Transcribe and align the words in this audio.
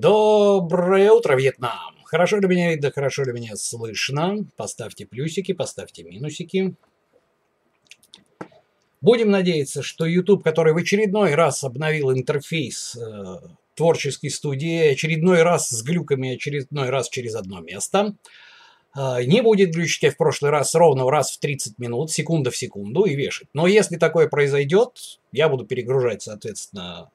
Доброе 0.00 1.10
утро, 1.10 1.34
Вьетнам! 1.34 1.96
Хорошо 2.04 2.36
ли 2.36 2.46
меня 2.46 2.70
видно, 2.70 2.92
хорошо 2.92 3.24
ли 3.24 3.32
меня 3.32 3.56
слышно? 3.56 4.46
Поставьте 4.56 5.06
плюсики, 5.06 5.50
поставьте 5.50 6.04
минусики. 6.04 6.76
Будем 9.00 9.32
надеяться, 9.32 9.82
что 9.82 10.06
YouTube, 10.06 10.44
который 10.44 10.72
в 10.72 10.76
очередной 10.76 11.34
раз 11.34 11.64
обновил 11.64 12.12
интерфейс 12.12 12.94
э, 12.94 13.38
творческой 13.74 14.28
студии, 14.28 14.92
очередной 14.92 15.42
раз 15.42 15.68
с 15.68 15.82
глюками, 15.82 16.36
очередной 16.36 16.90
раз 16.90 17.08
через 17.08 17.34
одно 17.34 17.58
место, 17.58 18.14
э, 18.96 19.24
не 19.24 19.42
будет 19.42 19.72
глючить, 19.72 20.00
как 20.00 20.14
в 20.14 20.18
прошлый 20.18 20.52
раз, 20.52 20.76
ровно 20.76 21.10
раз 21.10 21.32
в 21.32 21.40
30 21.40 21.76
минут, 21.80 22.12
секунда 22.12 22.52
в 22.52 22.56
секунду 22.56 23.02
и 23.02 23.16
вешать. 23.16 23.48
Но 23.52 23.66
если 23.66 23.96
такое 23.96 24.28
произойдет, 24.28 25.18
я 25.32 25.48
буду 25.48 25.66
перегружать, 25.66 26.22
соответственно, 26.22 27.10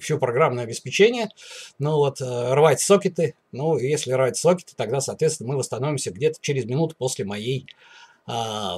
все 0.00 0.18
программное 0.18 0.64
обеспечение, 0.64 1.28
ну 1.78 1.96
вот, 1.96 2.20
э, 2.20 2.54
рвать 2.54 2.80
сокеты, 2.80 3.34
ну, 3.52 3.78
если 3.78 4.12
рвать 4.12 4.36
сокеты, 4.36 4.74
тогда, 4.76 5.00
соответственно, 5.00 5.50
мы 5.50 5.58
восстановимся 5.58 6.10
где-то 6.10 6.38
через 6.40 6.64
минуту 6.64 6.94
после 6.96 7.24
моей, 7.24 7.66
а, 8.26 8.76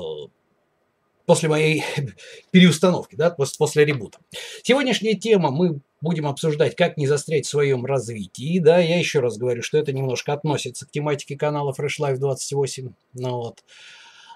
после 1.27 1.49
моей 1.49 1.85
переустановки, 2.51 3.15
да, 3.17 3.31
после, 3.31 3.85
ребута. 3.85 4.19
Сегодняшняя 4.63 5.15
тема 5.15 5.51
мы 5.51 5.81
будем 6.01 6.27
обсуждать, 6.27 6.77
как 6.77 6.97
не 6.97 7.07
застрять 7.07 7.47
в 7.47 7.51
своем 7.51 7.85
развитии, 7.85 8.59
да, 8.59 8.79
я 8.79 8.99
еще 8.99 9.21
раз 9.21 9.37
говорю, 9.37 9.63
что 9.63 9.79
это 9.79 9.93
немножко 9.93 10.33
относится 10.33 10.87
к 10.87 10.91
тематике 10.91 11.37
канала 11.37 11.75
Fresh 11.79 12.01
Life 12.01 12.19
28, 12.19 12.93
ну 13.15 13.31
вот, 13.37 13.65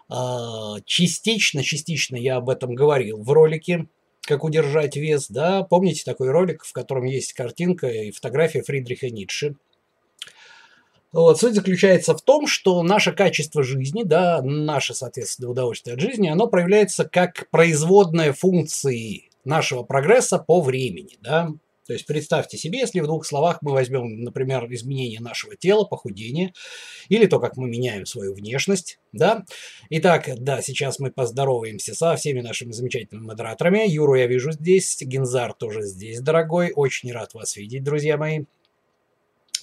а, 0.09 0.77
частично, 0.85 1.63
частично 1.63 2.17
я 2.17 2.37
об 2.37 2.51
этом 2.51 2.75
говорил 2.75 3.23
в 3.23 3.31
ролике, 3.31 3.87
как 4.33 4.45
удержать 4.45 4.97
вес, 4.97 5.29
да, 5.29 5.63
помните 5.63 6.03
такой 6.05 6.31
ролик, 6.31 6.65
в 6.65 6.73
котором 6.73 7.05
есть 7.05 7.35
картинка 7.35 7.89
и 7.89 8.11
фотография 8.11 8.63
Фридриха 8.63 9.11
Ницше. 9.11 9.57
Вот, 11.13 11.39
суть 11.39 11.55
заключается 11.55 12.17
в 12.17 12.23
том, 12.23 12.47
что 12.47 12.83
наше 12.83 13.13
качество 13.13 13.63
жизни, 13.63 14.03
да, 14.03 14.41
наше, 14.41 14.95
соответственно, 14.95 15.51
удовольствие 15.51 15.95
от 15.95 16.01
жизни, 16.01 16.29
оно 16.29 16.47
проявляется 16.47 17.05
как 17.05 17.49
производная 17.51 18.33
функции 18.33 19.29
нашего 19.45 19.83
прогресса 19.83 20.39
по 20.39 20.63
времени, 20.63 21.19
да. 21.21 21.51
То 21.87 21.93
есть 21.93 22.07
представьте 22.07 22.57
себе, 22.57 22.81
если 22.81 23.01
в 23.01 23.07
двух 23.07 23.27
словах 23.27 23.59
мы 23.61 23.73
возьмем, 23.73 24.23
например, 24.23 24.67
изменение 24.73 25.21
нашего 25.21 25.57
тела, 25.57 25.85
похудение, 25.85 26.55
или 27.09 27.27
то, 27.27 27.41
как 27.41 27.57
мы 27.57 27.69
меняем 27.69 28.07
свою 28.07 28.35
внешность, 28.35 29.01
да. 29.13 29.45
Итак, 29.91 30.29
да, 30.39 30.63
сейчас 30.63 30.99
мы 30.99 31.11
поздороваемся 31.11 31.95
со 31.95 32.15
всеми 32.17 32.41
нашими 32.41 32.73
замечательными 32.73 33.27
модераторами. 33.27 33.89
Юру 33.89 34.15
я 34.15 34.27
вижу 34.27 34.53
здесь, 34.53 34.97
Гензар 35.01 35.55
тоже 35.55 35.83
здесь, 35.83 36.21
дорогой. 36.21 36.73
Очень 36.75 37.13
рад 37.13 37.35
вас 37.35 37.57
видеть, 37.57 37.83
друзья 37.83 38.17
мои. 38.17 38.45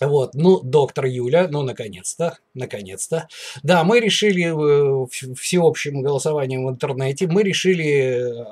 Вот, 0.01 0.33
ну, 0.33 0.61
доктор 0.61 1.05
Юля, 1.05 1.47
ну, 1.49 1.61
наконец-то, 1.61 2.37
наконец-то. 2.53 3.27
Да, 3.63 3.83
мы 3.83 3.99
решили 3.99 4.45
э, 4.45 5.07
всеобщим 5.35 6.01
голосованием 6.01 6.65
в 6.65 6.69
интернете, 6.69 7.27
мы 7.27 7.43
решили 7.43 8.31
э, 8.31 8.45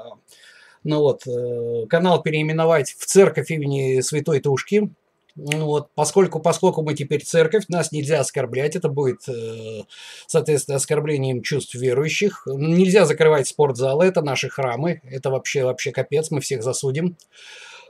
ну 0.88 1.02
вот, 1.02 1.28
э, 1.28 1.86
канал 1.90 2.22
переименовать 2.24 2.96
в 2.98 3.06
церковь 3.06 3.52
имени 3.52 4.00
Святой 4.00 4.40
Тушки. 4.40 4.90
Ну 5.36 5.66
вот, 5.66 5.90
поскольку, 5.94 6.40
поскольку 6.40 6.82
мы 6.82 6.96
теперь 6.96 7.24
церковь, 7.24 7.66
нас 7.68 7.92
нельзя 7.92 8.22
оскорблять, 8.22 8.76
это 8.78 8.88
будет, 8.88 9.28
э, 9.28 9.84
соответственно, 10.28 10.78
оскорблением 10.78 11.44
чувств 11.44 11.76
верующих. 11.76 12.48
Нельзя 12.48 13.06
закрывать 13.06 13.50
спортзалы, 13.50 14.06
это 14.06 14.22
наши 14.22 14.50
храмы, 14.50 15.02
это 15.04 15.30
вообще, 15.30 15.66
вообще 15.66 15.92
капец, 15.92 16.32
мы 16.32 16.40
всех 16.40 16.64
засудим. 16.64 17.18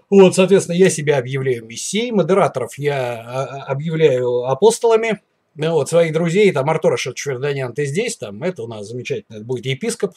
Вот, 0.10 0.36
соответственно, 0.36 0.76
я 0.76 0.90
себя 0.90 1.20
объявляю 1.20 1.66
мессией, 1.66 2.12
модераторов. 2.12 2.78
Я 2.80 3.22
а, 3.22 3.44
а, 3.44 3.64
объявляю 3.66 4.46
апостолами, 4.46 5.22
ну 5.54 5.74
вот, 5.74 5.90
своих 5.90 6.14
друзей, 6.14 6.52
там, 6.52 6.70
Артур 6.70 6.98
Шатчверданян, 6.98 7.74
ты 7.74 7.86
здесь, 7.86 8.18
там, 8.18 8.42
это 8.42 8.64
у 8.64 8.68
нас 8.68 8.88
замечательно, 8.88 9.38
это 9.38 9.46
будет 9.46 9.66
епископ, 9.68 10.16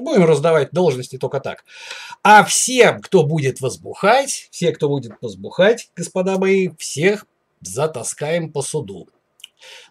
Будем 0.00 0.24
раздавать 0.24 0.70
должности 0.72 1.18
только 1.18 1.40
так. 1.40 1.64
А 2.22 2.44
всем, 2.44 3.00
кто 3.00 3.22
будет 3.24 3.60
возбухать, 3.60 4.48
все, 4.50 4.72
кто 4.72 4.88
будет 4.88 5.12
возбухать, 5.20 5.90
господа 5.96 6.38
мои, 6.38 6.70
всех 6.78 7.26
затаскаем 7.60 8.52
по 8.52 8.62
суду. 8.62 9.08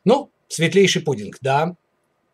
Ну, 0.06 0.32
светлейший 0.48 1.02
пудинг, 1.02 1.38
да. 1.42 1.76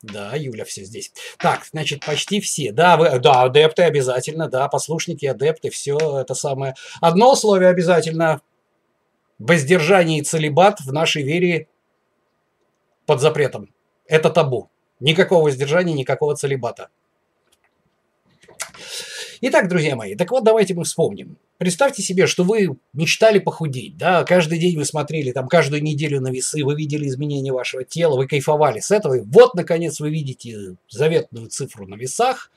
Да, 0.02 0.36
Юля 0.36 0.66
все 0.66 0.84
здесь. 0.84 1.14
Так, 1.38 1.66
значит, 1.72 2.06
почти 2.06 2.42
все. 2.42 2.74
Да, 2.74 2.98
вы, 2.98 3.20
да, 3.20 3.44
адепты 3.44 3.84
обязательно, 3.84 4.50
да, 4.50 4.68
послушники, 4.68 5.26
адепты, 5.26 5.70
все 5.70 5.98
это 6.20 6.34
самое. 6.34 6.76
Одно 7.00 7.32
условие 7.32 7.70
обязательно. 7.70 8.42
Воздержание 9.40 10.20
и 10.20 10.24
целебат 10.24 10.82
в 10.82 10.92
нашей 10.92 11.24
вере 11.24 11.68
под 13.06 13.22
запретом. 13.22 13.74
Это 14.06 14.30
табу. 14.30 14.70
Никакого 15.00 15.44
воздержания, 15.44 15.94
никакого 15.94 16.36
целебата. 16.36 16.90
Итак, 19.46 19.68
друзья 19.68 19.98
мои, 19.98 20.16
так 20.16 20.32
вот 20.32 20.46
давайте 20.46 20.74
мы 20.74 20.86
вспомним. 20.86 21.36
Представьте 21.58 22.02
себе, 22.02 22.28
что 22.28 22.46
вы 22.46 22.78
мечтали 22.94 23.40
похудеть, 23.40 23.98
да, 23.98 24.24
каждый 24.24 24.58
день 24.58 24.78
вы 24.78 24.86
смотрели, 24.86 25.34
там, 25.34 25.50
каждую 25.50 25.84
неделю 25.84 26.22
на 26.22 26.30
весы, 26.30 26.64
вы 26.64 26.76
видели 26.76 27.08
изменения 27.08 27.52
вашего 27.52 27.84
тела, 27.84 28.16
вы 28.16 28.26
кайфовали 28.26 28.80
с 28.80 28.90
этого, 28.90 29.16
и 29.16 29.20
вот, 29.20 29.54
наконец, 29.54 30.00
вы 30.00 30.12
видите 30.12 30.78
заветную 30.88 31.50
цифру 31.50 31.86
на 31.86 31.96
весах 31.96 32.52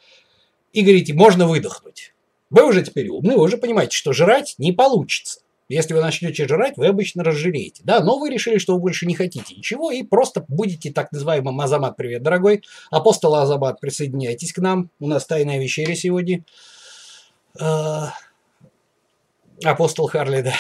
и 0.73 0.83
говорите, 0.83 1.13
можно 1.13 1.49
выдохнуть. 1.49 2.15
Вы 2.51 2.65
уже 2.65 2.85
теперь 2.85 3.09
умны, 3.09 3.37
вы 3.37 3.43
уже 3.43 3.57
понимаете, 3.59 3.97
что 3.97 4.13
жрать 4.13 4.55
не 4.59 4.71
получится. 4.71 5.41
Если 5.69 5.93
вы 5.93 6.01
начнете 6.01 6.47
жрать, 6.47 6.77
вы 6.77 6.87
обычно 6.87 7.25
разжиреете. 7.25 7.83
Да, 7.85 7.99
но 7.99 8.17
вы 8.21 8.31
решили, 8.31 8.59
что 8.59 8.75
вы 8.75 8.81
больше 8.81 9.07
не 9.07 9.17
хотите 9.17 9.57
ничего 9.57 9.91
и 9.91 10.05
просто 10.05 10.45
будете 10.47 10.93
так 10.93 11.11
называемым 11.11 11.61
Азамат, 11.61 11.97
привет, 11.97 12.23
дорогой. 12.23 12.63
Апостол 12.93 13.35
Азамат, 13.35 13.81
присоединяйтесь 13.81 14.53
к 14.53 14.59
нам. 14.59 14.91
У 15.01 15.09
нас 15.09 15.27
тайная 15.27 15.59
вечеря 15.59 15.97
сегодня. 15.97 16.45
А, 17.61 18.13
апостол 19.65 20.09
Харли, 20.09 20.43
да. 20.43 20.55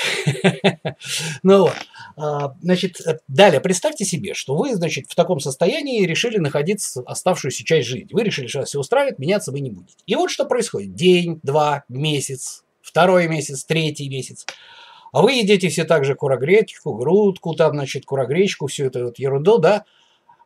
ну 1.42 1.62
вот. 1.62 1.74
А, 2.16 2.54
значит, 2.62 3.00
далее, 3.28 3.60
представьте 3.60 4.04
себе, 4.04 4.34
что 4.34 4.56
вы, 4.56 4.74
значит, 4.74 5.06
в 5.08 5.14
таком 5.14 5.40
состоянии 5.40 6.06
решили 6.06 6.38
находиться 6.38 7.02
оставшуюся 7.06 7.64
часть 7.64 7.88
жизни. 7.88 8.08
Вы 8.12 8.22
решили, 8.22 8.46
что 8.46 8.60
вас 8.60 8.68
все 8.68 8.80
устраивает, 8.80 9.18
меняться 9.18 9.52
вы 9.52 9.60
не 9.60 9.70
будете. 9.70 9.96
И 10.06 10.14
вот 10.14 10.30
что 10.30 10.44
происходит. 10.46 10.94
День, 10.94 11.40
два, 11.42 11.84
месяц, 11.88 12.64
второй 12.80 13.28
месяц, 13.28 13.64
третий 13.64 14.08
месяц. 14.08 14.46
А 15.12 15.22
вы 15.22 15.32
едите 15.32 15.68
все 15.68 15.84
так 15.84 16.04
же 16.04 16.14
курогречку, 16.14 16.94
грудку, 16.94 17.54
там, 17.54 17.74
значит, 17.74 18.04
курогречку, 18.04 18.66
всю 18.66 18.86
эту 18.86 19.04
вот 19.04 19.18
ерунду, 19.18 19.58
да, 19.58 19.84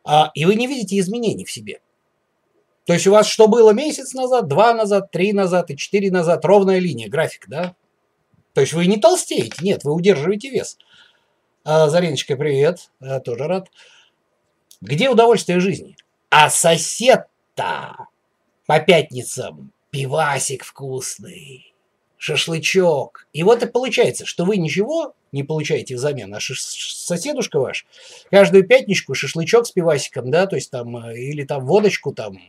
а, 0.03 0.31
и 0.33 0.45
вы 0.45 0.55
не 0.55 0.67
видите 0.67 0.97
изменений 0.99 1.45
в 1.45 1.51
себе. 1.51 1.81
То 2.85 2.93
есть 2.93 3.07
у 3.07 3.11
вас 3.11 3.27
что 3.27 3.47
было 3.47 3.71
месяц 3.71 4.13
назад, 4.13 4.47
два 4.47 4.73
назад, 4.73 5.11
три 5.11 5.33
назад 5.33 5.69
и 5.69 5.77
четыре 5.77 6.11
назад, 6.11 6.43
ровная 6.45 6.79
линия, 6.79 7.09
график, 7.09 7.47
да? 7.47 7.75
То 8.53 8.61
есть 8.61 8.73
вы 8.73 8.87
не 8.87 8.97
толстеете, 8.97 9.57
нет, 9.61 9.83
вы 9.83 9.93
удерживаете 9.93 10.49
вес. 10.49 10.77
А, 11.63 11.89
привет, 11.89 12.91
я 12.99 13.19
тоже 13.19 13.47
рад. 13.47 13.69
Где 14.81 15.09
удовольствие 15.09 15.59
жизни? 15.59 15.95
А 16.29 16.49
сосед-то 16.49 18.07
по 18.65 18.79
пятницам 18.79 19.71
пивасик 19.91 20.63
вкусный, 20.63 21.73
шашлычок. 22.17 23.27
И 23.31 23.43
вот 23.43 23.61
и 23.61 23.67
получается, 23.67 24.25
что 24.25 24.45
вы 24.45 24.57
ничего 24.57 25.13
не 25.31 25.43
получаете 25.43 25.95
взамен, 25.95 26.33
а 26.33 26.39
соседушка 26.39 27.59
ваш 27.59 27.85
каждую 28.31 28.65
пятничку 28.65 29.13
шашлычок 29.13 29.67
с 29.67 29.71
пивасиком, 29.71 30.31
да, 30.31 30.47
то 30.47 30.55
есть 30.55 30.71
там, 30.71 30.97
э, 30.97 31.17
или 31.17 31.43
там 31.43 31.65
водочку 31.65 32.13
там 32.13 32.39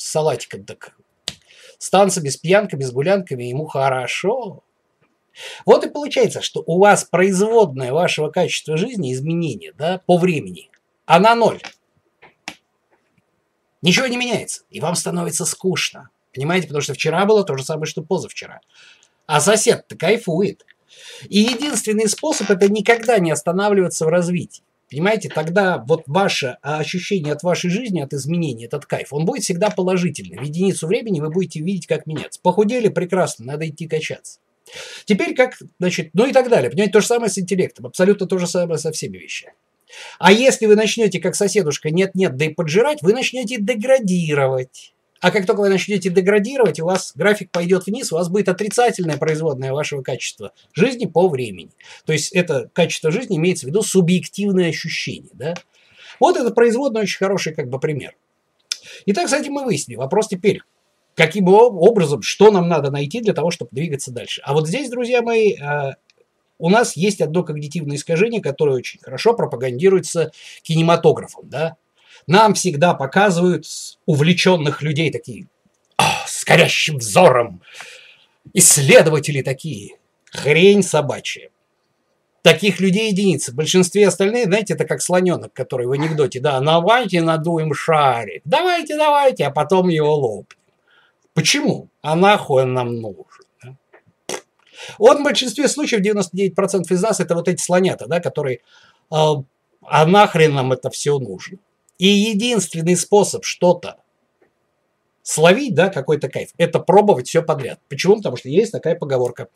с 0.00 0.10
салатиком 0.10 0.64
так. 0.64 0.96
С 1.78 1.90
танцами, 1.90 2.28
с 2.28 2.36
пьянками, 2.36 2.82
с 2.82 2.90
гулянками 2.90 3.44
ему 3.44 3.66
хорошо. 3.66 4.64
Вот 5.66 5.84
и 5.84 5.90
получается, 5.90 6.40
что 6.42 6.62
у 6.66 6.78
вас 6.78 7.04
производное 7.04 7.92
вашего 7.92 8.30
качества 8.30 8.76
жизни 8.76 9.12
изменение 9.12 9.72
да, 9.72 10.00
по 10.06 10.16
времени, 10.18 10.70
а 11.06 11.20
на 11.20 11.34
ноль. 11.34 11.60
Ничего 13.82 14.06
не 14.06 14.16
меняется, 14.16 14.62
и 14.70 14.80
вам 14.80 14.94
становится 14.94 15.44
скучно. 15.44 16.10
Понимаете, 16.34 16.66
потому 16.66 16.82
что 16.82 16.94
вчера 16.94 17.24
было 17.24 17.44
то 17.44 17.56
же 17.56 17.64
самое, 17.64 17.86
что 17.86 18.02
позавчера. 18.02 18.60
А 19.26 19.40
сосед-то 19.40 19.96
кайфует. 19.96 20.64
И 21.28 21.40
единственный 21.40 22.08
способ 22.08 22.50
это 22.50 22.70
никогда 22.70 23.18
не 23.18 23.30
останавливаться 23.30 24.04
в 24.04 24.08
развитии. 24.08 24.64
Понимаете, 24.90 25.28
тогда 25.28 25.78
вот 25.86 26.02
ваше 26.06 26.56
ощущение 26.62 27.32
от 27.32 27.42
вашей 27.42 27.70
жизни, 27.70 28.00
от 28.00 28.12
изменений, 28.12 28.64
этот 28.64 28.86
кайф, 28.86 29.12
он 29.12 29.24
будет 29.24 29.44
всегда 29.44 29.70
положительный. 29.70 30.38
В 30.38 30.42
единицу 30.42 30.88
времени 30.88 31.20
вы 31.20 31.30
будете 31.30 31.60
видеть, 31.60 31.86
как 31.86 32.06
меняться. 32.06 32.40
Похудели, 32.42 32.88
прекрасно, 32.88 33.44
надо 33.44 33.68
идти 33.68 33.86
качаться. 33.86 34.40
Теперь 35.04 35.34
как, 35.34 35.58
значит, 35.78 36.10
ну 36.12 36.26
и 36.26 36.32
так 36.32 36.48
далее. 36.48 36.70
Понимаете, 36.70 36.92
то 36.92 37.00
же 37.00 37.06
самое 37.06 37.30
с 37.30 37.38
интеллектом, 37.38 37.86
абсолютно 37.86 38.26
то 38.26 38.38
же 38.38 38.46
самое 38.46 38.78
со 38.78 38.90
всеми 38.90 39.18
вещами. 39.18 39.54
А 40.18 40.32
если 40.32 40.66
вы 40.66 40.76
начнете, 40.76 41.20
как 41.20 41.34
соседушка, 41.34 41.90
нет-нет, 41.90 42.36
да 42.36 42.46
и 42.46 42.48
поджирать, 42.48 43.02
вы 43.02 43.12
начнете 43.12 43.58
деградировать. 43.58 44.94
А 45.20 45.30
как 45.30 45.46
только 45.46 45.60
вы 45.60 45.68
начнете 45.68 46.08
деградировать, 46.08 46.80
у 46.80 46.86
вас 46.86 47.12
график 47.14 47.50
пойдет 47.50 47.86
вниз, 47.86 48.10
у 48.10 48.16
вас 48.16 48.28
будет 48.28 48.48
отрицательное 48.48 49.18
производное 49.18 49.72
вашего 49.72 50.02
качества 50.02 50.52
жизни 50.72 51.04
по 51.04 51.28
времени. 51.28 51.70
То 52.06 52.12
есть 52.12 52.32
это 52.32 52.70
качество 52.72 53.10
жизни 53.10 53.36
имеется 53.36 53.66
в 53.66 53.68
виду 53.68 53.82
субъективное 53.82 54.70
ощущение. 54.70 55.30
Да? 55.34 55.54
Вот 56.18 56.36
это 56.36 56.50
производный 56.50 57.02
очень 57.02 57.18
хороший 57.18 57.54
как 57.54 57.68
бы 57.68 57.78
пример. 57.78 58.14
Итак, 59.06 59.28
с 59.28 59.32
этим 59.34 59.52
мы 59.52 59.64
выяснили. 59.64 59.98
Вопрос 59.98 60.28
теперь, 60.28 60.62
каким 61.14 61.48
образом, 61.48 62.22
что 62.22 62.50
нам 62.50 62.68
надо 62.68 62.90
найти 62.90 63.20
для 63.20 63.34
того, 63.34 63.50
чтобы 63.50 63.70
двигаться 63.72 64.10
дальше. 64.10 64.40
А 64.44 64.54
вот 64.54 64.68
здесь, 64.68 64.88
друзья 64.88 65.20
мои, 65.20 65.54
э, 65.54 65.94
у 66.58 66.70
нас 66.70 66.96
есть 66.96 67.20
одно 67.20 67.42
когнитивное 67.42 67.96
искажение, 67.96 68.40
которое 68.40 68.76
очень 68.76 69.00
хорошо 69.00 69.34
пропагандируется 69.34 70.32
кинематографом. 70.62 71.48
Да? 71.48 71.76
Нам 72.30 72.54
всегда 72.54 72.94
показывают 72.94 73.64
увлеченных 74.06 74.82
людей 74.82 75.10
такие, 75.10 75.48
а, 75.96 76.24
с 76.28 76.44
горящим 76.44 76.98
взором, 76.98 77.60
исследователи 78.54 79.42
такие, 79.42 79.96
хрень 80.30 80.84
собачья. 80.84 81.50
Таких 82.42 82.78
людей 82.78 83.10
единицы. 83.10 83.50
В 83.50 83.56
большинстве 83.56 84.06
остальные, 84.06 84.44
знаете, 84.44 84.74
это 84.74 84.84
как 84.84 85.02
слоненок, 85.02 85.52
который 85.52 85.88
в 85.88 85.90
анекдоте, 85.90 86.38
да, 86.38 86.60
давайте 86.60 87.20
надуем 87.20 87.74
шарик, 87.74 88.42
давайте, 88.44 88.96
давайте, 88.96 89.46
а 89.46 89.50
потом 89.50 89.88
его 89.88 90.14
лопнем. 90.14 90.60
Почему? 91.34 91.88
А 92.00 92.14
нахуй 92.14 92.62
он 92.62 92.74
нам 92.74 93.00
нужен? 93.00 93.76
Он 94.98 95.18
в 95.18 95.24
большинстве 95.24 95.66
случаев, 95.66 96.00
99% 96.00 96.84
из 96.90 97.02
нас, 97.02 97.18
это 97.18 97.34
вот 97.34 97.48
эти 97.48 97.60
слонята, 97.60 98.06
да, 98.06 98.20
которые, 98.20 98.60
а, 99.10 99.42
а 99.82 100.06
нахрен 100.06 100.54
нам 100.54 100.70
это 100.70 100.90
все 100.90 101.18
нужно? 101.18 101.58
И 102.00 102.08
единственный 102.08 102.96
способ 102.96 103.44
что-то 103.44 103.98
словить, 105.22 105.74
да, 105.74 105.90
какой-то 105.90 106.30
кайф, 106.30 106.48
это 106.56 106.80
пробовать 106.80 107.28
все 107.28 107.42
подряд. 107.42 107.78
Почему? 107.90 108.16
Потому 108.16 108.38
что 108.38 108.48
есть 108.48 108.72
такая 108.72 108.94
поговорка. 108.94 109.48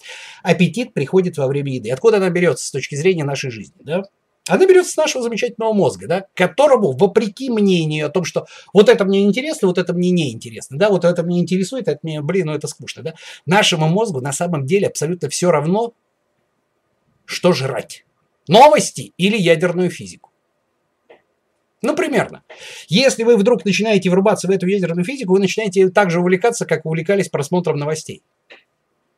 Аппетит 0.43 0.93
приходит 0.93 1.38
во 1.38 1.46
время 1.46 1.73
еды. 1.73 1.91
Откуда 1.91 2.19
она 2.19 2.29
берется 2.29 2.67
с 2.67 2.70
точки 2.70 2.96
зрения 2.96 3.25
нашей 3.25 3.50
жизни, 3.50 3.81
да? 3.81 4.02
Она 4.46 4.67
берется 4.67 4.93
с 4.93 4.96
нашего 4.99 5.25
замечательного 5.25 5.73
мозга, 5.73 6.06
да, 6.06 6.26
которому, 6.35 6.93
вопреки 6.93 7.49
мнению 7.49 8.08
о 8.08 8.11
том, 8.11 8.26
что 8.26 8.46
вот 8.75 8.91
это 8.91 9.06
мне 9.06 9.23
интересно, 9.23 9.69
вот 9.69 9.79
это 9.79 9.94
мне 9.94 10.11
не 10.11 10.31
интересно, 10.31 10.76
да, 10.76 10.91
вот 10.91 11.06
это 11.06 11.23
мне 11.23 11.41
интересует, 11.41 11.88
это 11.88 12.00
мне, 12.02 12.20
блин, 12.20 12.49
ну 12.49 12.52
это 12.52 12.69
скучно, 12.69 13.02
да, 13.02 13.14
нашему 13.46 13.88
мозгу 13.88 14.20
на 14.20 14.35
самом 14.35 14.67
деле 14.67 14.88
абсолютно 14.88 15.31
все 15.31 15.50
равно, 15.50 15.94
что 17.25 17.55
жрать. 17.55 18.05
Новости 18.46 19.14
или 19.17 19.38
ядерную 19.38 19.88
физику. 19.88 20.34
Ну, 21.85 21.95
примерно. 21.95 22.43
Если 22.89 23.25
вы 23.25 23.37
вдруг 23.37 23.67
начинаете 23.67 24.09
врубаться 24.09 24.49
в 24.49 24.51
эту 24.51 24.67
ядерную 24.67 25.05
физику, 25.05 25.35
вы 25.35 25.39
начинаете 25.39 25.91
так 25.91 26.11
же 26.11 26.21
увлекаться, 26.21 26.65
как 26.65 26.87
увлекались 26.87 27.29
просмотром 27.29 27.77
новостей. 27.77 28.23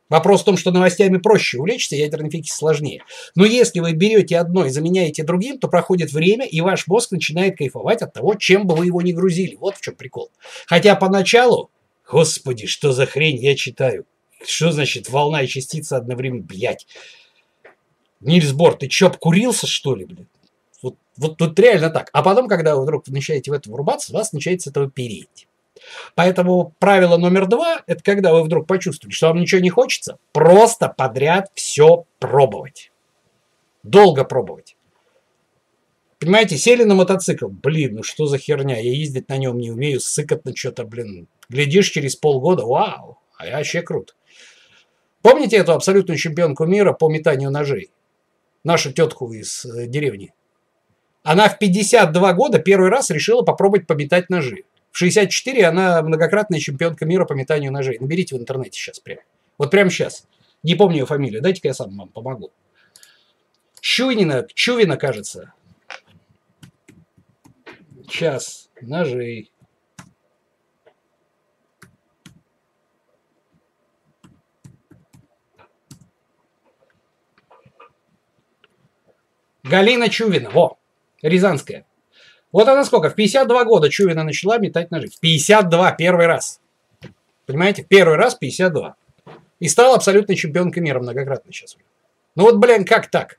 Вопрос 0.09 0.43
в 0.43 0.45
том, 0.45 0.57
что 0.57 0.73
новостями 0.73 1.19
проще 1.19 1.59
увлечься, 1.59 1.95
ядерной 1.95 2.29
физики 2.29 2.51
сложнее. 2.51 3.05
Но 3.37 3.45
если 3.45 3.79
вы 3.79 3.93
берете 3.93 4.39
одно 4.39 4.67
и 4.67 4.71
заменяете 4.71 5.23
другим, 5.23 5.61
то 5.61 5.69
проходит 5.69 6.13
время, 6.13 6.45
и 6.45 6.61
ваш 6.61 6.89
мозг 6.89 7.13
начинает 7.13 7.57
кайфовать 7.57 8.03
от 8.03 8.13
того, 8.13 8.35
чем 8.35 8.67
бы 8.67 8.75
вы 8.75 8.87
его 8.87 9.01
ни 9.01 9.13
грузили. 9.13 9.55
Вот 9.55 9.77
в 9.77 9.81
чем 9.81 9.95
прикол. 9.95 10.31
Хотя 10.67 10.97
поначалу, 10.97 11.71
господи, 12.11 12.67
что 12.67 12.93
за 12.93 13.07
хрень 13.07 13.37
я 13.37 13.55
читаю? 13.55 14.07
Что 14.45 14.73
значит 14.73 15.09
волна 15.09 15.43
и 15.43 15.47
частица 15.47 15.97
одновременно? 15.97 16.43
Блять. 16.43 16.89
Нильс 18.19 18.51
Бор, 18.51 18.77
ты 18.77 18.89
чё, 18.89 19.07
обкурился, 19.07 19.69
что 19.69 19.95
ли, 19.95 20.05
блин? 20.05 20.27
Вот, 21.17 21.37
тут 21.37 21.59
реально 21.59 21.91
так. 21.91 22.11
А 22.13 22.23
потом, 22.23 22.49
когда 22.49 22.77
вы 22.77 22.83
вдруг 22.83 23.09
начинаете 23.09 23.51
в 23.51 23.55
это 23.55 23.71
врубаться, 23.71 24.13
вас 24.13 24.33
начинает 24.33 24.63
с 24.63 24.67
этого 24.67 24.91
переть. 24.91 25.49
Поэтому 26.15 26.75
правило 26.79 27.17
номер 27.17 27.47
два– 27.47 27.83
это 27.87 28.03
когда 28.03 28.33
вы 28.33 28.43
вдруг 28.43 28.67
почувствовали, 28.67 29.15
что 29.15 29.29
вам 29.29 29.41
ничего 29.41 29.61
не 29.61 29.71
хочется, 29.71 30.19
просто 30.33 30.89
подряд 30.89 31.51
все 31.55 32.05
пробовать. 32.19 32.91
Долго 33.83 34.25
пробовать. 34.25 34.77
Понимаете, 36.19 36.57
сели 36.57 36.85
на 36.85 36.95
мотоцикл, 36.95 37.49
блин, 37.49 37.97
ну 37.97 38.03
что 38.03 38.27
за 38.27 38.39
херня, 38.39 38.79
я 38.79 38.91
ездить 38.91 39.29
на 39.29 39.37
нем 39.37 39.59
не 39.59 39.71
умею, 39.71 40.01
сыкотно 40.01 40.57
что-то, 40.57 40.85
блин. 40.85 41.29
Глядишь 41.49 41.91
через 41.91 42.17
полгода, 42.17 42.65
вау, 42.65 43.19
а 43.37 43.47
я 43.47 43.59
вообще 43.59 43.83
крут. 43.83 44.17
Помните 45.21 45.57
эту 45.57 45.73
абсолютную 45.73 46.17
чемпионку 46.17 46.65
мира 46.65 46.93
по 46.93 47.09
метанию 47.11 47.51
ножей? 47.51 47.91
Нашу 48.65 48.93
тетку 48.93 49.31
из 49.33 49.65
э, 49.65 49.87
деревни. 49.87 50.33
Она 51.27 51.49
в 51.49 51.59
52 51.59 52.33
года 52.35 52.61
первый 52.61 52.89
раз 52.89 53.11
решила 53.11 53.43
попробовать 53.43 53.89
пометать 53.89 54.31
ножи. 54.31 54.63
В 54.93 54.99
64 54.99 55.67
она 55.67 56.01
многократная 56.03 56.61
чемпионка 56.61 57.05
мира 57.05 57.25
по 57.25 57.33
метанию 57.33 57.73
ножей. 57.73 57.99
Наберите 57.99 58.37
в 58.37 58.39
интернете 58.39 58.79
сейчас 58.79 59.01
прям. 59.01 59.19
Вот 59.59 59.73
прямо 59.73 59.91
сейчас. 59.91 60.29
Не 60.63 60.77
помню 60.77 60.99
ее 60.99 61.07
фамилию. 61.07 61.43
Дайте-ка 61.43 61.67
я 61.67 61.75
сам 61.75 61.97
вам 61.97 62.11
помогу. 62.11 62.53
Чувина, 63.81 64.47
Чувина, 64.55 64.97
кажется. 64.97 65.53
Сейчас. 68.09 68.71
Ножей. 68.81 69.51
Галина 79.65 80.09
Чувина. 80.09 80.51
Во. 80.51 80.79
Рязанская. 81.23 81.87
Вот 82.53 82.69
она 82.69 82.85
сколько? 82.85 83.11
В 83.11 83.15
52 83.15 83.65
года 83.65 83.91
Чувина 83.91 84.25
начала 84.25 84.59
метать 84.59 84.91
ножи. 84.91 85.09
В 85.09 85.19
52, 85.21 85.93
первый 85.93 86.27
раз. 86.27 86.61
Понимаете? 87.47 87.85
Первый 87.89 88.17
раз 88.17 88.35
52. 88.35 88.97
И 89.61 89.69
стала 89.69 89.97
абсолютной 89.97 90.37
чемпионкой 90.37 90.83
мира 90.83 91.01
многократно 91.01 91.53
сейчас. 91.53 91.77
Ну 92.35 92.45
вот, 92.45 92.57
блин, 92.57 92.85
как 92.85 93.11
так? 93.11 93.39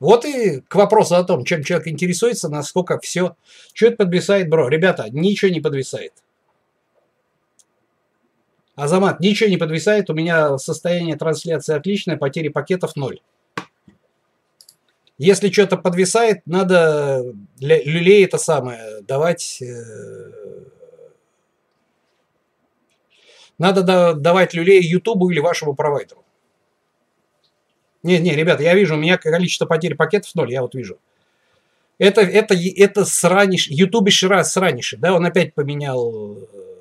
Вот 0.00 0.24
и 0.24 0.60
к 0.60 0.74
вопросу 0.74 1.16
о 1.16 1.24
том, 1.24 1.44
чем 1.44 1.62
человек 1.62 1.88
интересуется, 1.88 2.48
насколько 2.48 2.98
все... 2.98 3.36
Что 3.72 3.86
это 3.86 3.96
подвисает, 3.96 4.50
бро? 4.50 4.68
Ребята, 4.68 5.06
ничего 5.10 5.50
не 5.50 5.60
подвисает. 5.60 6.12
Азамат, 8.74 9.20
ничего 9.20 9.48
не 9.48 9.56
подвисает. 9.56 10.10
У 10.10 10.14
меня 10.14 10.58
состояние 10.58 11.16
трансляции 11.16 11.74
отличное, 11.74 12.16
потери 12.16 12.48
пакетов 12.48 12.96
ноль. 12.96 13.20
Если 15.16 15.50
что-то 15.50 15.76
подвисает, 15.76 16.42
надо 16.46 17.22
люлей 17.60 18.24
это 18.24 18.38
самое 18.38 19.00
давать... 19.02 19.62
Э, 19.62 20.64
надо 23.56 24.14
давать 24.14 24.54
люлей 24.54 24.80
Ютубу 24.82 25.30
или 25.30 25.38
вашему 25.38 25.74
провайдеру. 25.74 26.24
Не, 28.02 28.18
не, 28.18 28.34
ребята, 28.34 28.64
я 28.64 28.74
вижу, 28.74 28.96
у 28.96 28.98
меня 28.98 29.16
количество 29.16 29.66
потерь 29.66 29.94
пакетов 29.94 30.34
ноль, 30.34 30.52
я 30.52 30.62
вот 30.62 30.74
вижу. 30.74 30.98
Это, 31.98 32.20
это, 32.20 32.54
это 32.54 33.04
сраниш, 33.04 33.68
ютубище 33.68 34.26
раз 34.26 34.52
сраниши, 34.52 34.96
да, 34.96 35.14
он 35.14 35.24
опять 35.24 35.54
поменял 35.54 36.36
э, 36.36 36.73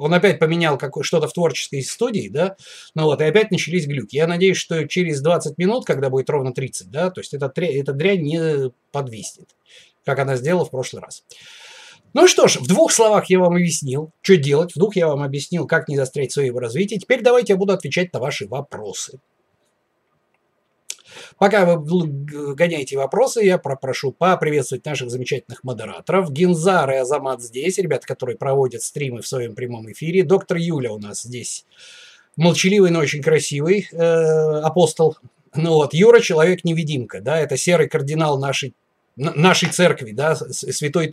он 0.00 0.14
опять 0.14 0.38
поменял 0.38 0.80
что-то 1.02 1.28
в 1.28 1.32
творческой 1.34 1.82
студии, 1.82 2.28
да, 2.28 2.56
ну 2.94 3.04
вот, 3.04 3.20
и 3.20 3.24
опять 3.24 3.50
начались 3.50 3.86
глюки. 3.86 4.16
Я 4.16 4.26
надеюсь, 4.26 4.56
что 4.56 4.88
через 4.88 5.20
20 5.20 5.58
минут, 5.58 5.84
когда 5.84 6.08
будет 6.08 6.30
ровно 6.30 6.54
30, 6.54 6.90
да, 6.90 7.10
то 7.10 7.20
есть 7.20 7.34
эта, 7.34 7.52
эта 7.54 7.92
дрянь 7.92 8.22
не 8.22 8.72
подвиснет, 8.92 9.50
как 10.06 10.18
она 10.18 10.36
сделала 10.36 10.64
в 10.64 10.70
прошлый 10.70 11.02
раз. 11.02 11.22
Ну 12.14 12.26
что 12.26 12.48
ж, 12.48 12.56
в 12.56 12.66
двух 12.66 12.92
словах 12.92 13.28
я 13.28 13.38
вам 13.40 13.52
объяснил, 13.52 14.10
что 14.22 14.36
делать, 14.36 14.74
в 14.74 14.78
двух 14.78 14.96
я 14.96 15.06
вам 15.06 15.22
объяснил, 15.22 15.66
как 15.66 15.86
не 15.86 15.96
застрять 15.96 16.30
в 16.30 16.34
своем 16.34 16.56
развитии. 16.56 16.96
Теперь 16.96 17.20
давайте 17.20 17.52
я 17.52 17.56
буду 17.58 17.74
отвечать 17.74 18.12
на 18.14 18.20
ваши 18.20 18.48
вопросы. 18.48 19.20
Пока 21.38 21.64
вы 21.64 22.06
гоняете 22.54 22.96
вопросы, 22.96 23.42
я 23.42 23.58
прошу 23.58 24.12
поприветствовать 24.12 24.84
наших 24.84 25.10
замечательных 25.10 25.64
модераторов. 25.64 26.30
Гинзар 26.32 26.90
и 26.90 26.96
Азамат 26.96 27.42
здесь, 27.42 27.78
ребята, 27.78 28.06
которые 28.06 28.36
проводят 28.36 28.82
стримы 28.82 29.22
в 29.22 29.26
своем 29.26 29.54
прямом 29.54 29.90
эфире. 29.92 30.22
Доктор 30.22 30.58
Юля 30.58 30.92
у 30.92 30.98
нас 30.98 31.22
здесь 31.22 31.64
молчаливый, 32.36 32.90
но 32.90 33.00
очень 33.00 33.22
красивый 33.22 33.88
э, 33.92 33.96
апостол. 33.96 35.16
Ну 35.54 35.74
вот, 35.74 35.94
Юра 35.94 36.20
человек-невидимка, 36.20 37.20
да, 37.20 37.38
это 37.38 37.56
серый 37.56 37.88
кардинал 37.88 38.38
нашей, 38.38 38.74
нашей 39.16 39.68
церкви, 39.68 40.12
да, 40.12 40.36
святой, 40.36 41.10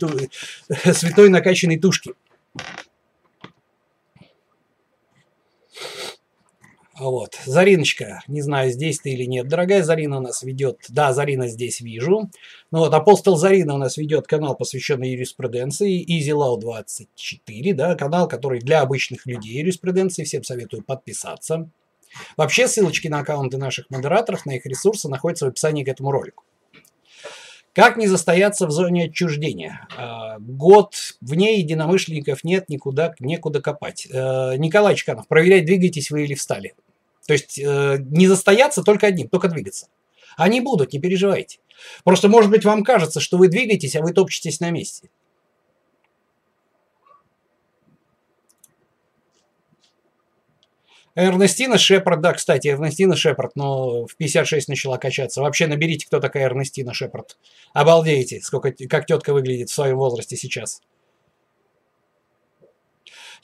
святой 0.92 1.28
накачанной 1.28 1.78
тушки. 1.78 2.14
Вот. 6.98 7.38
Зариночка, 7.46 8.22
не 8.26 8.42
знаю, 8.42 8.70
здесь 8.70 9.00
ты 9.00 9.10
или 9.10 9.24
нет. 9.24 9.46
Дорогая 9.46 9.82
Зарина 9.82 10.20
нас 10.20 10.42
ведет... 10.42 10.80
Да, 10.88 11.12
Зарина 11.12 11.46
здесь 11.48 11.80
вижу. 11.80 12.30
Ну 12.70 12.78
вот, 12.78 12.92
апостол 12.92 13.36
Зарина 13.36 13.74
у 13.74 13.78
нас 13.78 13.96
ведет 13.96 14.26
канал, 14.26 14.56
посвященный 14.56 15.10
юриспруденции. 15.10 16.04
EasyLaw 16.04 16.58
24, 16.58 17.74
да, 17.74 17.94
канал, 17.94 18.28
который 18.28 18.60
для 18.60 18.80
обычных 18.80 19.26
людей 19.26 19.58
юриспруденции. 19.58 20.24
Всем 20.24 20.42
советую 20.42 20.82
подписаться. 20.82 21.70
Вообще, 22.36 22.66
ссылочки 22.66 23.06
на 23.08 23.20
аккаунты 23.20 23.58
наших 23.58 23.90
модераторов, 23.90 24.44
на 24.46 24.56
их 24.56 24.66
ресурсы 24.66 25.08
находятся 25.08 25.46
в 25.46 25.48
описании 25.48 25.84
к 25.84 25.88
этому 25.88 26.10
ролику. 26.10 26.44
Как 27.74 27.96
не 27.96 28.08
застояться 28.08 28.66
в 28.66 28.72
зоне 28.72 29.04
отчуждения? 29.04 29.86
А, 29.96 30.38
год 30.40 30.94
вне 31.20 31.60
единомышленников 31.60 32.42
нет, 32.42 32.68
никуда, 32.68 33.14
некуда 33.20 33.60
копать. 33.60 34.08
Э, 34.10 34.56
Николай 34.56 34.96
Чканов, 34.96 35.28
проверять, 35.28 35.64
двигаетесь 35.64 36.10
вы 36.10 36.24
или 36.24 36.34
встали. 36.34 36.74
То 37.28 37.34
есть 37.34 37.58
э, 37.58 37.98
не 37.98 38.26
застояться 38.26 38.82
только 38.82 39.06
одним, 39.06 39.28
только 39.28 39.48
двигаться. 39.48 39.88
Они 40.38 40.62
будут, 40.62 40.94
не 40.94 40.98
переживайте. 40.98 41.58
Просто, 42.02 42.28
может 42.28 42.50
быть, 42.50 42.64
вам 42.64 42.82
кажется, 42.82 43.20
что 43.20 43.36
вы 43.36 43.48
двигаетесь, 43.48 43.96
а 43.96 44.00
вы 44.00 44.14
топчетесь 44.14 44.60
на 44.60 44.70
месте. 44.70 45.10
Эрнестина 51.14 51.76
Шепард, 51.76 52.22
да, 52.22 52.32
кстати, 52.32 52.68
Эрнестина 52.68 53.14
Шепард, 53.14 53.56
но 53.56 54.06
в 54.06 54.16
56 54.16 54.68
начала 54.68 54.96
качаться. 54.96 55.42
Вообще 55.42 55.66
наберите, 55.66 56.06
кто 56.06 56.20
такая 56.20 56.44
Эрнестина 56.44 56.94
Шепард. 56.94 57.36
Обалдеете, 57.74 58.40
сколько, 58.40 58.72
как 58.88 59.04
тетка 59.04 59.34
выглядит 59.34 59.68
в 59.68 59.74
своем 59.74 59.98
возрасте 59.98 60.34
сейчас. 60.36 60.80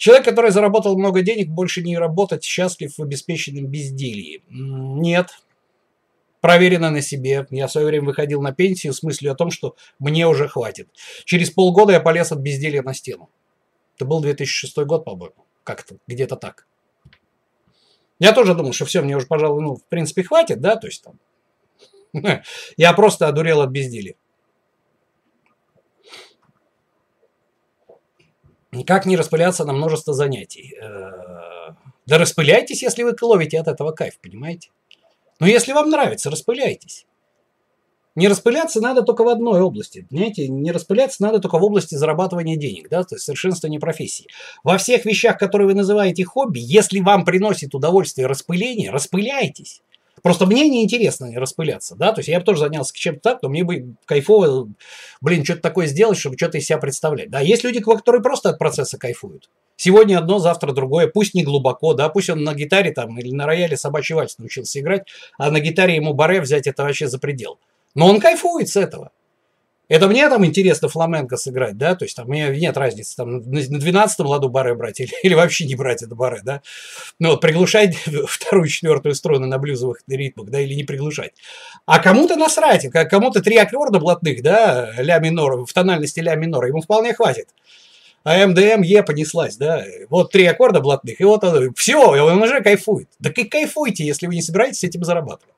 Человек, 0.04 0.26
который 0.26 0.50
заработал 0.50 0.98
много 0.98 1.22
денег, 1.22 1.48
больше 1.48 1.80
не 1.80 1.96
работать, 1.96 2.44
счастлив 2.44 2.92
в 2.94 3.02
обеспеченном 3.02 3.68
безделье. 3.68 4.42
Нет. 4.50 5.30
Проверено 6.42 6.90
на 6.90 7.00
себе. 7.00 7.46
Я 7.48 7.68
в 7.68 7.72
свое 7.72 7.86
время 7.86 8.04
выходил 8.04 8.42
на 8.42 8.52
пенсию 8.52 8.92
с 8.92 9.02
мыслью 9.02 9.32
о 9.32 9.34
том, 9.34 9.50
что 9.50 9.76
мне 9.98 10.26
уже 10.26 10.46
хватит. 10.46 10.90
Через 11.24 11.48
полгода 11.48 11.94
я 11.94 12.00
полез 12.00 12.32
от 12.32 12.40
безделья 12.40 12.82
на 12.82 12.92
стену. 12.92 13.30
Это 13.96 14.04
был 14.04 14.20
2006 14.20 14.76
год, 14.84 15.06
по-моему. 15.06 15.46
Как-то, 15.62 15.96
где-то 16.06 16.36
так. 16.36 16.66
Я 18.18 18.34
тоже 18.34 18.54
думал, 18.54 18.74
что 18.74 18.84
все, 18.84 19.00
мне 19.00 19.16
уже, 19.16 19.26
пожалуй, 19.26 19.62
ну, 19.62 19.76
в 19.76 19.84
принципе, 19.86 20.22
хватит, 20.22 20.60
да, 20.60 20.76
то 20.76 20.86
есть 20.86 21.02
там. 21.02 21.18
Я 22.76 22.92
просто 22.92 23.26
одурел 23.26 23.62
от 23.62 23.70
безделия. 23.70 24.16
Как 28.82 29.06
не 29.06 29.16
распыляться 29.16 29.64
на 29.64 29.72
множество 29.72 30.14
занятий? 30.14 30.74
Э, 30.80 31.74
да 32.06 32.18
распыляйтесь, 32.18 32.82
если 32.82 33.02
вы 33.02 33.14
ловите 33.20 33.58
от 33.58 33.68
этого 33.68 33.92
кайф, 33.92 34.18
понимаете? 34.20 34.70
Но 35.38 35.46
если 35.46 35.72
вам 35.72 35.90
нравится, 35.90 36.30
распыляйтесь. 36.30 37.06
Не 38.14 38.28
распыляться 38.28 38.80
надо 38.80 39.02
только 39.02 39.24
в 39.24 39.28
одной 39.28 39.60
области. 39.60 40.06
Понимаете, 40.08 40.48
не 40.48 40.70
распыляться 40.70 41.20
надо 41.22 41.40
только 41.40 41.58
в 41.58 41.64
области 41.64 41.96
зарабатывания 41.96 42.56
денег, 42.56 42.88
да, 42.88 43.02
то 43.02 43.16
есть 43.16 43.24
совершенствования 43.24 43.80
профессии. 43.80 44.28
Во 44.62 44.78
всех 44.78 45.04
вещах, 45.04 45.36
которые 45.36 45.66
вы 45.66 45.74
называете 45.74 46.24
хобби, 46.24 46.60
если 46.60 47.00
вам 47.00 47.24
приносит 47.24 47.74
удовольствие 47.74 48.28
распыление, 48.28 48.90
распыляйтесь. 48.90 49.82
Просто 50.24 50.46
мне 50.46 50.70
неинтересно 50.70 51.30
распыляться, 51.38 51.96
да, 51.96 52.10
то 52.12 52.20
есть 52.20 52.30
я 52.30 52.38
бы 52.38 52.46
тоже 52.46 52.60
занялся 52.60 52.94
чем-то 52.94 53.20
так, 53.20 53.42
но 53.42 53.50
мне 53.50 53.62
бы 53.62 53.94
кайфово, 54.06 54.70
блин, 55.20 55.44
что-то 55.44 55.60
такое 55.60 55.86
сделать, 55.86 56.16
чтобы 56.16 56.38
что-то 56.38 56.56
из 56.56 56.64
себя 56.64 56.78
представлять. 56.78 57.28
Да, 57.28 57.40
есть 57.40 57.62
люди, 57.62 57.80
которые 57.80 58.22
просто 58.22 58.48
от 58.48 58.58
процесса 58.58 58.96
кайфуют. 58.96 59.50
Сегодня 59.76 60.16
одно, 60.16 60.38
завтра 60.38 60.72
другое, 60.72 61.08
пусть 61.08 61.34
не 61.34 61.42
глубоко, 61.42 61.92
да, 61.92 62.08
пусть 62.08 62.30
он 62.30 62.42
на 62.42 62.54
гитаре 62.54 62.90
там 62.92 63.18
или 63.18 63.32
на 63.32 63.44
рояле 63.44 63.76
собачий 63.76 64.14
вальс 64.14 64.38
научился 64.38 64.80
играть, 64.80 65.02
а 65.36 65.50
на 65.50 65.60
гитаре 65.60 65.96
ему 65.96 66.14
баре 66.14 66.40
взять 66.40 66.66
это 66.66 66.84
вообще 66.84 67.06
за 67.06 67.18
предел. 67.18 67.58
Но 67.94 68.08
он 68.08 68.18
кайфует 68.18 68.70
с 68.70 68.76
этого. 68.76 69.10
Это 69.88 70.08
мне 70.08 70.28
там 70.30 70.46
интересно 70.46 70.88
фламенко 70.88 71.36
сыграть, 71.36 71.76
да, 71.76 71.94
то 71.94 72.06
есть 72.06 72.16
там 72.16 72.26
мне 72.28 72.48
нет 72.48 72.76
разницы, 72.76 73.16
там 73.16 73.38
на 73.38 73.58
12-м 73.58 74.26
ладу 74.26 74.48
баре 74.48 74.74
брать 74.74 75.00
или, 75.00 75.10
или 75.22 75.34
вообще 75.34 75.66
не 75.66 75.74
брать 75.74 76.02
это 76.02 76.14
баре, 76.14 76.40
да. 76.42 76.62
Ну 77.18 77.30
вот 77.30 77.40
приглушать 77.40 77.94
вторую, 78.26 78.68
четвертую 78.68 79.14
струны 79.14 79.46
на 79.46 79.58
блюзовых 79.58 79.98
ритмах, 80.08 80.48
да, 80.48 80.60
или 80.60 80.74
не 80.74 80.84
приглушать. 80.84 81.32
А 81.84 81.98
кому-то 81.98 82.36
насрать, 82.36 82.88
кому-то 83.10 83.42
три 83.42 83.56
аккорда 83.58 83.98
блатных, 83.98 84.42
да, 84.42 84.92
ля 84.98 85.18
минор, 85.18 85.66
в 85.66 85.72
тональности 85.72 86.20
ля 86.20 86.34
минора, 86.34 86.68
ему 86.68 86.80
вполне 86.80 87.12
хватит. 87.12 87.48
А 88.24 88.46
МДМ 88.46 88.80
Е 88.80 89.02
понеслась, 89.02 89.58
да, 89.58 89.84
вот 90.08 90.32
три 90.32 90.46
аккорда 90.46 90.80
блатных, 90.80 91.20
и 91.20 91.24
вот 91.24 91.44
он, 91.44 91.74
все, 91.74 91.98
он 91.98 92.42
уже 92.42 92.62
кайфует. 92.62 93.08
Да 93.18 93.30
кайфуйте, 93.30 94.06
если 94.06 94.26
вы 94.26 94.34
не 94.34 94.40
собираетесь 94.40 94.82
этим 94.82 95.04
зарабатывать. 95.04 95.54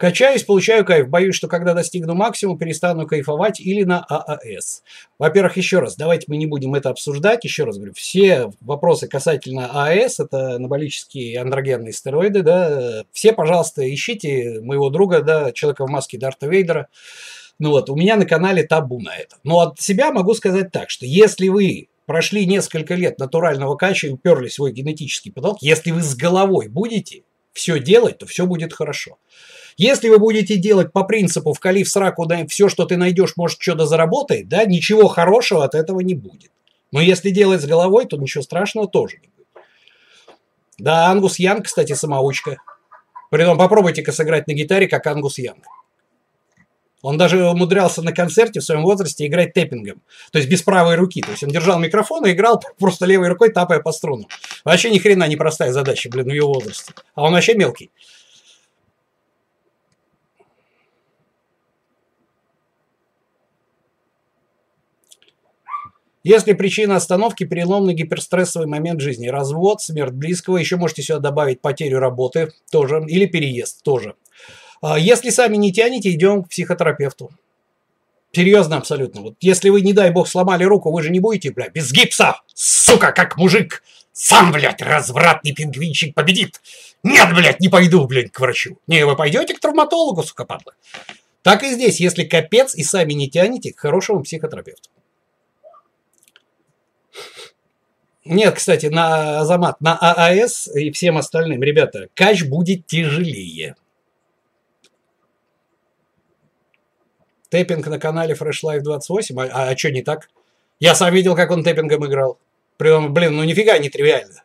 Качаюсь, 0.00 0.44
получаю 0.44 0.86
кайф. 0.86 1.10
Боюсь, 1.10 1.34
что 1.34 1.46
когда 1.46 1.74
достигну 1.74 2.14
максимума, 2.14 2.58
перестану 2.58 3.06
кайфовать 3.06 3.60
или 3.60 3.82
на 3.82 4.02
ААС. 4.02 4.82
Во-первых, 5.18 5.58
еще 5.58 5.80
раз, 5.80 5.94
давайте 5.94 6.24
мы 6.28 6.38
не 6.38 6.46
будем 6.46 6.74
это 6.74 6.88
обсуждать. 6.88 7.44
Еще 7.44 7.64
раз 7.64 7.76
говорю, 7.76 7.92
все 7.92 8.50
вопросы 8.62 9.08
касательно 9.08 9.68
ААС, 9.70 10.20
это 10.20 10.54
анаболические 10.54 11.38
андрогенные 11.38 11.92
стероиды, 11.92 12.40
да, 12.40 13.04
все, 13.12 13.34
пожалуйста, 13.34 13.82
ищите 13.92 14.62
моего 14.62 14.88
друга, 14.88 15.20
да, 15.20 15.52
человека 15.52 15.84
в 15.84 15.90
маске 15.90 16.16
Дарта 16.16 16.46
Вейдера. 16.46 16.88
Ну 17.58 17.68
вот, 17.68 17.90
у 17.90 17.94
меня 17.94 18.16
на 18.16 18.24
канале 18.24 18.62
табу 18.62 19.00
на 19.00 19.14
это. 19.14 19.36
Но 19.44 19.60
от 19.60 19.80
себя 19.80 20.12
могу 20.12 20.32
сказать 20.32 20.72
так, 20.72 20.88
что 20.88 21.04
если 21.04 21.48
вы 21.48 21.90
прошли 22.06 22.46
несколько 22.46 22.94
лет 22.94 23.18
натурального 23.18 23.76
кача 23.76 24.06
и 24.06 24.10
уперли 24.10 24.48
свой 24.48 24.72
генетический 24.72 25.30
потолок, 25.30 25.58
если 25.60 25.90
вы 25.90 26.00
с 26.00 26.16
головой 26.16 26.68
будете 26.68 27.24
все 27.52 27.78
делать, 27.78 28.16
то 28.16 28.24
все 28.24 28.46
будет 28.46 28.72
хорошо. 28.72 29.18
Если 29.80 30.10
вы 30.10 30.18
будете 30.18 30.56
делать 30.58 30.92
по 30.92 31.04
принципу 31.04 31.54
«вкали 31.54 31.84
в 31.84 31.88
сраку, 31.88 32.26
да, 32.26 32.46
все, 32.46 32.68
что 32.68 32.84
ты 32.84 32.98
найдешь, 32.98 33.32
может, 33.36 33.62
что-то 33.62 33.86
заработает», 33.86 34.46
да, 34.46 34.66
ничего 34.66 35.08
хорошего 35.08 35.64
от 35.64 35.74
этого 35.74 36.00
не 36.00 36.14
будет. 36.14 36.50
Но 36.92 37.00
если 37.00 37.30
делать 37.30 37.62
с 37.62 37.64
головой, 37.64 38.04
то 38.04 38.18
ничего 38.18 38.42
страшного 38.42 38.88
тоже 38.88 39.16
не 39.22 39.28
будет. 39.28 39.48
Да, 40.76 41.06
Ангус 41.06 41.38
Янг, 41.38 41.64
кстати, 41.64 41.94
самоучка. 41.94 42.58
Притом 43.30 43.56
попробуйте-ка 43.56 44.12
сыграть 44.12 44.46
на 44.48 44.52
гитаре, 44.52 44.86
как 44.86 45.06
Ангус 45.06 45.38
Янг. 45.38 45.64
Он 47.00 47.16
даже 47.16 47.48
умудрялся 47.48 48.02
на 48.02 48.12
концерте 48.12 48.60
в 48.60 48.64
своем 48.64 48.82
возрасте 48.82 49.26
играть 49.26 49.54
тэппингом. 49.54 50.02
То 50.30 50.40
есть 50.40 50.50
без 50.50 50.60
правой 50.60 50.96
руки. 50.96 51.22
То 51.22 51.30
есть 51.30 51.42
он 51.42 51.48
держал 51.48 51.78
микрофон 51.78 52.26
и 52.26 52.32
играл 52.32 52.62
просто 52.78 53.06
левой 53.06 53.28
рукой, 53.28 53.50
тапая 53.50 53.80
по 53.80 53.92
струнам. 53.92 54.28
Вообще 54.62 54.90
ни 54.90 54.98
хрена 54.98 55.26
не 55.26 55.36
простая 55.36 55.72
задача, 55.72 56.10
блин, 56.10 56.26
в 56.26 56.34
его 56.34 56.52
возрасте. 56.52 56.92
А 57.14 57.22
он 57.22 57.32
вообще 57.32 57.54
мелкий. 57.54 57.90
Если 66.22 66.52
причина 66.52 66.96
остановки– 66.96 67.44
переломный 67.46 67.94
гиперстрессовый 67.94 68.68
момент 68.68 69.00
жизни, 69.00 69.28
развод, 69.28 69.80
смерть 69.80 70.12
близкого, 70.12 70.58
еще 70.58 70.76
можете 70.76 71.02
сюда 71.02 71.18
добавить 71.18 71.62
потерю 71.62 71.98
работы 71.98 72.52
тоже, 72.70 73.02
или 73.06 73.24
переезд 73.24 73.82
тоже. 73.82 74.14
А 74.82 74.98
если 74.98 75.30
сами 75.30 75.56
не 75.56 75.72
тянете, 75.72 76.10
идем 76.10 76.44
к 76.44 76.50
психотерапевту. 76.50 77.30
Серьезно 78.32 78.76
абсолютно. 78.76 79.22
Вот 79.22 79.34
если 79.40 79.70
вы, 79.70 79.80
не 79.80 79.92
дай 79.92 80.10
бог, 80.10 80.28
сломали 80.28 80.64
руку, 80.64 80.92
вы 80.92 81.02
же 81.02 81.10
не 81.10 81.20
будете, 81.20 81.52
бля, 81.52 81.68
без 81.68 81.90
гипса, 81.90 82.42
сука, 82.54 83.12
как 83.12 83.36
мужик. 83.36 83.82
Сам, 84.12 84.52
блядь, 84.52 84.82
развратный 84.82 85.52
пингвинчик 85.52 86.14
победит. 86.14 86.60
Нет, 87.02 87.34
блядь, 87.34 87.60
не 87.60 87.68
пойду, 87.68 88.06
блядь, 88.06 88.30
к 88.30 88.40
врачу. 88.40 88.78
Не, 88.86 89.06
вы 89.06 89.16
пойдете 89.16 89.54
к 89.54 89.60
травматологу, 89.60 90.22
сука, 90.22 90.44
падла. 90.44 90.74
Так 91.42 91.62
и 91.62 91.70
здесь, 91.70 92.00
если 92.00 92.24
капец 92.24 92.74
и 92.74 92.82
сами 92.82 93.14
не 93.14 93.30
тянете, 93.30 93.72
к 93.72 93.80
хорошему 93.80 94.22
психотерапевту. 94.22 94.90
Нет, 98.24 98.54
кстати, 98.54 98.86
на 98.86 99.40
Азамат, 99.40 99.80
на 99.80 99.96
ААС 99.96 100.68
и 100.74 100.90
всем 100.90 101.16
остальным, 101.16 101.62
ребята, 101.62 102.08
кач 102.14 102.44
будет 102.44 102.86
тяжелее. 102.86 103.76
Тэппинг 107.48 107.86
на 107.86 107.98
канале 107.98 108.34
Fresh 108.34 108.62
Life 108.64 108.80
28, 108.80 109.40
а, 109.40 109.70
а, 109.70 109.76
что 109.76 109.90
не 109.90 110.02
так? 110.02 110.30
Я 110.78 110.94
сам 110.94 111.12
видел, 111.12 111.34
как 111.34 111.50
он 111.50 111.64
тэппингом 111.64 112.06
играл. 112.06 112.38
Прям, 112.76 113.12
блин, 113.12 113.36
ну 113.36 113.44
нифига 113.44 113.76
не 113.78 113.88
тривиально. 113.88 114.42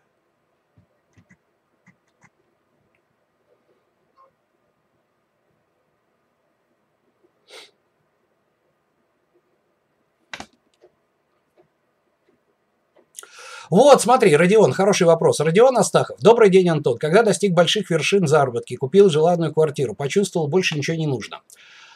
Вот, 13.70 14.02
смотри, 14.02 14.36
Родион, 14.36 14.74
хороший 14.74 15.08
вопрос. 15.08 15.40
Родион 15.40 15.78
Астахов. 15.78 16.20
Добрый 16.20 16.50
день, 16.50 16.70
Антон. 16.70 16.98
Когда 16.98 17.24
достиг 17.24 17.54
больших 17.54 17.90
вершин 17.90 18.28
заработки, 18.28 18.76
купил 18.76 19.10
желанную 19.10 19.54
квартиру, 19.54 19.96
почувствовал, 19.96 20.48
больше 20.48 20.78
ничего 20.78 20.98
не 20.98 21.08
нужно. 21.08 21.42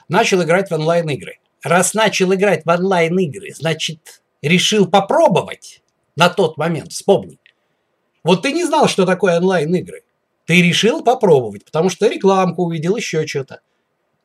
Начал 0.07 0.41
играть 0.41 0.69
в 0.69 0.73
онлайн-игры. 0.73 1.39
Раз 1.61 1.93
начал 1.93 2.33
играть 2.33 2.65
в 2.65 2.69
онлайн-игры, 2.69 3.53
значит, 3.53 4.21
решил 4.41 4.87
попробовать 4.87 5.83
на 6.15 6.29
тот 6.29 6.57
момент, 6.57 6.93
вспомни. 6.93 7.37
Вот 8.23 8.41
ты 8.41 8.53
не 8.53 8.65
знал, 8.65 8.87
что 8.87 9.05
такое 9.05 9.37
онлайн-игры. 9.37 10.03
Ты 10.45 10.61
решил 10.61 11.03
попробовать, 11.03 11.65
потому 11.65 11.89
что 11.89 12.07
рекламку 12.07 12.63
увидел, 12.63 12.95
еще 12.95 13.27
что-то. 13.27 13.61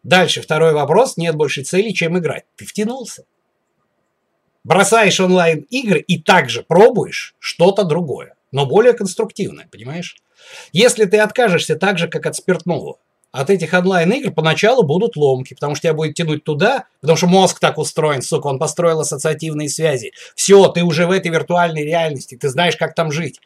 Дальше 0.03 0.41
второй 0.41 0.73
вопрос, 0.73 1.17
нет 1.17 1.35
больше 1.35 1.63
цели, 1.65 1.91
чем 1.91 2.19
играть. 2.19 2.45
Ты 2.57 2.65
втянулся 2.67 3.25
бросаешь 4.65 5.21
онлайн-игры 5.21 6.01
и 6.01 6.19
также 6.19 6.63
пробуешь 6.63 7.35
что-то 7.39 7.85
другое. 7.85 8.35
но 8.53 8.67
более 8.67 8.93
конструктивное, 8.93 9.67
понимаешь? 9.69 10.17
Если 10.73 11.07
ты 11.07 11.19
откажешься 11.19 11.75
так 11.75 11.99
же, 11.99 12.07
как 12.07 12.25
от 12.27 12.37
спиртного, 12.37 12.99
от 13.33 13.51
этих 13.51 13.75
онлайн-игр 13.75 14.31
поначалу 14.31 14.85
будут 14.85 15.17
ломки, 15.17 15.55
потому 15.55 15.75
что 15.75 15.83
тебя 15.83 15.95
будет 15.95 16.15
тянуть 16.15 16.45
туда, 16.45 16.85
потому 17.01 17.17
что 17.17 17.27
мозг 17.27 17.59
так 17.59 17.79
устроен, 17.79 18.23
сука, 18.23 18.47
он 18.47 18.61
построил 18.61 19.01
ассоциативные 19.01 19.69
связи. 19.69 20.13
Все, 20.37 20.69
ты 20.69 20.85
уже 20.85 21.09
в 21.09 21.11
этой 21.11 21.33
виртуальной 21.33 21.85
реальности, 21.85 22.37
ты 22.37 22.49
знаешь, 22.49 22.77
как 22.77 22.95
там 22.95 23.11
жить. 23.11 23.41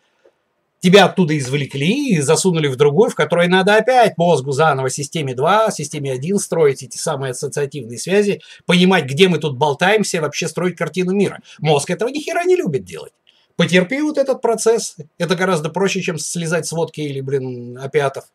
Тебя 0.81 1.07
оттуда 1.07 1.37
извлекли 1.37 2.15
и 2.15 2.21
засунули 2.21 2.69
в 2.69 2.77
другую, 2.77 3.11
в 3.11 3.17
которой 3.17 3.49
надо 3.49 3.77
опять 3.77 4.17
мозгу 4.17 4.53
заново 4.53 4.91
системе 4.91 5.35
2, 5.35 5.73
системе 5.73 6.13
1 6.13 6.39
строить 6.39 6.85
эти 6.85 6.97
самые 6.97 7.33
ассоциативные 7.33 7.99
связи, 7.99 8.41
понимать, 8.65 9.05
где 9.07 9.29
мы 9.29 9.39
тут 9.39 9.57
болтаемся, 9.57 10.21
вообще 10.21 10.47
строить 10.47 10.77
картину 10.77 11.13
мира. 11.13 11.41
Мозг 11.59 11.91
этого 11.91 12.09
ни 12.09 12.21
хера 12.21 12.45
не 12.45 12.55
любит 12.55 12.85
делать. 12.85 13.13
Потерпи 13.57 14.01
вот 14.03 14.19
этот 14.19 14.41
процесс. 14.41 14.97
Это 15.19 15.35
гораздо 15.35 15.69
проще, 15.69 16.01
чем 16.01 16.17
слезать 16.17 16.67
с 16.67 16.73
водки 16.73 17.01
или, 17.01 17.21
блин, 17.21 17.77
опиатов. 17.77 18.27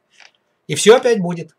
И 0.68 0.76
все 0.76 0.98
опять 0.98 1.20
будет. 1.20 1.56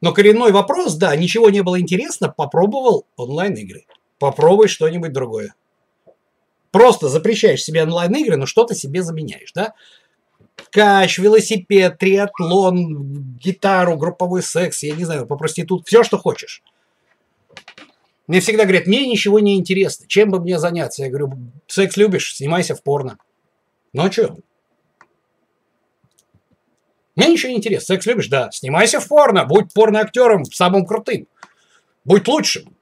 Но 0.00 0.12
коренной 0.12 0.50
вопрос, 0.50 0.94
да, 0.94 1.14
ничего 1.14 1.50
не 1.50 1.62
было 1.62 1.80
интересно, 1.80 2.28
попробовал 2.28 3.06
онлайн-игры. 3.16 3.86
Попробуй 4.18 4.66
что-нибудь 4.66 5.12
другое. 5.12 5.54
Просто 6.72 7.08
запрещаешь 7.08 7.62
себе 7.62 7.84
онлайн-игры, 7.84 8.36
но 8.36 8.44
что-то 8.44 8.74
себе 8.74 9.02
заменяешь, 9.04 9.52
да? 9.54 9.72
Кач, 10.70 11.18
велосипед, 11.18 11.98
триатлон, 11.98 13.36
гитару, 13.38 13.96
групповой 13.96 14.42
секс, 14.42 14.82
я 14.82 14.94
не 14.94 15.04
знаю, 15.04 15.26
по 15.26 15.36
проститут, 15.36 15.86
все, 15.86 16.02
что 16.02 16.18
хочешь. 16.18 16.62
Мне 18.26 18.40
всегда 18.40 18.64
говорят, 18.64 18.86
мне 18.86 19.06
ничего 19.06 19.38
не 19.38 19.56
интересно, 19.56 20.06
чем 20.08 20.30
бы 20.30 20.40
мне 20.40 20.58
заняться? 20.58 21.02
Я 21.02 21.10
говорю, 21.10 21.32
секс 21.66 21.96
любишь, 21.96 22.34
снимайся 22.34 22.74
в 22.74 22.82
порно. 22.82 23.18
Ну 23.92 24.04
а 24.04 24.10
что? 24.10 24.36
Мне 27.16 27.28
ничего 27.28 27.50
не 27.50 27.56
интересно. 27.56 27.94
Секс 27.94 28.06
любишь? 28.06 28.28
Да. 28.28 28.50
Снимайся 28.52 29.00
в 29.00 29.08
порно, 29.08 29.46
будь 29.46 29.72
порно-актером 29.72 30.44
самым 30.44 30.84
крутым. 30.84 31.26
Будь 32.04 32.28
лучшим. 32.28 32.76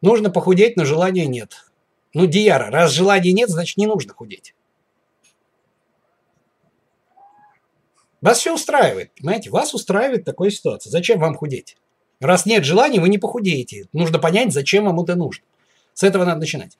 Нужно 0.00 0.30
похудеть, 0.30 0.76
но 0.76 0.84
желания 0.84 1.26
нет. 1.26 1.71
Ну, 2.14 2.26
Диара, 2.26 2.70
раз 2.70 2.92
желания 2.92 3.32
нет, 3.32 3.48
значит 3.48 3.76
не 3.76 3.86
нужно 3.86 4.12
худеть. 4.12 4.54
Вас 8.20 8.38
все 8.38 8.54
устраивает, 8.54 9.10
понимаете? 9.18 9.50
Вас 9.50 9.74
устраивает 9.74 10.24
такая 10.24 10.50
ситуация. 10.50 10.90
Зачем 10.90 11.18
вам 11.18 11.34
худеть? 11.34 11.76
Раз 12.20 12.46
нет 12.46 12.64
желания, 12.64 13.00
вы 13.00 13.08
не 13.08 13.18
похудеете. 13.18 13.86
Нужно 13.92 14.20
понять, 14.20 14.52
зачем 14.52 14.84
вам 14.84 15.00
это 15.00 15.16
нужно. 15.16 15.44
С 15.92 16.04
этого 16.04 16.24
надо 16.24 16.40
начинать. 16.40 16.78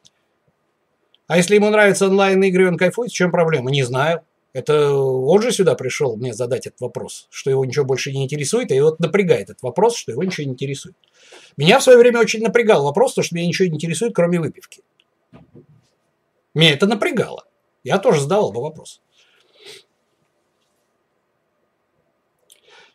А 1.26 1.36
если 1.36 1.56
ему 1.56 1.68
нравятся 1.70 2.06
онлайн-игры, 2.06 2.68
он 2.68 2.76
кайфует, 2.76 3.10
в 3.10 3.14
чем 3.14 3.32
проблема? 3.32 3.70
Не 3.70 3.82
знаю. 3.82 4.22
Это 4.52 4.94
он 4.94 5.40
же 5.40 5.50
сюда 5.50 5.74
пришел 5.74 6.16
мне 6.16 6.34
задать 6.34 6.66
этот 6.66 6.80
вопрос, 6.80 7.26
что 7.30 7.50
его 7.50 7.64
ничего 7.64 7.86
больше 7.86 8.12
не 8.12 8.24
интересует, 8.24 8.70
и 8.70 8.80
вот 8.80 9.00
напрягает 9.00 9.44
этот 9.44 9.62
вопрос, 9.62 9.96
что 9.96 10.12
его 10.12 10.22
ничего 10.22 10.44
не 10.44 10.52
интересует. 10.52 10.94
Меня 11.56 11.78
в 11.78 11.82
свое 11.82 11.98
время 11.98 12.20
очень 12.20 12.42
напрягал 12.42 12.84
вопрос, 12.84 13.14
то, 13.14 13.22
что 13.22 13.34
меня 13.34 13.46
ничего 13.46 13.66
не 13.68 13.76
интересует, 13.76 14.14
кроме 14.14 14.38
выпивки. 14.38 14.82
Меня 16.54 16.72
это 16.72 16.86
напрягало. 16.86 17.46
Я 17.82 17.98
тоже 17.98 18.20
задавал 18.20 18.52
бы 18.52 18.60
вопрос. 18.60 19.00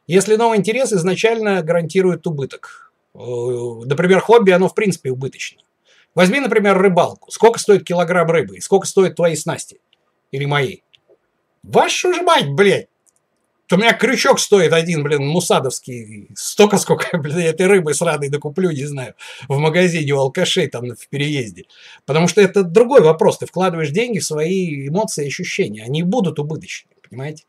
Если 0.06 0.38
новый 0.38 0.58
интерес 0.58 0.94
изначально 0.94 1.62
гарантирует 1.62 2.26
убыток. 2.28 2.94
Э, 3.14 3.20
например, 3.20 4.22
хобби, 4.22 4.52
оно 4.52 4.70
в 4.70 4.76
принципе 4.76 5.12
убыточно. 5.12 5.62
Возьми, 6.16 6.40
например, 6.40 6.78
рыбалку. 6.78 7.30
Сколько 7.30 7.60
стоит 7.60 7.84
килограмм 7.84 8.30
рыбы? 8.30 8.58
И 8.58 8.62
сколько 8.62 8.88
стоят 8.88 9.16
твои 9.16 9.36
снасти? 9.36 9.82
Или 10.32 10.46
мои? 10.46 10.78
Вашу 11.64 12.14
же 12.14 12.22
мать, 12.22 12.50
блядь! 12.50 12.88
У 13.70 13.76
меня 13.76 13.94
крючок 13.94 14.40
стоит 14.40 14.72
один, 14.72 15.04
блин, 15.04 15.28
мусадовский. 15.28 16.30
Столько, 16.36 16.78
сколько, 16.78 17.18
блин, 17.18 17.40
этой 17.40 17.68
рыбы 17.68 17.94
сраной 17.94 18.30
докуплю, 18.30 18.72
не 18.72 18.86
знаю, 18.86 19.16
в 19.50 19.58
магазине 19.58 20.14
у 20.14 20.20
алкашей 20.20 20.68
там 20.68 20.96
в 20.96 21.08
переезде. 21.10 21.66
Потому 22.06 22.28
что 22.28 22.40
это 22.40 22.64
другой 22.64 23.02
вопрос. 23.02 23.40
Ты 23.40 23.46
вкладываешь 23.46 23.90
деньги 23.90 24.20
в 24.20 24.26
свои 24.26 24.88
эмоции 24.88 25.26
и 25.26 25.28
ощущения. 25.28 25.84
Они 25.84 26.04
будут 26.04 26.40
убыточны, 26.40 26.92
понимаете? 27.10 27.44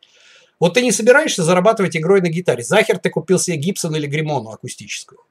Вот 0.59 0.73
ты 0.73 0.81
не 0.81 0.91
собираешься 0.91 1.43
зарабатывать 1.43 1.95
игрой 1.95 2.19
на 2.19 2.27
гитаре. 2.27 2.63
Захер 2.63 2.97
ты 2.97 3.09
купил 3.09 3.39
себе 3.39 3.55
Гибсон 3.55 3.95
или 3.95 4.07
Гримону 4.07 4.49
акустическую. 4.49 5.21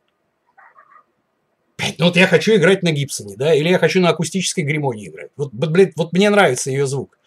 Ну 1.98 2.06
вот 2.06 2.16
я 2.16 2.26
хочу 2.26 2.56
играть 2.56 2.82
на 2.82 2.92
Гибсоне, 2.92 3.36
да, 3.36 3.54
или 3.54 3.68
я 3.68 3.78
хочу 3.78 4.00
на 4.00 4.08
акустической 4.08 4.64
Гримоне 4.64 5.08
играть. 5.08 5.30
Вот, 5.36 5.52
блядь, 5.52 5.96
вот 5.96 6.12
мне 6.12 6.30
нравится 6.30 6.70
ее 6.70 6.86
звук. 6.86 7.17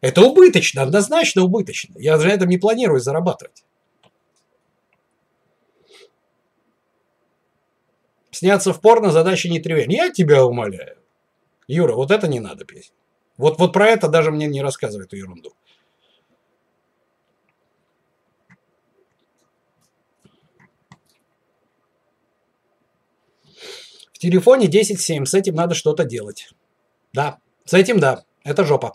Это 0.00 0.22
убыточно, 0.22 0.82
однозначно 0.82 1.42
убыточно. 1.42 1.94
Я 1.98 2.16
на 2.16 2.22
этом 2.22 2.48
не 2.48 2.58
планирую 2.58 3.00
зарабатывать. 3.00 3.64
Сняться 8.30 8.72
в 8.72 8.80
порно 8.80 9.10
задача 9.10 9.50
не 9.50 9.60
тривиальная. 9.60 10.06
Я 10.06 10.10
тебя 10.10 10.44
умоляю. 10.46 10.96
Юра, 11.66 11.94
вот 11.94 12.10
это 12.10 12.28
не 12.28 12.40
надо 12.40 12.64
петь. 12.64 12.92
Вот, 13.36 13.58
вот 13.58 13.72
про 13.72 13.88
это 13.88 14.08
даже 14.08 14.30
мне 14.30 14.46
не 14.46 14.62
рассказывай 14.62 15.04
эту 15.04 15.16
ерунду. 15.16 15.52
В 24.12 24.18
телефоне 24.18 24.66
10.7, 24.66 25.24
с 25.24 25.34
этим 25.34 25.54
надо 25.54 25.74
что-то 25.74 26.04
делать. 26.04 26.50
Да, 27.12 27.38
с 27.64 27.74
этим 27.74 27.98
да, 27.98 28.24
это 28.44 28.64
жопа. 28.64 28.94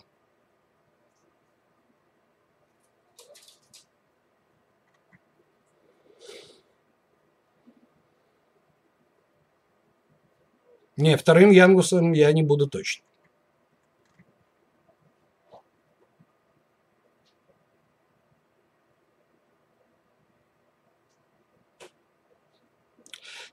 Не, 10.96 11.16
вторым 11.16 11.50
Янгусом 11.50 12.12
я 12.12 12.32
не 12.32 12.42
буду 12.42 12.66
точно. 12.66 13.04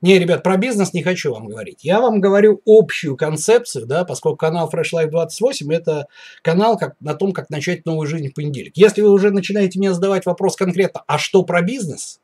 Не, 0.03 0.19
ребят, 0.19 0.43
про 0.43 0.57
бизнес 0.57 0.91
не 0.91 1.01
хочу 1.01 1.31
вам 1.31 1.47
говорить. 1.47 1.85
Я 1.85 2.01
вам 2.01 2.19
говорю 2.19 2.61
общую 2.65 3.15
концепцию, 3.15 3.85
да, 3.85 4.03
поскольку 4.03 4.35
канал 4.35 4.69
Fresh 4.69 4.91
Life 4.93 5.09
28 5.09 5.73
это 5.73 6.07
канал 6.41 6.77
как, 6.77 6.95
на 6.99 7.13
том, 7.13 7.31
как 7.31 7.49
начать 7.49 7.85
новую 7.85 8.05
жизнь 8.05 8.27
в 8.29 8.33
понедельник. 8.33 8.75
Если 8.75 9.01
вы 9.01 9.11
уже 9.11 9.31
начинаете 9.31 9.79
мне 9.79 9.93
задавать 9.93 10.25
вопрос 10.25 10.57
конкретно, 10.57 11.03
а 11.07 11.17
что 11.17 11.43
про 11.43 11.61
бизнес, 11.61 12.19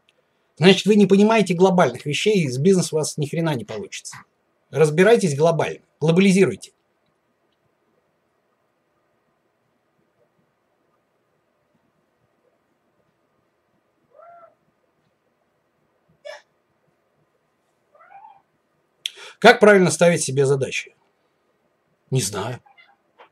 значит 0.57 0.87
вы 0.87 0.95
не 0.95 1.07
понимаете 1.07 1.53
глобальных 1.53 2.05
вещей, 2.05 2.43
и 2.43 2.49
с 2.49 2.57
бизнесом 2.57 2.97
у 2.97 2.99
вас 2.99 3.17
ни 3.17 3.27
хрена 3.27 3.55
не 3.55 3.63
получится. 3.63 4.17
Разбирайтесь 4.69 5.35
глобально, 5.35 5.81
глобализируйте. 5.99 6.71
Как 19.39 19.61
правильно 19.61 19.89
ставить 19.89 20.21
себе 20.21 20.45
задачи? 20.45 20.95
Не 22.11 22.21
знаю. 22.21 22.61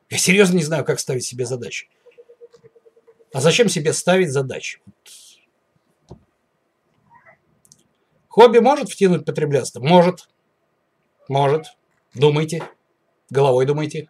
Я 0.10 0.18
серьезно 0.18 0.56
не 0.56 0.64
знаю, 0.64 0.86
как 0.86 1.00
ставить 1.00 1.26
себе 1.26 1.46
задачи. 1.46 1.90
А 3.34 3.42
зачем 3.42 3.68
себе 3.68 3.92
ставить 3.92 4.32
задачи? 4.32 4.80
Хобби 8.30 8.60
может 8.60 8.90
втянуть 8.90 9.26
потреблятство? 9.26 9.82
Может. 9.82 10.30
Может. 11.28 11.66
Думайте. 12.14 12.64
Головой 13.30 13.66
думайте. 13.66 14.10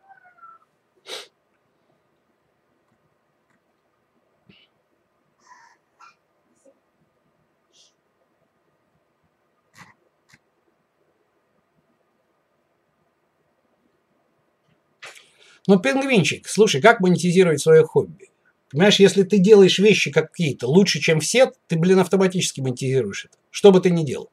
Ну, 15.68 15.78
пингвинчик, 15.80 16.48
слушай, 16.48 16.82
как 16.82 17.02
монетизировать 17.02 17.60
свое 17.60 17.84
хобби? 17.84 18.30
Понимаешь, 18.72 19.02
если 19.02 19.24
ты 19.24 19.38
делаешь 19.38 19.80
вещи 19.80 20.12
какие-то 20.12 20.68
лучше, 20.68 21.00
чем 21.00 21.20
все, 21.20 21.52
ты, 21.68 21.78
блин, 21.78 22.00
автоматически 22.00 22.62
монетизируешь 22.62 23.26
это. 23.26 23.38
Что 23.52 23.72
бы 23.72 23.82
ты 23.82 23.90
ни 23.90 24.06
делал. 24.06 24.32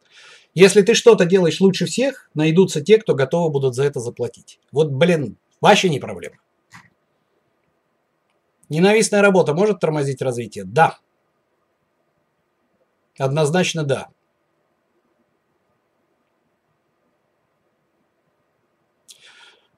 Если 0.54 0.82
ты 0.82 0.94
что-то 0.94 1.24
делаешь 1.24 1.60
лучше 1.60 1.86
всех, 1.86 2.30
найдутся 2.34 2.80
те, 2.80 2.98
кто 2.98 3.14
готовы 3.14 3.50
будут 3.50 3.74
за 3.74 3.84
это 3.84 3.98
заплатить. 3.98 4.60
Вот, 4.70 4.90
блин, 4.90 5.36
вообще 5.60 5.88
не 5.88 5.98
проблема. 5.98 6.36
Ненавистная 8.68 9.20
работа 9.20 9.52
может 9.52 9.80
тормозить 9.80 10.22
развитие? 10.22 10.64
Да. 10.64 10.98
Однозначно 13.18 13.82
да. 13.82 14.08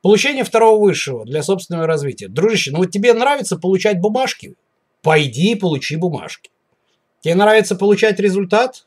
Получение 0.02 0.44
второго 0.44 0.80
высшего 0.80 1.24
для 1.24 1.42
собственного 1.42 1.86
развития. 1.86 2.28
Дружище, 2.28 2.70
ну 2.70 2.78
вот 2.78 2.90
тебе 2.90 3.12
нравится 3.12 3.56
получать 3.56 3.98
бумажки? 3.98 4.56
Пойди 5.02 5.52
и 5.52 5.56
получи 5.56 5.96
бумажки. 5.96 6.50
Тебе 7.22 7.34
нравится 7.34 7.74
получать 7.74 8.20
результат? 8.20 8.86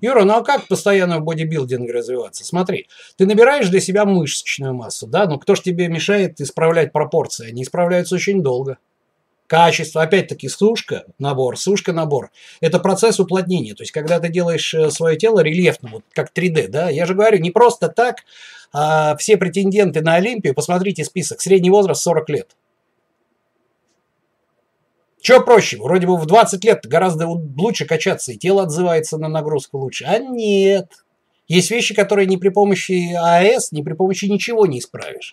Юра, 0.00 0.24
ну 0.24 0.34
а 0.34 0.42
как 0.42 0.66
постоянно 0.66 1.18
в 1.18 1.24
бодибилдинге 1.24 1.92
развиваться? 1.92 2.44
Смотри, 2.44 2.88
ты 3.16 3.26
набираешь 3.26 3.68
для 3.68 3.80
себя 3.80 4.04
мышечную 4.04 4.74
массу, 4.74 5.06
да? 5.06 5.26
Ну 5.26 5.38
кто 5.38 5.54
ж 5.54 5.60
тебе 5.60 5.88
мешает 5.88 6.40
исправлять 6.40 6.92
пропорции? 6.92 7.48
Они 7.48 7.62
исправляются 7.62 8.14
очень 8.14 8.42
долго. 8.42 8.78
Качество, 9.46 10.02
опять-таки, 10.02 10.48
сушка, 10.48 11.06
набор, 11.18 11.58
сушка, 11.58 11.92
набор. 11.92 12.30
Это 12.60 12.78
процесс 12.78 13.18
уплотнения. 13.18 13.74
То 13.74 13.82
есть, 13.82 13.90
когда 13.90 14.20
ты 14.20 14.28
делаешь 14.28 14.72
э, 14.74 14.92
свое 14.92 15.16
тело 15.16 15.40
рельефным, 15.40 15.90
вот 15.94 16.04
как 16.12 16.30
3D, 16.32 16.68
да, 16.68 16.88
я 16.88 17.04
же 17.04 17.14
говорю, 17.14 17.38
не 17.38 17.50
просто 17.50 17.88
так, 17.88 18.18
а 18.72 19.16
все 19.16 19.36
претенденты 19.36 20.02
на 20.02 20.14
Олимпию, 20.14 20.54
посмотрите 20.54 21.04
список, 21.04 21.40
средний 21.40 21.70
возраст 21.70 22.00
40 22.02 22.28
лет. 22.30 22.56
Что 25.22 25.40
проще? 25.40 25.76
Вроде 25.76 26.06
бы 26.06 26.16
в 26.16 26.26
20 26.26 26.64
лет 26.64 26.86
гораздо 26.86 27.28
лучше 27.28 27.84
качаться, 27.84 28.32
и 28.32 28.38
тело 28.38 28.62
отзывается 28.62 29.18
на 29.18 29.28
нагрузку 29.28 29.78
лучше. 29.78 30.04
А 30.04 30.18
нет. 30.18 30.90
Есть 31.46 31.70
вещи, 31.70 31.94
которые 31.94 32.26
ни 32.26 32.36
при 32.36 32.48
помощи 32.48 33.12
АЭС, 33.14 33.72
ни 33.72 33.82
при 33.82 33.92
помощи 33.92 34.26
ничего 34.26 34.66
не 34.66 34.78
исправишь. 34.78 35.32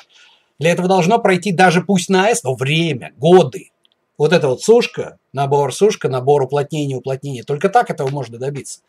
Для 0.59 0.71
этого 0.71 0.87
должно 0.87 1.19
пройти 1.19 1.51
даже 1.51 1.81
пусть 1.81 2.09
на 2.09 2.25
АЭС, 2.25 2.43
но 2.43 2.55
время, 2.55 3.13
годы. 3.17 3.71
Вот 4.17 4.33
это 4.33 4.47
вот 4.47 4.63
сушка, 4.63 5.19
набор 5.31 5.73
сушка, 5.73 6.09
набор 6.09 6.41
уплотнения, 6.41 6.97
уплотнения. 6.97 7.43
Только 7.43 7.69
так 7.69 7.91
этого 7.91 8.09
можно 8.09 8.39
добиться. 8.39 8.79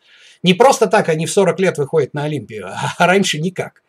Не 0.41 0.55
просто 0.55 0.87
так 0.87 1.07
они 1.07 1.27
в 1.27 1.31
40 1.31 1.59
лет 1.59 1.77
выходят 1.77 2.13
на 2.13 2.23
Олимпию, 2.23 2.67
а 2.97 3.05
раньше 3.05 3.39
никак. 3.39 3.83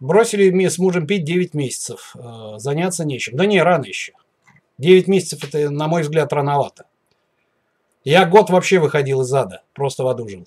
Бросили 0.00 0.66
с 0.68 0.78
мужем 0.78 1.06
пить 1.06 1.24
9 1.24 1.54
месяцев. 1.54 2.14
Э, 2.16 2.58
заняться 2.58 3.04
нечем. 3.04 3.36
Да 3.36 3.46
не, 3.46 3.60
рано 3.60 3.84
еще. 3.84 4.12
9 4.78 5.08
месяцев 5.08 5.42
это, 5.42 5.70
на 5.70 5.88
мой 5.88 6.02
взгляд, 6.02 6.32
рановато. 6.32 6.86
Я 8.04 8.24
год 8.24 8.48
вообще 8.50 8.78
выходил 8.78 9.22
из 9.22 9.32
ада. 9.34 9.62
Просто 9.74 10.04
в 10.04 10.08
аду 10.08 10.28
жил. 10.28 10.46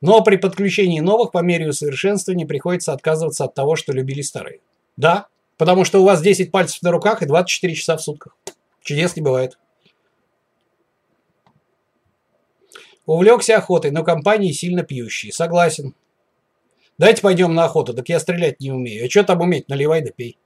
Но 0.00 0.22
при 0.22 0.36
подключении 0.36 1.00
новых 1.00 1.30
по 1.30 1.42
мере 1.42 1.68
усовершенствования 1.68 2.46
приходится 2.46 2.92
отказываться 2.92 3.44
от 3.44 3.54
того, 3.54 3.76
что 3.76 3.92
любили 3.92 4.22
старые. 4.22 4.60
Да, 4.96 5.28
потому 5.58 5.84
что 5.84 6.00
у 6.00 6.04
вас 6.04 6.22
10 6.22 6.50
пальцев 6.50 6.82
на 6.82 6.90
руках 6.90 7.22
и 7.22 7.26
24 7.26 7.74
часа 7.74 7.96
в 7.96 8.02
сутках. 8.02 8.36
Чудес 8.82 9.14
не 9.14 9.22
бывает. 9.22 9.58
Увлекся 13.10 13.56
охотой, 13.56 13.90
но 13.90 14.04
компании 14.04 14.52
сильно 14.52 14.84
пьющие. 14.84 15.32
Согласен. 15.32 15.96
Давайте 16.96 17.22
пойдем 17.22 17.52
на 17.56 17.64
охоту, 17.64 17.92
так 17.92 18.08
я 18.08 18.20
стрелять 18.20 18.60
не 18.60 18.70
умею. 18.70 19.04
А 19.04 19.10
что 19.10 19.24
там 19.24 19.40
уметь? 19.40 19.68
Наливай 19.68 20.00
да 20.00 20.12
пей. 20.12 20.38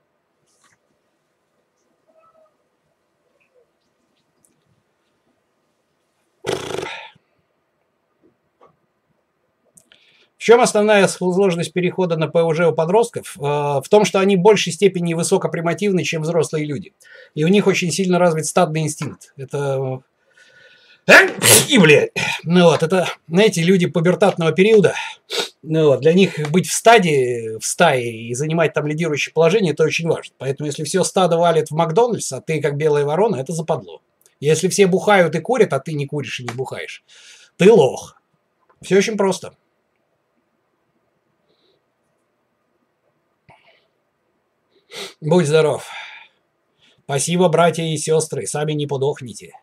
В 10.35 10.39
чем 10.39 10.59
основная 10.59 11.07
сложность 11.07 11.71
перехода 11.71 12.17
на 12.17 12.27
ПУЖ 12.27 12.61
у 12.61 12.73
подростков? 12.73 13.37
Э, 13.37 13.41
в 13.41 13.85
том, 13.91 14.05
что 14.05 14.19
они 14.19 14.37
в 14.37 14.41
большей 14.41 14.73
степени 14.73 15.13
высокопримативны, 15.13 16.03
чем 16.03 16.23
взрослые 16.23 16.65
люди. 16.65 16.93
И 17.35 17.43
у 17.43 17.47
них 17.47 17.67
очень 17.67 17.91
сильно 17.91 18.17
развит 18.17 18.47
стадный 18.47 18.81
инстинкт. 18.81 19.33
Это 19.37 20.01
и, 21.69 21.77
блядь. 21.77 22.11
Ну 22.43 22.65
вот, 22.65 22.83
это, 22.83 23.07
знаете, 23.27 23.61
люди 23.61 23.85
пубертатного 23.85 24.51
периода, 24.51 24.95
ну 25.61 25.89
вот, 25.89 26.01
для 26.01 26.13
них 26.13 26.51
быть 26.51 26.67
в 26.67 26.73
стадии, 26.73 27.57
в 27.59 27.65
стае 27.65 28.29
и 28.29 28.33
занимать 28.33 28.73
там 28.73 28.87
лидирующее 28.87 29.33
положение, 29.33 29.73
это 29.73 29.83
очень 29.83 30.07
важно. 30.07 30.33
Поэтому, 30.37 30.67
если 30.67 30.83
все 30.83 31.03
стадо 31.03 31.37
валит 31.37 31.69
в 31.69 31.75
Макдональдс, 31.75 32.33
а 32.33 32.41
ты 32.41 32.61
как 32.61 32.77
белая 32.77 33.05
ворона, 33.05 33.37
это 33.37 33.53
западло. 33.53 34.01
Если 34.39 34.67
все 34.67 34.87
бухают 34.87 35.35
и 35.35 35.39
курят, 35.39 35.73
а 35.73 35.79
ты 35.79 35.93
не 35.93 36.05
куришь 36.05 36.39
и 36.39 36.43
не 36.43 36.53
бухаешь, 36.53 37.03
ты 37.57 37.71
лох. 37.71 38.21
Все 38.81 38.97
очень 38.97 39.17
просто. 39.17 39.55
Будь 45.21 45.47
здоров. 45.47 45.87
Спасибо, 47.05 47.49
братья 47.49 47.83
и 47.83 47.97
сестры, 47.97 48.47
сами 48.47 48.73
не 48.73 48.87
подохните. 48.87 49.53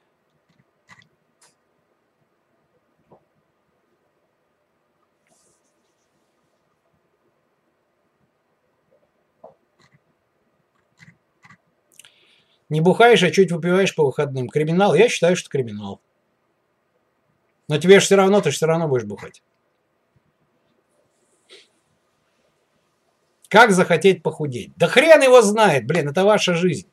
Не 12.73 12.81
бухаешь, 12.81 13.23
а 13.23 13.31
чуть 13.31 13.53
выпиваешь 13.53 13.95
по 13.95 14.03
выходным. 14.03 14.49
Криминал? 14.49 14.95
Я 14.95 15.11
считаю, 15.11 15.37
что 15.37 15.51
криминал. 15.51 16.01
Но 17.69 17.77
тебе 17.77 18.01
же 18.01 18.07
все 18.07 18.17
равно, 18.17 18.41
ты 18.41 18.51
же 18.51 18.57
все 18.57 18.65
равно 18.65 18.89
будешь 18.89 19.05
бухать. 19.05 19.43
Как 23.49 23.73
захотеть 23.73 24.23
похудеть? 24.23 24.73
Да 24.77 24.87
хрен 24.87 25.21
его 25.21 25.43
знает, 25.43 25.87
блин, 25.87 26.09
это 26.09 26.25
ваша 26.25 26.55
жизнь. 26.55 26.89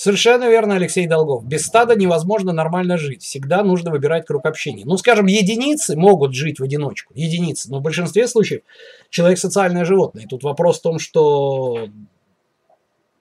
Совершенно 0.00 0.48
верно, 0.48 0.76
Алексей 0.76 1.06
Долгов. 1.06 1.44
Без 1.44 1.66
стада 1.66 1.94
невозможно 1.94 2.52
нормально 2.52 2.96
жить. 2.96 3.22
Всегда 3.22 3.62
нужно 3.62 3.90
выбирать 3.90 4.24
круг 4.24 4.46
общения. 4.46 4.86
Ну, 4.86 4.96
скажем, 4.96 5.26
единицы 5.26 5.94
могут 5.94 6.34
жить 6.34 6.58
в 6.58 6.62
одиночку. 6.62 7.12
Единицы. 7.14 7.70
Но 7.70 7.80
в 7.80 7.82
большинстве 7.82 8.26
случаев 8.26 8.62
человек 9.10 9.38
социальное 9.38 9.84
животное. 9.84 10.24
И 10.24 10.26
тут 10.26 10.42
вопрос 10.42 10.78
в 10.78 10.82
том, 10.84 10.98
что 10.98 11.90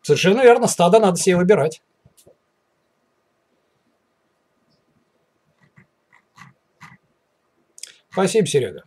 совершенно 0.04 0.42
верно, 0.42 0.68
стадо 0.68 1.00
надо 1.00 1.18
себе 1.18 1.36
выбирать. 1.36 1.82
Спасибо, 8.10 8.48
Серега. 8.48 8.84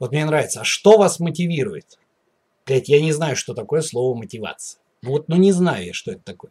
Вот 0.00 0.12
мне 0.12 0.24
нравится, 0.24 0.62
а 0.62 0.64
что 0.64 0.98
вас 0.98 1.20
мотивирует? 1.20 1.98
Блять, 2.66 2.88
я 2.88 3.00
не 3.00 3.12
знаю, 3.12 3.36
что 3.36 3.54
такое 3.54 3.82
слово 3.82 4.16
мотивация. 4.16 4.80
Ну 5.02 5.10
вот, 5.10 5.28
ну 5.28 5.36
не 5.36 5.52
знаю 5.52 5.86
я, 5.86 5.92
что 5.92 6.10
это 6.10 6.22
такое. 6.24 6.50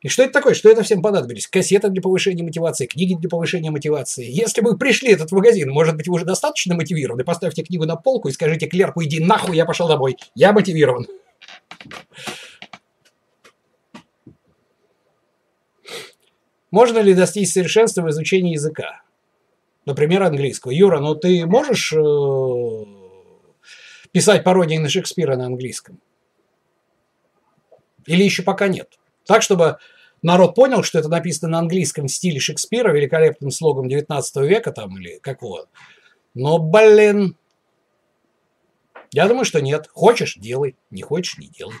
И 0.00 0.08
что 0.08 0.24
это 0.24 0.32
такое? 0.32 0.54
Что 0.54 0.68
это 0.68 0.82
всем 0.82 1.00
понадобились? 1.00 1.46
Кассеты 1.46 1.88
для 1.88 2.02
повышения 2.02 2.42
мотивации, 2.42 2.86
книги 2.86 3.14
для 3.14 3.28
повышения 3.28 3.70
мотивации. 3.70 4.28
Если 4.28 4.60
вы 4.60 4.76
пришли 4.76 5.12
в 5.14 5.16
этот 5.16 5.30
магазин, 5.30 5.70
может 5.70 5.96
быть, 5.96 6.08
вы 6.08 6.14
уже 6.14 6.24
достаточно 6.24 6.74
мотивированы, 6.74 7.22
поставьте 7.22 7.62
книгу 7.62 7.86
на 7.86 7.94
полку 7.94 8.28
и 8.28 8.32
скажите 8.32 8.66
клерку, 8.66 9.04
иди 9.04 9.20
нахуй, 9.20 9.56
я 9.56 9.64
пошел 9.64 9.86
домой. 9.86 10.16
Я 10.34 10.52
мотивирован. 10.52 11.06
Можно 16.72 16.98
ли 16.98 17.14
достичь 17.14 17.52
совершенства 17.52 18.02
в 18.02 18.10
изучении 18.10 18.54
языка? 18.54 19.01
Например, 19.84 20.22
английского. 20.22 20.70
Юра, 20.70 21.00
ну 21.00 21.14
ты 21.14 21.44
можешь 21.44 21.92
э, 21.92 22.84
писать 24.12 24.44
пародии 24.44 24.76
на 24.76 24.88
Шекспира 24.88 25.36
на 25.36 25.46
английском? 25.46 26.00
Или 28.06 28.22
еще 28.22 28.42
пока 28.42 28.68
нет? 28.68 28.98
Так, 29.26 29.42
чтобы 29.42 29.78
народ 30.22 30.54
понял, 30.54 30.82
что 30.82 30.98
это 30.98 31.08
написано 31.08 31.52
на 31.52 31.58
английском 31.58 32.08
стиле 32.08 32.38
Шекспира, 32.38 32.92
великолепным 32.92 33.50
слогом 33.50 33.88
19 33.88 34.36
века 34.48 34.72
там 34.72 34.98
или 34.98 35.18
какого. 35.18 35.68
Но, 36.34 36.58
блин, 36.58 37.36
я 39.12 39.28
думаю, 39.28 39.44
что 39.44 39.60
нет. 39.60 39.88
Хочешь– 39.92 40.36
делай, 40.40 40.76
не 40.90 41.02
хочешь– 41.02 41.36
не 41.38 41.48
делай. 41.48 41.76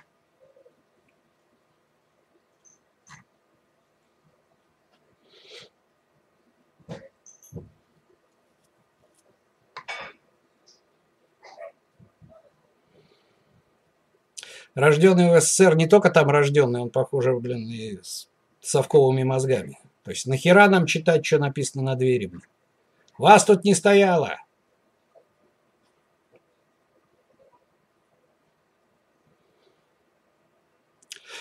Рожденный 14.74 15.30
в 15.30 15.40
СССР, 15.40 15.74
не 15.76 15.86
только 15.86 16.10
там 16.10 16.30
рожденный, 16.30 16.80
он, 16.80 16.90
похоже, 16.90 17.34
блин, 17.34 17.68
и 17.68 17.98
с 18.02 18.28
совковыми 18.60 19.22
мозгами. 19.22 19.78
То 20.04 20.10
есть 20.10 20.26
нахера 20.26 20.68
нам 20.68 20.86
читать, 20.86 21.24
что 21.24 21.38
написано 21.38 21.82
на 21.82 21.94
двери, 21.94 22.26
блин? 22.26 22.42
Вас 23.18 23.44
тут 23.44 23.64
не 23.64 23.74
стояло. 23.74 24.38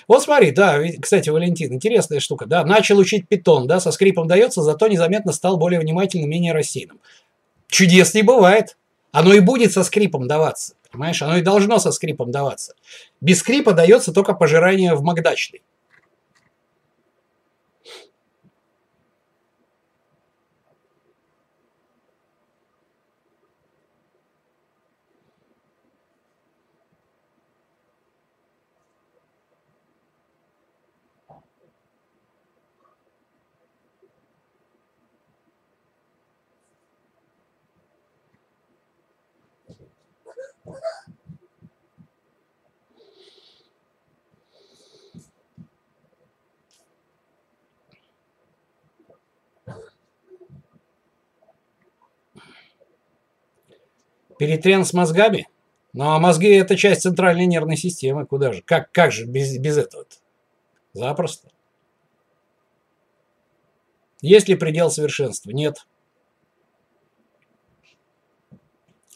Вот 0.08 0.24
смотри, 0.24 0.52
да, 0.52 0.82
кстати, 1.00 1.30
Валентин, 1.30 1.74
интересная 1.74 2.20
штука, 2.20 2.46
да, 2.46 2.65
начал 2.65 2.98
учить 2.98 3.28
питон, 3.28 3.67
да, 3.67 3.80
со 3.80 3.91
скрипом 3.91 4.28
дается, 4.28 4.62
зато 4.62 4.88
незаметно 4.88 5.32
стал 5.32 5.58
более 5.58 5.80
внимательным, 5.80 6.30
менее 6.30 6.54
рассеянным. 6.54 7.00
Чудес 7.67 8.13
не 8.13 8.22
бывает. 8.22 8.78
Оно 9.12 9.34
и 9.34 9.39
будет 9.39 9.72
со 9.72 9.84
скрипом 9.84 10.28
даваться. 10.28 10.76
Понимаешь, 10.91 11.21
оно 11.21 11.38
и 11.38 11.41
должно 11.41 11.80
со 11.80 11.91
скрипом 11.91 12.32
даваться. 12.32 12.75
Без 13.21 13.39
скрипа 13.39 13.73
дается 13.73 14.13
только 14.13 14.34
пожирание 14.34 14.93
в 14.93 15.04
Макдачной. 15.04 15.62
Перетрен 54.42 54.86
с 54.86 54.94
мозгами? 54.94 55.48
Ну, 55.94 56.06
а 56.10 56.20
мозги– 56.20 56.48
это 56.50 56.76
часть 56.76 57.04
центральной 57.04 57.46
нервной 57.46 57.78
системы. 57.78 58.26
Куда 58.26 58.54
же? 58.54 58.64
Как, 58.64 58.92
как 58.92 59.12
же 59.12 59.26
без, 59.26 59.56
без 59.60 59.78
этого 59.78 60.02
-то? 60.02 60.18
Запросто. 60.94 61.50
Есть 64.22 64.48
ли 64.48 64.56
предел 64.56 64.90
совершенства? 64.90 65.52
Нет. 65.52 65.86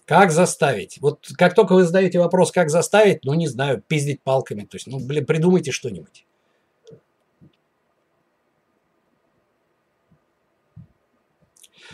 Как 0.06 0.32
заставить? 0.32 1.00
Вот 1.02 1.28
как 1.36 1.56
только 1.56 1.74
вы 1.74 1.84
задаете 1.84 2.20
вопрос, 2.20 2.52
как 2.52 2.70
заставить, 2.70 3.26
ну, 3.26 3.34
не 3.34 3.48
знаю, 3.48 3.84
пиздить 3.88 4.22
палками. 4.22 4.62
То 4.62 4.78
есть, 4.78 4.86
ну, 4.88 5.00
блин, 5.00 5.26
придумайте 5.26 5.72
что-нибудь. 5.72 6.26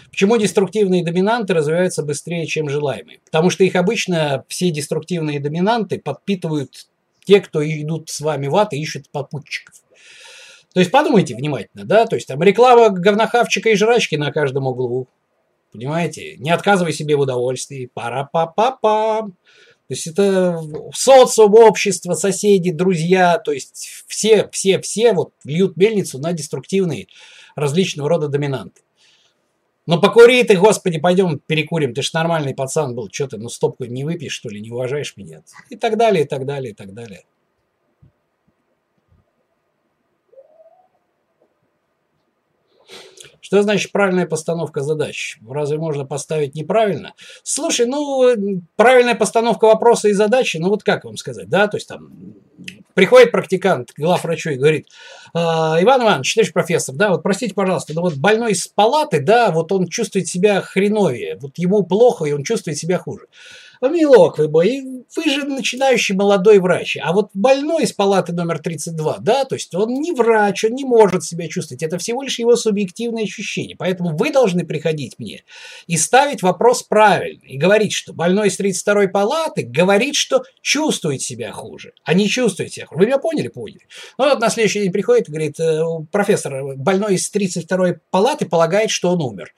Почему 0.10 0.38
деструктивные 0.38 1.06
доминанты 1.06 1.54
развиваются 1.54 2.04
быстрее, 2.04 2.45
чем 2.45 2.67
желаемые? 2.67 3.19
Потому 3.24 3.50
что 3.50 3.63
их 3.63 3.76
обычно 3.78 4.43
все 4.50 4.69
деструктивные 4.69 5.39
доминанты 5.39 6.00
подпитывают 6.00 6.88
те, 7.24 7.39
кто 7.39 7.65
идут 7.65 8.10
с 8.10 8.19
вами 8.19 8.47
в 8.47 8.56
ад 8.58 8.74
и 8.74 8.82
ищут 8.82 9.10
попутчиков. 9.10 9.76
То 10.74 10.82
есть 10.82 10.91
подумайте 10.91 11.36
внимательно, 11.36 11.86
да, 11.86 12.06
то 12.06 12.15
есть 12.15 12.28
там 12.28 12.41
реклама 12.43 12.89
говнохавчика 12.89 13.69
и 13.69 13.76
жрачки 13.76 14.15
на 14.15 14.32
каждом 14.32 14.67
углу. 14.67 15.08
Понимаете? 15.71 16.36
Не 16.38 16.51
отказывай 16.51 16.93
себе 16.93 17.15
в 17.15 17.21
удовольствии. 17.21 17.89
Пара-па-па-па. 17.93 19.29
То 19.91 19.93
есть 19.93 20.07
это 20.07 20.63
социум, 20.93 21.53
общество, 21.55 22.13
соседи, 22.13 22.71
друзья, 22.71 23.38
то 23.38 23.51
есть 23.51 24.05
все, 24.07 24.47
все, 24.49 24.79
все 24.79 25.12
вот 25.12 25.34
льют 25.43 25.75
мельницу 25.75 26.17
на 26.17 26.31
деструктивные 26.31 27.07
различного 27.57 28.07
рода 28.07 28.29
доминанты. 28.29 28.84
Ну 29.88 29.99
покури 29.99 30.43
ты, 30.43 30.55
господи, 30.55 30.97
пойдем 30.97 31.39
перекурим, 31.39 31.93
ты 31.93 32.03
ж 32.03 32.13
нормальный 32.13 32.55
пацан 32.55 32.95
был, 32.95 33.10
что 33.12 33.27
ты, 33.27 33.38
ну 33.38 33.49
стопку 33.49 33.84
не 33.84 34.05
выпьешь, 34.05 34.31
что 34.31 34.47
ли, 34.47 34.62
не 34.62 34.71
уважаешь 34.71 35.17
меня? 35.17 35.43
И 35.69 35.75
так 35.75 35.97
далее, 35.97 36.23
и 36.23 36.27
так 36.27 36.45
далее, 36.45 36.71
и 36.71 36.73
так 36.73 36.93
далее. 36.93 37.25
Что 43.51 43.63
значит 43.63 43.91
правильная 43.91 44.25
постановка 44.25 44.79
задач? 44.79 45.37
Разве 45.45 45.77
можно 45.77 46.05
поставить 46.05 46.55
неправильно? 46.55 47.15
Слушай, 47.43 47.85
ну, 47.85 48.33
правильная 48.77 49.13
постановка 49.13 49.65
вопроса 49.65 50.07
и 50.07 50.13
задачи, 50.13 50.55
ну 50.55 50.69
вот 50.69 50.83
как 50.83 51.03
вам 51.03 51.17
сказать, 51.17 51.49
да, 51.49 51.67
то 51.67 51.75
есть 51.75 51.89
там 51.89 52.13
приходит 52.93 53.33
практикант 53.33 53.91
к 53.91 53.99
главврачу 53.99 54.51
и 54.51 54.55
говорит, 54.55 54.87
«А, 55.33 55.77
Иван 55.81 56.01
Иванович, 56.01 56.33
товарищ 56.33 56.53
профессор, 56.53 56.95
да, 56.95 57.09
вот 57.09 57.23
простите, 57.23 57.53
пожалуйста, 57.53 57.93
но 57.93 58.03
вот 58.03 58.15
больной 58.15 58.53
из 58.53 58.67
палаты, 58.67 59.19
да, 59.19 59.51
вот 59.51 59.73
он 59.73 59.89
чувствует 59.89 60.29
себя 60.29 60.61
хреновее, 60.61 61.37
вот 61.41 61.57
ему 61.57 61.83
плохо, 61.83 62.23
и 62.23 62.31
он 62.31 62.43
чувствует 62.43 62.77
себя 62.77 62.99
хуже. 62.99 63.27
Милок 63.89 64.37
вы 64.37 64.47
мой, 64.47 64.83
вы 65.15 65.23
же 65.23 65.43
начинающий 65.45 66.15
молодой 66.15 66.59
врач, 66.59 66.97
а 67.01 67.13
вот 67.13 67.31
больной 67.33 67.83
из 67.83 67.93
палаты 67.93 68.31
номер 68.31 68.59
32, 68.59 69.17
да, 69.19 69.45
то 69.45 69.55
есть 69.55 69.73
он 69.73 69.93
не 69.95 70.11
врач, 70.11 70.63
он 70.63 70.73
не 70.73 70.85
может 70.85 71.23
себя 71.23 71.47
чувствовать, 71.47 71.81
это 71.81 71.97
всего 71.97 72.21
лишь 72.21 72.37
его 72.37 72.55
субъективное 72.55 73.23
ощущение, 73.23 73.75
поэтому 73.75 74.15
вы 74.15 74.31
должны 74.31 74.65
приходить 74.65 75.17
мне 75.17 75.43
и 75.87 75.97
ставить 75.97 76.43
вопрос 76.43 76.83
правильно, 76.83 77.43
и 77.43 77.57
говорить, 77.57 77.93
что 77.93 78.13
больной 78.13 78.49
из 78.49 78.57
32 78.57 79.07
палаты 79.07 79.63
говорит, 79.63 80.15
что 80.15 80.43
чувствует 80.61 81.21
себя 81.21 81.51
хуже, 81.51 81.93
а 82.03 82.13
не 82.13 82.29
чувствует 82.29 82.71
себя 82.71 82.85
хуже. 82.85 82.99
Вы 82.99 83.05
меня 83.07 83.17
поняли? 83.17 83.47
Поняли. 83.47 83.81
Ну 84.17 84.29
вот 84.29 84.39
на 84.39 84.49
следующий 84.49 84.81
день 84.81 84.91
приходит 84.91 85.27
и 85.27 85.31
говорит, 85.31 85.59
«Э, 85.59 85.81
профессор, 86.11 86.75
больной 86.75 87.15
из 87.15 87.29
32 87.29 87.95
палаты 88.11 88.45
полагает, 88.45 88.91
что 88.91 89.09
он 89.09 89.21
умер. 89.21 89.53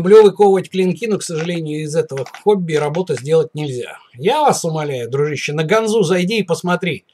Люблю 0.00 0.22
выковывать 0.22 0.70
клинки, 0.70 1.04
но, 1.04 1.18
к 1.18 1.22
сожалению, 1.22 1.82
из 1.82 1.94
этого 1.94 2.24
хобби 2.42 2.72
работы 2.72 3.16
сделать 3.16 3.54
нельзя. 3.54 3.98
Я 4.14 4.40
вас 4.40 4.64
умоляю, 4.64 5.10
дружище, 5.10 5.52
на 5.52 5.62
Ганзу 5.62 6.02
зайди 6.04 6.38
и 6.38 6.42
посмотри. 6.42 7.04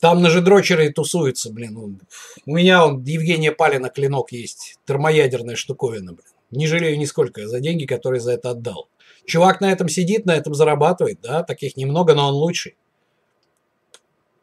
Там 0.00 0.22
на 0.22 0.30
жидрочеры 0.30 0.90
тусуются, 0.90 1.52
блин. 1.52 2.00
У 2.46 2.54
меня 2.54 2.86
он 2.86 3.04
Евгения 3.04 3.52
Палина 3.52 3.90
клинок 3.90 4.32
есть. 4.32 4.78
Термоядерная 4.86 5.56
штуковина, 5.56 6.14
блин. 6.14 6.26
Не 6.52 6.66
жалею 6.66 6.98
нисколько 6.98 7.46
за 7.46 7.60
деньги, 7.60 7.84
которые 7.84 8.20
за 8.20 8.32
это 8.32 8.52
отдал. 8.52 8.88
Чувак 9.26 9.60
на 9.60 9.70
этом 9.70 9.90
сидит, 9.90 10.24
на 10.24 10.34
этом 10.34 10.54
зарабатывает, 10.54 11.20
да, 11.20 11.42
таких 11.42 11.76
немного, 11.76 12.14
но 12.14 12.28
он 12.28 12.34
лучший. 12.34 12.76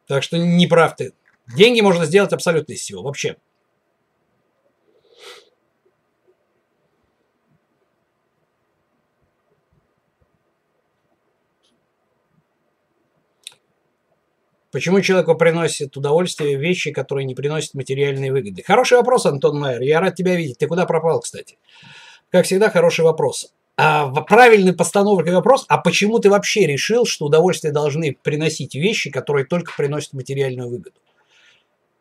Так 0.05 0.21
что 0.21 0.37
не 0.37 0.67
прав 0.67 0.95
ты. 0.95 1.13
Деньги 1.57 1.81
можно 1.81 2.05
сделать 2.05 2.33
абсолютно 2.33 2.73
из 2.73 2.81
всего, 2.81 3.01
вообще. 3.01 3.37
Почему 14.73 15.01
человеку 15.01 15.35
приносит 15.35 15.95
удовольствие 15.95 16.57
вещи, 16.57 16.89
которые 16.89 17.25
не 17.25 17.35
приносят 17.35 17.75
материальные 17.75 18.31
выгоды? 18.31 18.63
Хороший 18.65 18.97
вопрос, 18.97 19.27
Антон 19.27 19.59
Майер. 19.59 19.81
Я 19.83 19.99
рад 19.99 20.15
тебя 20.15 20.35
видеть. 20.35 20.57
Ты 20.57 20.65
куда 20.65 20.87
пропал, 20.87 21.19
кстати? 21.19 21.59
Как 22.31 22.47
всегда, 22.47 22.71
хороший 22.71 23.05
вопрос. 23.05 23.53
А, 23.77 24.09
правильный 24.09 24.73
постановкой 24.73 25.31
вопрос, 25.31 25.65
а 25.67 25.77
почему 25.77 26.17
ты 26.17 26.31
вообще 26.31 26.65
решил, 26.65 27.05
что 27.05 27.25
удовольствие 27.25 27.71
должны 27.71 28.17
приносить 28.23 28.73
вещи, 28.73 29.11
которые 29.11 29.45
только 29.45 29.73
приносят 29.77 30.13
материальную 30.13 30.67
выгоду? 30.67 30.99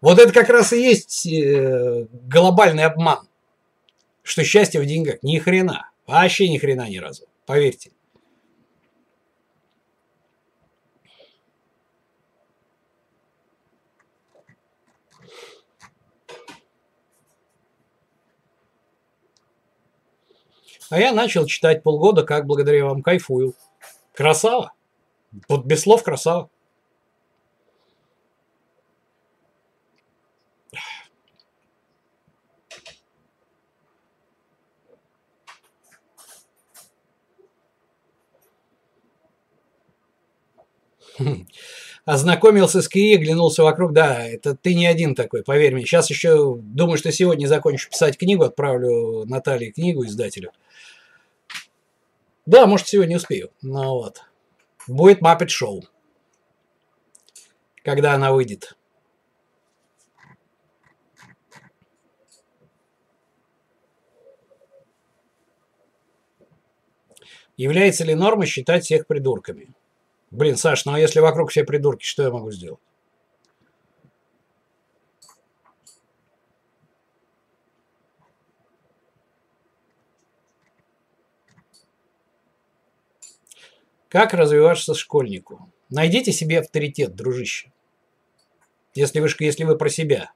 Вот 0.00 0.18
это 0.18 0.32
как 0.32 0.48
раз 0.48 0.72
и 0.72 0.82
есть 0.82 1.26
э, 1.26 2.06
глобальный 2.10 2.84
обман. 2.84 3.28
Что 4.22 4.44
счастье 4.44 4.80
в 4.80 4.86
деньгах. 4.86 5.22
Ни 5.22 5.38
хрена. 5.38 5.90
Вообще 6.06 6.48
ни 6.48 6.56
хрена 6.56 6.88
ни 6.88 6.96
разу. 6.96 7.26
Поверьте. 7.44 7.90
А 20.92 21.00
я 21.00 21.12
начал 21.12 21.46
читать 21.46 21.82
полгода, 21.82 22.22
как 22.22 22.44
благодаря 22.44 22.84
вам 22.84 23.00
кайфую. 23.00 23.54
Красава. 24.12 24.74
Вот 25.48 25.64
без 25.64 25.80
слов 25.80 26.02
красава. 26.02 26.50
Ознакомился 42.04 42.82
с 42.82 42.88
КИ, 42.90 43.14
оглянулся 43.14 43.62
вокруг. 43.62 43.94
Да, 43.94 44.28
это 44.28 44.54
ты 44.54 44.74
не 44.74 44.86
один 44.86 45.14
такой, 45.14 45.42
поверь 45.42 45.72
мне. 45.72 45.86
Сейчас 45.86 46.10
еще 46.10 46.58
думаю, 46.60 46.98
что 46.98 47.10
сегодня 47.12 47.46
закончу 47.46 47.88
писать 47.88 48.18
книгу, 48.18 48.42
отправлю 48.42 49.24
Наталье 49.24 49.72
книгу 49.72 50.04
издателю. 50.04 50.52
Да, 52.44 52.66
может, 52.66 52.88
сегодня 52.88 53.16
успею. 53.16 53.50
Ну 53.62 53.82
вот. 53.94 54.22
Будет 54.88 55.22
Muppet 55.22 55.48
Шоу. 55.48 55.84
Когда 57.84 58.14
она 58.14 58.32
выйдет. 58.32 58.76
Является 67.56 68.04
ли 68.04 68.14
нормой 68.14 68.46
считать 68.46 68.84
всех 68.84 69.06
придурками? 69.06 69.72
Блин, 70.30 70.56
Саш, 70.56 70.84
ну 70.84 70.94
а 70.94 70.98
если 70.98 71.20
вокруг 71.20 71.50
все 71.50 71.64
придурки, 71.64 72.04
что 72.04 72.22
я 72.24 72.30
могу 72.30 72.50
сделать? 72.50 72.80
Как 84.12 84.34
развиваться 84.34 84.92
школьнику? 84.94 85.72
Найдите 85.88 86.32
себе 86.32 86.60
авторитет, 86.60 87.14
дружище. 87.14 87.72
Если 88.94 89.20
вы, 89.20 89.28
если 89.40 89.64
вы 89.64 89.78
про 89.78 89.88
себя. 89.88 90.32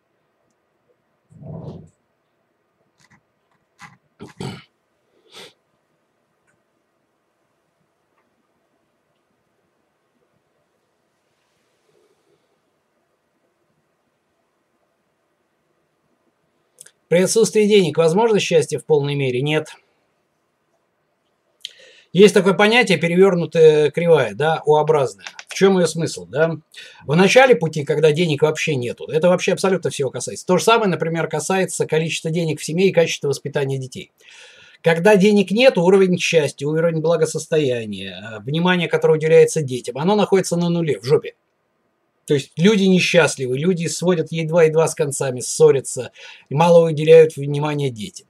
При 17.08 17.20
отсутствии 17.20 17.66
денег 17.66 17.98
возможно 17.98 18.40
счастье 18.40 18.78
в 18.78 18.86
полной 18.86 19.16
мере? 19.16 19.42
Нет. 19.42 19.68
Есть 22.16 22.32
такое 22.32 22.54
понятие 22.54 22.96
перевернутая 22.96 23.90
кривая, 23.90 24.32
да, 24.32 24.62
У-образная. 24.64 25.26
В 25.48 25.54
чем 25.54 25.78
ее 25.78 25.86
смысл, 25.86 26.24
да? 26.24 26.56
В 27.04 27.14
начале 27.14 27.54
пути, 27.54 27.84
когда 27.84 28.10
денег 28.10 28.40
вообще 28.40 28.74
нету, 28.74 29.04
это 29.04 29.28
вообще 29.28 29.52
абсолютно 29.52 29.90
всего 29.90 30.08
касается. 30.08 30.46
То 30.46 30.56
же 30.56 30.64
самое, 30.64 30.88
например, 30.88 31.28
касается 31.28 31.84
количества 31.84 32.30
денег 32.30 32.58
в 32.58 32.64
семье 32.64 32.88
и 32.88 32.92
качества 32.92 33.28
воспитания 33.28 33.76
детей. 33.76 34.12
Когда 34.80 35.16
денег 35.16 35.50
нет, 35.50 35.76
уровень 35.76 36.16
счастья, 36.16 36.66
уровень 36.66 37.02
благосостояния, 37.02 38.16
э, 38.16 38.40
внимание, 38.40 38.88
которое 38.88 39.18
уделяется 39.18 39.60
детям, 39.60 39.98
оно 39.98 40.16
находится 40.16 40.56
на 40.56 40.70
нуле, 40.70 40.98
в 40.98 41.04
жопе. 41.04 41.34
То 42.26 42.32
есть 42.32 42.52
люди 42.56 42.84
несчастливы, 42.84 43.58
люди 43.58 43.88
сводят 43.88 44.32
едва-едва 44.32 44.88
с 44.88 44.94
концами, 44.94 45.40
ссорятся, 45.40 46.12
и 46.48 46.54
мало 46.54 46.88
уделяют 46.88 47.36
внимания 47.36 47.90
детям. 47.90 48.26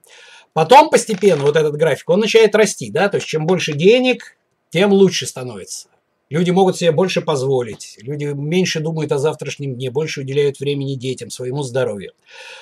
Потом 0.56 0.88
постепенно 0.88 1.42
вот 1.42 1.54
этот 1.54 1.76
график, 1.76 2.08
он 2.08 2.20
начинает 2.20 2.54
расти, 2.54 2.90
да, 2.90 3.10
то 3.10 3.18
есть 3.18 3.26
чем 3.26 3.44
больше 3.44 3.74
денег, 3.74 4.38
тем 4.70 4.90
лучше 4.90 5.26
становится. 5.26 5.88
Люди 6.30 6.50
могут 6.50 6.78
себе 6.78 6.92
больше 6.92 7.20
позволить, 7.20 7.98
люди 8.00 8.24
меньше 8.24 8.80
думают 8.80 9.12
о 9.12 9.18
завтрашнем 9.18 9.74
дне, 9.74 9.90
больше 9.90 10.22
уделяют 10.22 10.58
времени 10.58 10.94
детям, 10.94 11.28
своему 11.28 11.62
здоровью. 11.62 12.14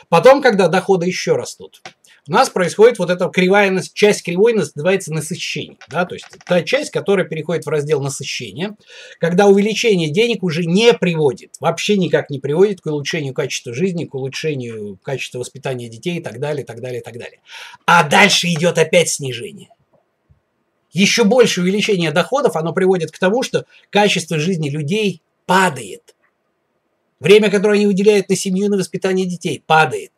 Потом, 0.08 0.42
когда 0.42 0.66
доходы 0.66 1.06
еще 1.06 1.36
растут, 1.36 1.82
у 2.26 2.32
нас 2.32 2.48
происходит 2.48 2.98
вот 2.98 3.10
эта 3.10 3.28
кривая, 3.28 3.82
часть 3.92 4.22
кривой 4.22 4.54
называется 4.54 5.12
насыщение. 5.12 5.76
Да? 5.88 6.06
То 6.06 6.14
есть 6.14 6.26
та 6.46 6.62
часть, 6.62 6.90
которая 6.90 7.26
переходит 7.26 7.66
в 7.66 7.68
раздел 7.68 8.00
насыщения, 8.00 8.76
когда 9.20 9.46
увеличение 9.46 10.10
денег 10.10 10.42
уже 10.42 10.64
не 10.64 10.94
приводит, 10.94 11.56
вообще 11.60 11.98
никак 11.98 12.30
не 12.30 12.38
приводит 12.38 12.80
к 12.80 12.86
улучшению 12.86 13.34
качества 13.34 13.74
жизни, 13.74 14.06
к 14.06 14.14
улучшению 14.14 14.98
качества 15.02 15.40
воспитания 15.40 15.88
детей 15.88 16.18
и 16.18 16.22
так 16.22 16.40
далее, 16.40 16.64
так 16.64 16.80
далее, 16.80 17.02
так 17.02 17.18
далее. 17.18 17.40
А 17.84 18.08
дальше 18.08 18.48
идет 18.48 18.78
опять 18.78 19.10
снижение. 19.10 19.68
Еще 20.92 21.24
больше 21.24 21.60
увеличение 21.60 22.12
доходов, 22.12 22.56
оно 22.56 22.72
приводит 22.72 23.10
к 23.10 23.18
тому, 23.18 23.42
что 23.42 23.66
качество 23.90 24.38
жизни 24.38 24.70
людей 24.70 25.20
падает. 25.44 26.14
Время, 27.20 27.50
которое 27.50 27.74
они 27.74 27.86
уделяют 27.86 28.28
на 28.28 28.36
семью 28.36 28.70
на 28.70 28.76
воспитание 28.78 29.26
детей, 29.26 29.62
падает. 29.66 30.12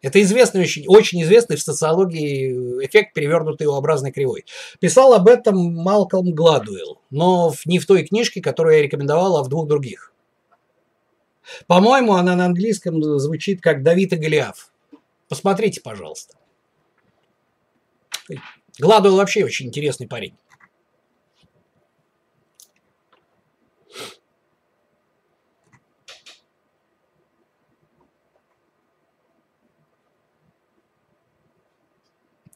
Это 0.00 0.22
известный, 0.22 0.60
очень, 0.60 0.84
очень 0.86 1.22
известный 1.22 1.56
в 1.56 1.62
социологии 1.62 2.86
эффект 2.86 3.14
перевернутой 3.14 3.66
U-образной 3.66 4.12
кривой. 4.12 4.44
Писал 4.78 5.12
об 5.12 5.26
этом 5.26 5.56
Малкольм 5.74 6.32
Гладуэлл, 6.32 7.00
но 7.10 7.52
не 7.64 7.80
в 7.80 7.86
той 7.86 8.04
книжке, 8.04 8.40
которую 8.40 8.76
я 8.76 8.82
рекомендовал, 8.82 9.36
а 9.36 9.42
в 9.42 9.48
двух 9.48 9.66
других. 9.66 10.12
По-моему, 11.66 12.14
она 12.14 12.36
на 12.36 12.46
английском 12.46 13.02
звучит 13.18 13.60
как 13.60 13.82
Давид 13.82 14.12
и 14.12 14.16
Голиаф. 14.16 14.70
Посмотрите, 15.28 15.80
пожалуйста. 15.80 16.36
Гладуэлл 18.78 19.16
вообще 19.16 19.44
очень 19.44 19.66
интересный 19.66 20.06
парень. 20.06 20.36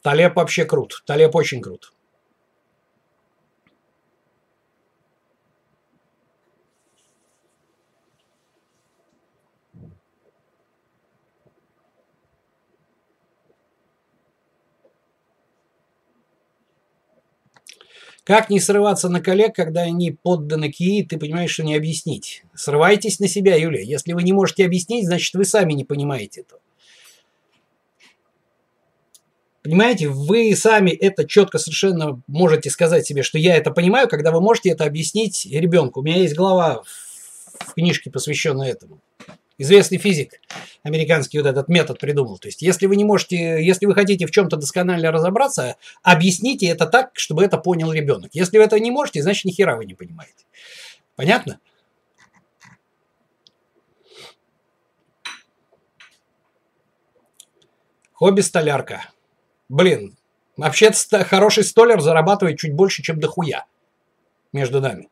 Талеб 0.03 0.35
вообще 0.35 0.65
крут. 0.65 1.01
Талеб 1.05 1.33
очень 1.33 1.61
крут. 1.61 1.93
Как 18.25 18.49
не 18.49 18.59
срываться 18.59 19.09
на 19.09 19.21
коллег, 19.21 19.55
когда 19.55 19.81
они 19.81 20.11
подданы 20.11 20.69
КИИ, 20.69 21.03
ты 21.03 21.17
понимаешь, 21.17 21.51
что 21.51 21.63
не 21.63 21.75
объяснить. 21.75 22.43
Срывайтесь 22.53 23.19
на 23.19 23.27
себя, 23.29 23.55
Юлия. 23.55 23.83
Если 23.83 24.13
вы 24.13 24.23
не 24.23 24.33
можете 24.33 24.65
объяснить, 24.65 25.05
значит, 25.05 25.33
вы 25.33 25.45
сами 25.45 25.73
не 25.73 25.83
понимаете 25.85 26.41
этого. 26.41 26.61
Понимаете, 29.63 30.09
вы 30.09 30.53
сами 30.57 30.89
это 30.91 31.25
четко 31.25 31.57
совершенно 31.57 32.21
можете 32.27 32.69
сказать 32.69 33.07
себе, 33.07 33.23
что 33.23 33.37
я 33.37 33.55
это 33.55 33.71
понимаю, 33.71 34.09
когда 34.09 34.31
вы 34.31 34.41
можете 34.41 34.69
это 34.69 34.83
объяснить 34.83 35.45
ребенку. 35.45 36.01
У 36.01 36.03
меня 36.03 36.17
есть 36.17 36.35
глава 36.35 36.83
в 37.59 37.73
книжке, 37.73 38.11
посвященная 38.11 38.71
этому. 38.71 38.99
Известный 39.57 39.99
физик 39.99 40.41
американский 40.81 41.37
вот 41.37 41.47
этот 41.47 41.69
метод 41.69 41.97
придумал. 41.97 42.39
То 42.39 42.49
есть, 42.49 42.61
если 42.61 42.87
вы 42.87 42.97
не 42.97 43.05
можете, 43.05 43.65
если 43.65 43.85
вы 43.85 43.93
хотите 43.93 44.25
в 44.25 44.31
чем-то 44.31 44.57
досконально 44.57 45.13
разобраться, 45.13 45.77
объясните 46.01 46.67
это 46.67 46.85
так, 46.85 47.11
чтобы 47.13 47.45
это 47.45 47.57
понял 47.57 47.93
ребенок. 47.93 48.31
Если 48.33 48.57
вы 48.57 48.65
это 48.65 48.77
не 48.81 48.91
можете, 48.91 49.21
значит, 49.21 49.45
ни 49.45 49.51
хера 49.51 49.77
вы 49.77 49.85
не 49.85 49.93
понимаете. 49.93 50.43
Понятно? 51.15 51.61
Хобби-столярка. 58.11 59.12
Блин, 59.73 60.15
вообще-то 60.55 61.25
хороший 61.25 61.63
столер 61.63 61.99
зарабатывает 61.99 62.59
чуть 62.59 62.75
больше, 62.75 63.01
чем 63.01 63.19
дохуя 63.19 63.65
между 64.51 64.79
нами. 64.79 65.09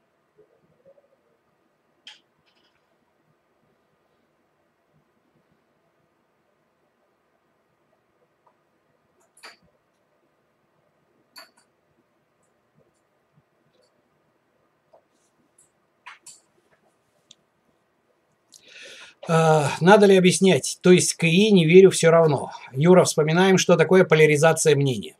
Надо 19.28 20.06
ли 20.06 20.18
объяснять? 20.18 20.80
То 20.82 20.92
есть 20.92 21.14
к 21.14 21.24
ИИ 21.24 21.52
не 21.52 21.66
верю 21.66 21.92
все 21.92 22.10
равно. 22.10 22.52
Юра, 22.72 23.04
вспоминаем, 23.04 23.58
что 23.58 23.78
такое 23.78 24.04
поляризация 24.04 24.76
мнения. 24.76 25.16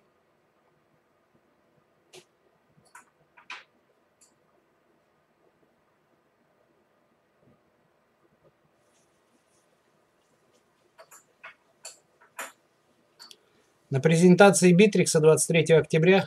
На 13.92 14.00
презентации 14.00 14.72
Битрикса 14.72 15.20
23 15.20 15.76
октября 15.76 16.26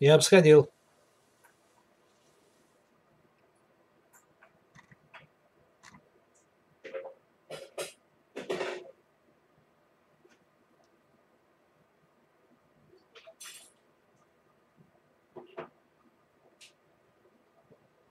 я 0.00 0.16
обсходил. 0.16 0.68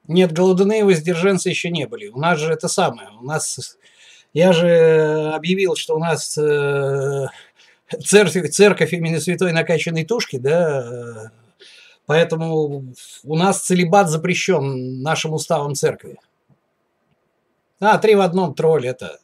Нет, 0.07 0.31
голодные 0.31 0.85
воздержанцы 0.85 1.49
еще 1.49 1.69
не 1.69 1.85
были. 1.85 2.07
У 2.07 2.19
нас 2.19 2.39
же 2.39 2.51
это 2.51 2.67
самое. 2.67 3.09
У 3.19 3.23
нас... 3.23 3.77
Я 4.33 4.53
же 4.53 5.31
объявил, 5.33 5.75
что 5.75 5.95
у 5.95 5.99
нас 5.99 6.37
э, 6.37 7.27
церковь, 8.03 8.51
церковь 8.51 8.93
имени 8.93 9.17
святой 9.17 9.51
накачанной 9.51 10.05
тушки, 10.05 10.37
да, 10.37 11.31
поэтому 12.05 12.93
у 13.23 13.35
нас 13.35 13.61
целебат 13.61 14.09
запрещен 14.09 15.01
нашим 15.01 15.33
уставом 15.33 15.75
церкви. 15.75 16.17
А, 17.79 17.97
три 17.97 18.15
в 18.15 18.21
одном 18.21 18.53
тролль, 18.53 18.87
это 18.87 19.19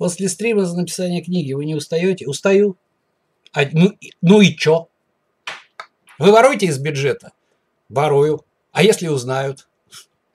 После 0.00 0.30
стрима 0.30 0.64
за 0.64 0.78
написание 0.78 1.22
книги 1.22 1.52
вы 1.52 1.66
не 1.66 1.74
устаете? 1.74 2.26
Устаю. 2.26 2.78
А, 3.52 3.66
ну, 3.70 3.92
ну 4.22 4.40
и 4.40 4.56
чё? 4.56 4.88
Вы 6.18 6.32
воруете 6.32 6.66
из 6.66 6.78
бюджета? 6.78 7.32
Ворую. 7.90 8.46
А 8.72 8.82
если 8.82 9.08
узнают? 9.08 9.68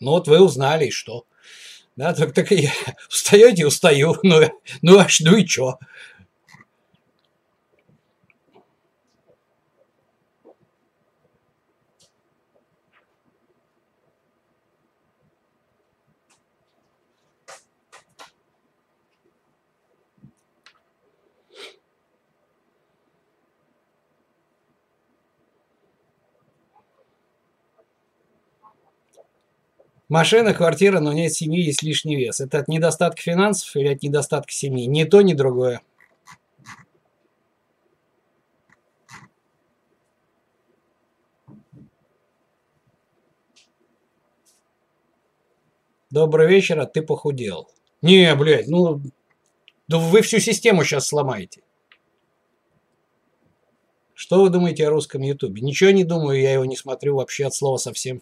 Ну 0.05 0.11
вот 0.11 0.27
вы 0.27 0.39
узнали, 0.39 0.85
и 0.85 0.91
что? 0.91 1.25
Да, 1.95 2.13
так, 2.13 2.33
так 2.33 2.51
и 2.51 2.69
устаете, 3.09 3.65
устаю. 3.67 4.17
Ну, 4.23 4.41
ну, 4.83 4.99
аж, 4.99 5.21
ну 5.21 5.35
и 5.35 5.45
чё? 5.45 5.79
Машина, 30.15 30.53
квартира, 30.53 31.01
но 31.01 31.11
нет 31.11 31.33
семьи, 31.33 31.61
есть 31.61 31.83
лишний 31.83 32.15
вес. 32.15 32.39
Это 32.39 32.59
от 32.59 32.69
недостатка 32.69 33.21
финансов 33.21 33.75
или 33.75 33.89
от 33.89 34.01
недостатка 34.01 34.53
семьи? 34.53 34.85
Ни 34.85 35.03
то, 35.03 35.21
ни 35.21 35.33
другое. 35.33 35.81
Добрый 46.09 46.47
вечер, 46.47 46.79
а 46.79 46.85
ты 46.85 47.01
похудел. 47.01 47.69
Не, 48.01 48.33
блядь, 48.35 48.69
ну... 48.69 49.01
Да 49.89 49.97
вы 49.97 50.21
всю 50.21 50.39
систему 50.39 50.85
сейчас 50.85 51.07
сломаете. 51.07 51.61
Что 54.13 54.41
вы 54.41 54.49
думаете 54.49 54.87
о 54.87 54.91
русском 54.91 55.21
ютубе? 55.23 55.61
Ничего 55.61 55.89
не 55.89 56.05
думаю, 56.05 56.39
я 56.39 56.53
его 56.53 56.63
не 56.63 56.77
смотрю 56.77 57.17
вообще 57.17 57.47
от 57.47 57.53
слова 57.53 57.75
совсем. 57.75 58.21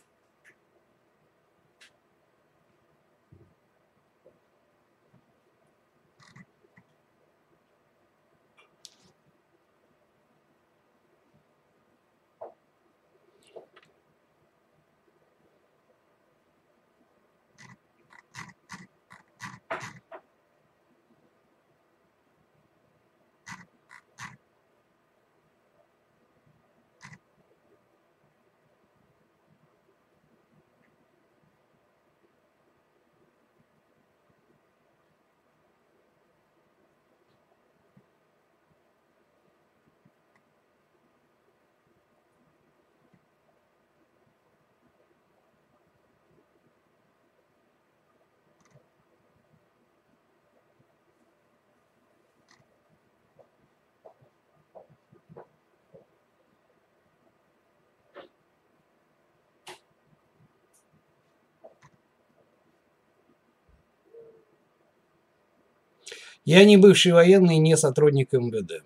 Я 66.46 66.66
не 66.66 66.76
бывший 66.76 67.14
военный, 67.14 67.58
не 67.58 67.78
сотрудник 67.78 68.34
МВД. 68.34 68.84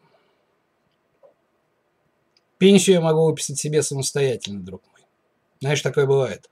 Пенсию 2.59 2.95
я 2.95 3.01
могу 3.01 3.25
выписать 3.25 3.57
себе 3.57 3.81
самостоятельно, 3.81 4.61
друг 4.61 4.83
мой. 4.91 5.01
Знаешь, 5.59 5.81
такое 5.81 6.05
бывает. 6.05 6.49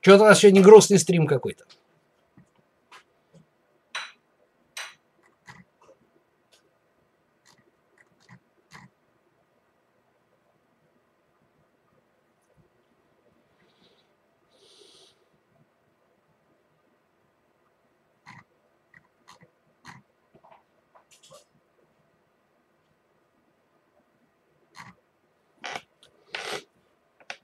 Что-то 0.00 0.24
у 0.24 0.26
нас 0.26 0.38
сегодня 0.38 0.62
грустный 0.62 0.98
стрим 0.98 1.26
какой-то. 1.26 1.64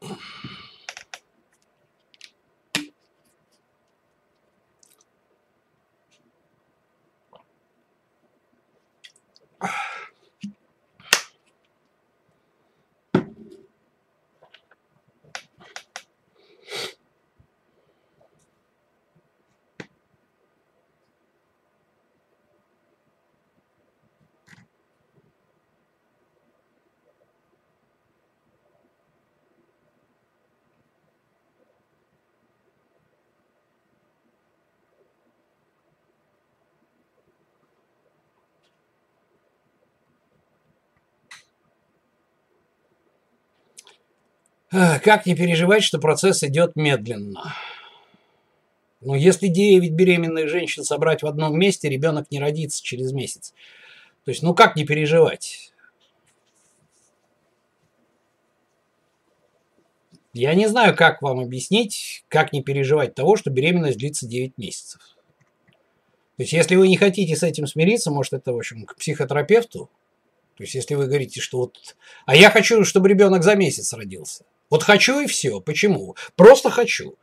you 0.08 0.16
Как 44.70 45.26
не 45.26 45.34
переживать, 45.34 45.84
что 45.84 45.98
процесс 45.98 46.42
идет 46.42 46.76
медленно? 46.76 47.54
Ну, 49.00 49.14
если 49.14 49.48
9 49.48 49.92
беременных 49.92 50.48
женщин 50.48 50.82
собрать 50.82 51.22
в 51.22 51.26
одном 51.26 51.58
месте, 51.58 51.88
ребенок 51.88 52.30
не 52.30 52.40
родится 52.40 52.82
через 52.82 53.12
месяц. 53.12 53.54
То 54.24 54.30
есть, 54.30 54.42
ну 54.42 54.54
как 54.54 54.74
не 54.74 54.84
переживать? 54.84 55.72
Я 60.32 60.54
не 60.54 60.66
знаю, 60.66 60.96
как 60.96 61.22
вам 61.22 61.40
объяснить, 61.40 62.24
как 62.28 62.52
не 62.52 62.62
переживать 62.62 63.14
того, 63.14 63.36
что 63.36 63.50
беременность 63.50 63.98
длится 63.98 64.26
9 64.26 64.58
месяцев. 64.58 65.00
То 66.36 66.42
есть, 66.42 66.52
если 66.52 66.74
вы 66.74 66.88
не 66.88 66.96
хотите 66.96 67.36
с 67.36 67.42
этим 67.42 67.66
смириться, 67.66 68.10
может, 68.10 68.32
это, 68.32 68.52
в 68.52 68.56
общем, 68.56 68.84
к 68.84 68.96
психотерапевту. 68.96 69.88
То 70.56 70.62
есть, 70.62 70.74
если 70.74 70.94
вы 70.94 71.06
говорите, 71.06 71.40
что 71.40 71.58
вот... 71.58 71.96
А 72.26 72.34
я 72.34 72.50
хочу, 72.50 72.84
чтобы 72.84 73.08
ребенок 73.08 73.42
за 73.42 73.54
месяц 73.54 73.92
родился. 73.94 74.44
Вот 74.70 74.82
хочу 74.82 75.20
и 75.20 75.26
все. 75.26 75.60
Почему? 75.60 76.16
Просто 76.34 76.70
хочу. 76.70 77.16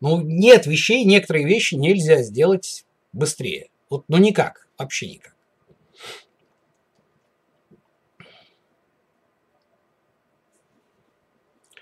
Ну, 0.00 0.20
нет 0.20 0.66
вещей, 0.66 1.04
некоторые 1.04 1.46
вещи 1.46 1.74
нельзя 1.74 2.22
сделать 2.22 2.84
быстрее. 3.12 3.70
Вот, 3.88 4.04
ну 4.08 4.18
никак, 4.18 4.68
вообще 4.76 5.10
никак. 5.10 5.34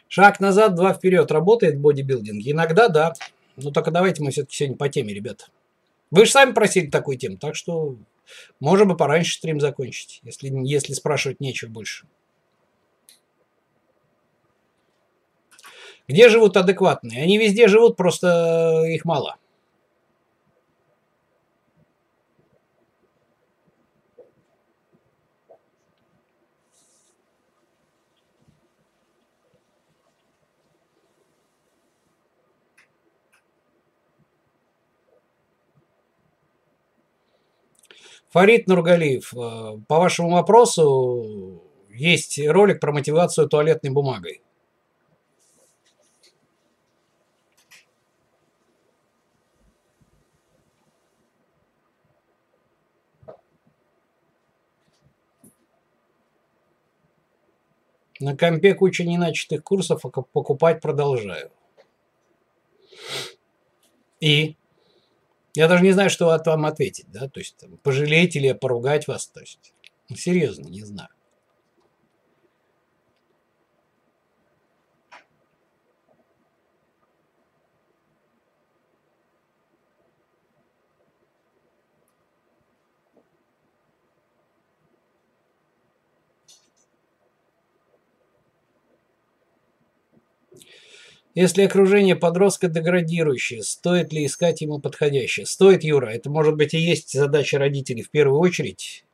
Шаг 0.08 0.40
назад, 0.40 0.74
два 0.74 0.92
вперед. 0.92 1.30
Работает 1.32 1.80
бодибилдинг? 1.80 2.42
Иногда 2.44 2.88
да. 2.88 3.14
Ну 3.56 3.70
только 3.70 3.90
давайте 3.90 4.22
мы 4.22 4.30
все-таки 4.30 4.56
сегодня 4.56 4.76
по 4.76 4.90
теме, 4.90 5.14
ребята. 5.14 5.46
Вы 6.10 6.26
же 6.26 6.32
сами 6.32 6.52
просили 6.52 6.90
такую 6.90 7.16
тему, 7.16 7.38
так 7.38 7.56
что 7.56 7.96
можем 8.60 8.88
бы 8.88 8.96
пораньше 8.96 9.38
стрим 9.38 9.58
закончить, 9.58 10.20
если, 10.22 10.50
если 10.66 10.92
спрашивать 10.92 11.40
нечего 11.40 11.70
больше. 11.70 12.06
Где 16.08 16.28
живут 16.28 16.56
адекватные? 16.56 17.22
Они 17.22 17.38
везде 17.38 17.68
живут, 17.68 17.96
просто 17.96 18.84
их 18.86 19.04
мало. 19.04 19.36
Фарид 38.32 38.66
Нургалиев, 38.66 39.34
э, 39.34 39.78
по 39.86 39.98
вашему 39.98 40.30
вопросу 40.30 41.62
есть 41.90 42.40
ролик 42.48 42.80
про 42.80 42.90
мотивацию 42.90 43.46
туалетной 43.46 43.90
бумагой. 43.90 44.40
На 58.22 58.36
компе 58.36 58.74
куча 58.74 59.02
неначатых 59.02 59.64
курсов, 59.64 60.04
а 60.04 60.08
покупать 60.08 60.80
продолжаю. 60.80 61.50
И 64.20 64.54
я 65.54 65.66
даже 65.66 65.82
не 65.82 65.90
знаю, 65.90 66.08
что 66.08 66.26
вам 66.26 66.64
ответить, 66.66 67.06
да, 67.10 67.28
то 67.28 67.40
есть 67.40 67.56
там, 67.56 67.78
пожалеть 67.78 68.36
или 68.36 68.52
поругать 68.52 69.08
вас, 69.08 69.26
то 69.26 69.40
есть, 69.40 69.74
ну, 70.08 70.14
серьезно, 70.14 70.68
не 70.68 70.82
знаю. 70.82 71.08
Если 91.34 91.62
окружение 91.62 92.14
подростка 92.14 92.68
деградирующее, 92.68 93.62
стоит 93.62 94.12
ли 94.12 94.26
искать 94.26 94.60
ему 94.60 94.80
подходящее? 94.80 95.46
Стоит, 95.46 95.82
Юра. 95.82 96.08
Это 96.08 96.28
может 96.28 96.56
быть 96.56 96.74
и 96.74 96.78
есть 96.78 97.10
задача 97.12 97.58
родителей 97.58 98.02
в 98.02 98.10
первую 98.10 98.38
очередь. 98.38 99.06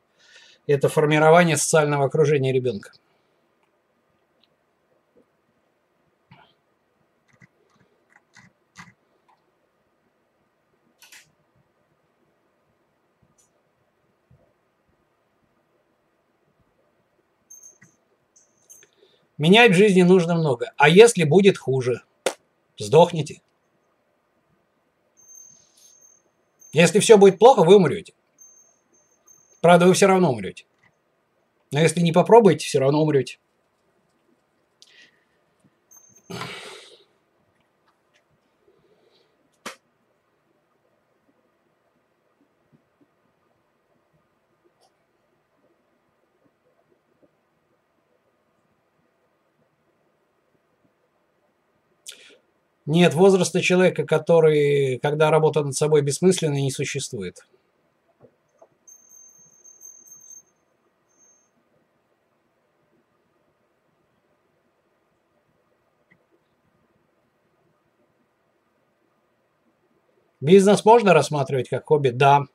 Это 0.67 0.89
формирование 0.89 1.55
социального 1.55 2.05
окружения 2.05 2.51
ребенка. 2.51 2.91
Менять 19.37 19.71
в 19.71 19.75
жизни 19.75 20.01
нужно 20.01 20.35
много. 20.35 20.73
А 20.75 20.89
если 20.89 21.23
будет 21.23 21.57
хуже? 21.57 22.01
Сдохните. 22.79 23.41
Если 26.71 26.99
все 26.99 27.17
будет 27.17 27.37
плохо, 27.37 27.63
вы 27.63 27.75
умрете. 27.75 28.13
Правда, 29.61 29.85
вы 29.85 29.93
все 29.93 30.07
равно 30.07 30.31
умрете. 30.31 30.65
Но 31.71 31.79
если 31.79 31.99
не 31.99 32.13
попробуете, 32.13 32.65
все 32.65 32.79
равно 32.79 33.01
умрете. 33.01 33.37
Нет 52.89 53.13
возраста 53.13 53.61
человека, 53.61 54.03
который, 54.03 54.97
когда 54.97 55.29
работа 55.29 55.61
над 55.61 55.75
собой 55.75 56.01
бессмысленна, 56.01 56.55
не 56.55 56.71
существует. 56.71 57.45
Бизнес 70.41 70.83
можно 70.83 71.13
рассматривать 71.13 71.69
как 71.69 71.85
хобби? 71.85 72.09
Да. 72.09 72.45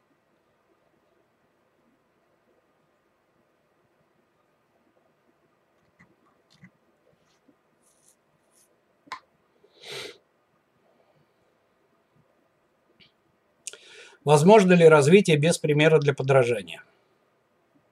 Возможно 14.25 14.72
ли 14.72 14.89
развитие 14.89 15.37
без 15.37 15.59
примера 15.59 15.99
для 15.99 16.14
подражания? 16.14 16.83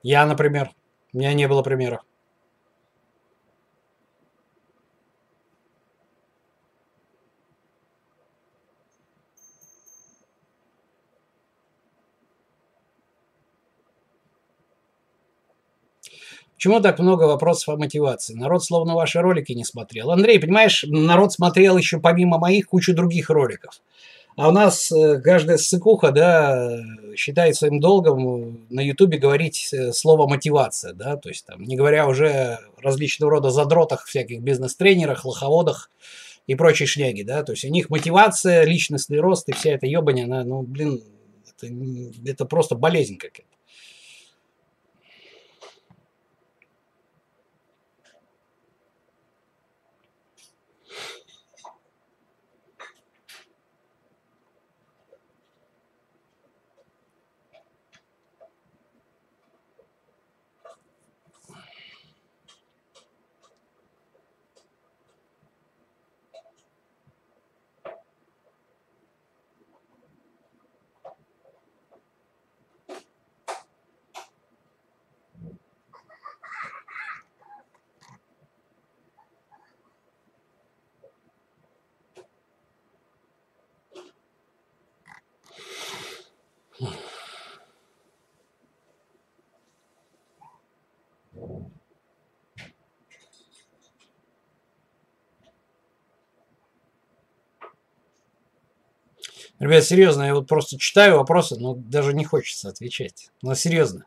Я, 0.02 0.24
например, 0.26 0.70
у 1.12 1.18
меня 1.18 1.34
не 1.34 1.46
было 1.46 1.62
примера. 1.62 2.02
Почему 16.54 16.80
так 16.80 17.00
много 17.00 17.24
вопросов 17.24 17.74
о 17.74 17.76
мотивации? 17.76 18.34
Народ 18.34 18.62
словно 18.62 18.94
ваши 18.94 19.20
ролики 19.20 19.52
не 19.52 19.64
смотрел. 19.64 20.12
Андрей, 20.12 20.38
понимаешь, 20.38 20.84
народ 20.86 21.32
смотрел 21.32 21.76
еще 21.76 21.98
помимо 21.98 22.38
моих 22.38 22.68
кучу 22.68 22.94
других 22.94 23.30
роликов. 23.30 23.82
А 24.36 24.48
у 24.48 24.52
нас 24.52 24.90
э, 24.90 25.20
каждая 25.20 25.58
ссыкуха, 25.58 26.10
да, 26.10 26.80
считает 27.16 27.54
своим 27.54 27.80
долгом 27.80 28.66
на 28.70 28.80
Ютубе 28.80 29.18
говорить 29.18 29.68
э, 29.72 29.92
слово 29.92 30.26
мотивация, 30.26 30.94
да, 30.94 31.16
то 31.16 31.28
есть 31.28 31.44
там, 31.44 31.62
не 31.62 31.76
говоря 31.76 32.08
уже 32.08 32.58
различного 32.80 33.30
рода 33.32 33.50
задротах, 33.50 34.06
всяких 34.06 34.40
бизнес-тренерах, 34.40 35.26
лоховодах 35.26 35.90
и 36.46 36.54
прочей 36.54 36.86
шняги, 36.86 37.22
да, 37.22 37.42
то 37.42 37.52
есть 37.52 37.64
у 37.66 37.68
них 37.68 37.90
мотивация, 37.90 38.64
личностный 38.64 39.20
рост 39.20 39.48
и 39.50 39.52
вся 39.52 39.72
эта 39.72 39.86
ебаня, 39.86 40.24
она, 40.24 40.44
ну, 40.44 40.62
блин, 40.62 41.02
это, 41.50 41.72
это 42.24 42.44
просто 42.46 42.74
болезнь 42.74 43.18
какая-то. 43.18 43.51
Ребят, 99.62 99.84
серьезно, 99.84 100.24
я 100.24 100.34
вот 100.34 100.48
просто 100.48 100.76
читаю 100.76 101.18
вопросы, 101.18 101.54
но 101.56 101.76
даже 101.76 102.14
не 102.14 102.24
хочется 102.24 102.68
отвечать. 102.68 103.30
Но 103.42 103.54
серьезно. 103.54 104.06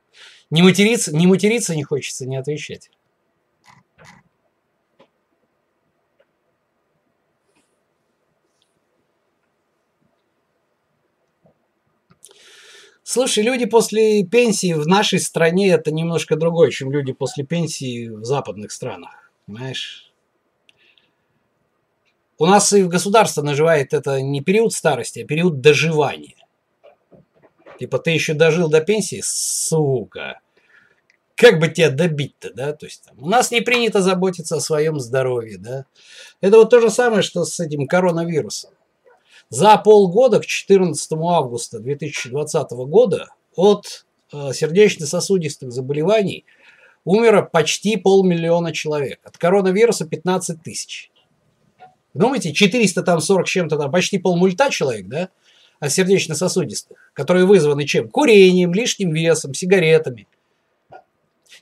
Не 0.49 0.61
материться, 0.61 1.15
не 1.15 1.27
материться 1.27 1.73
не 1.77 1.83
хочется, 1.83 2.25
не 2.25 2.35
отвечать. 2.35 2.91
Слушай, 13.03 13.45
люди 13.45 13.65
после 13.65 14.25
пенсии 14.25 14.73
в 14.73 14.85
нашей 14.85 15.21
стране 15.21 15.69
это 15.69 15.89
немножко 15.89 16.35
другое, 16.35 16.69
чем 16.69 16.91
люди 16.91 17.13
после 17.13 17.45
пенсии 17.45 18.09
в 18.09 18.25
западных 18.25 18.73
странах. 18.73 19.31
Понимаешь? 19.45 20.11
У 22.37 22.45
нас 22.45 22.73
и 22.73 22.83
в 22.83 22.89
государство 22.89 23.41
наживает 23.41 23.93
это 23.93 24.21
не 24.21 24.41
период 24.41 24.73
старости, 24.73 25.19
а 25.19 25.25
период 25.25 25.61
доживания. 25.61 26.35
Типа 27.79 27.97
ты 27.97 28.11
еще 28.11 28.33
дожил 28.33 28.69
до 28.69 28.81
пенсии, 28.81 29.21
сука. 29.23 30.39
Как 31.35 31.59
бы 31.59 31.67
тебя 31.67 31.89
добить-то, 31.89 32.53
да? 32.53 32.73
То 32.73 32.85
есть 32.85 33.03
там, 33.03 33.21
у 33.21 33.27
нас 33.27 33.51
не 33.51 33.61
принято 33.61 34.01
заботиться 34.01 34.57
о 34.57 34.61
своем 34.61 34.99
здоровье, 34.99 35.57
да? 35.57 35.85
Это 36.41 36.57
вот 36.57 36.69
то 36.69 36.79
же 36.79 36.89
самое, 36.89 37.21
что 37.21 37.43
с 37.45 37.59
этим 37.59 37.87
коронавирусом. 37.87 38.71
За 39.49 39.77
полгода, 39.77 40.39
к 40.39 40.45
14 40.45 41.11
августа 41.13 41.79
2020 41.79 42.71
года, 42.71 43.29
от 43.55 44.05
э, 44.33 44.53
сердечно-сосудистых 44.53 45.71
заболеваний 45.71 46.45
умерло 47.03 47.41
почти 47.41 47.97
полмиллиона 47.97 48.73
человек. 48.73 49.19
От 49.23 49.37
коронавируса 49.37 50.05
15 50.05 50.63
тысяч. 50.63 51.11
Думаете, 52.15 52.53
440 52.53 53.45
чем-то 53.45 53.77
там, 53.77 53.91
почти 53.91 54.17
полмульта 54.17 54.69
человек, 54.71 55.07
да, 55.07 55.29
от 55.81 55.91
сердечно-сосудистых, 55.91 57.11
которые 57.13 57.45
вызваны 57.45 57.85
чем? 57.85 58.09
Курением, 58.09 58.73
лишним 58.73 59.11
весом, 59.11 59.53
сигаретами. 59.53 60.25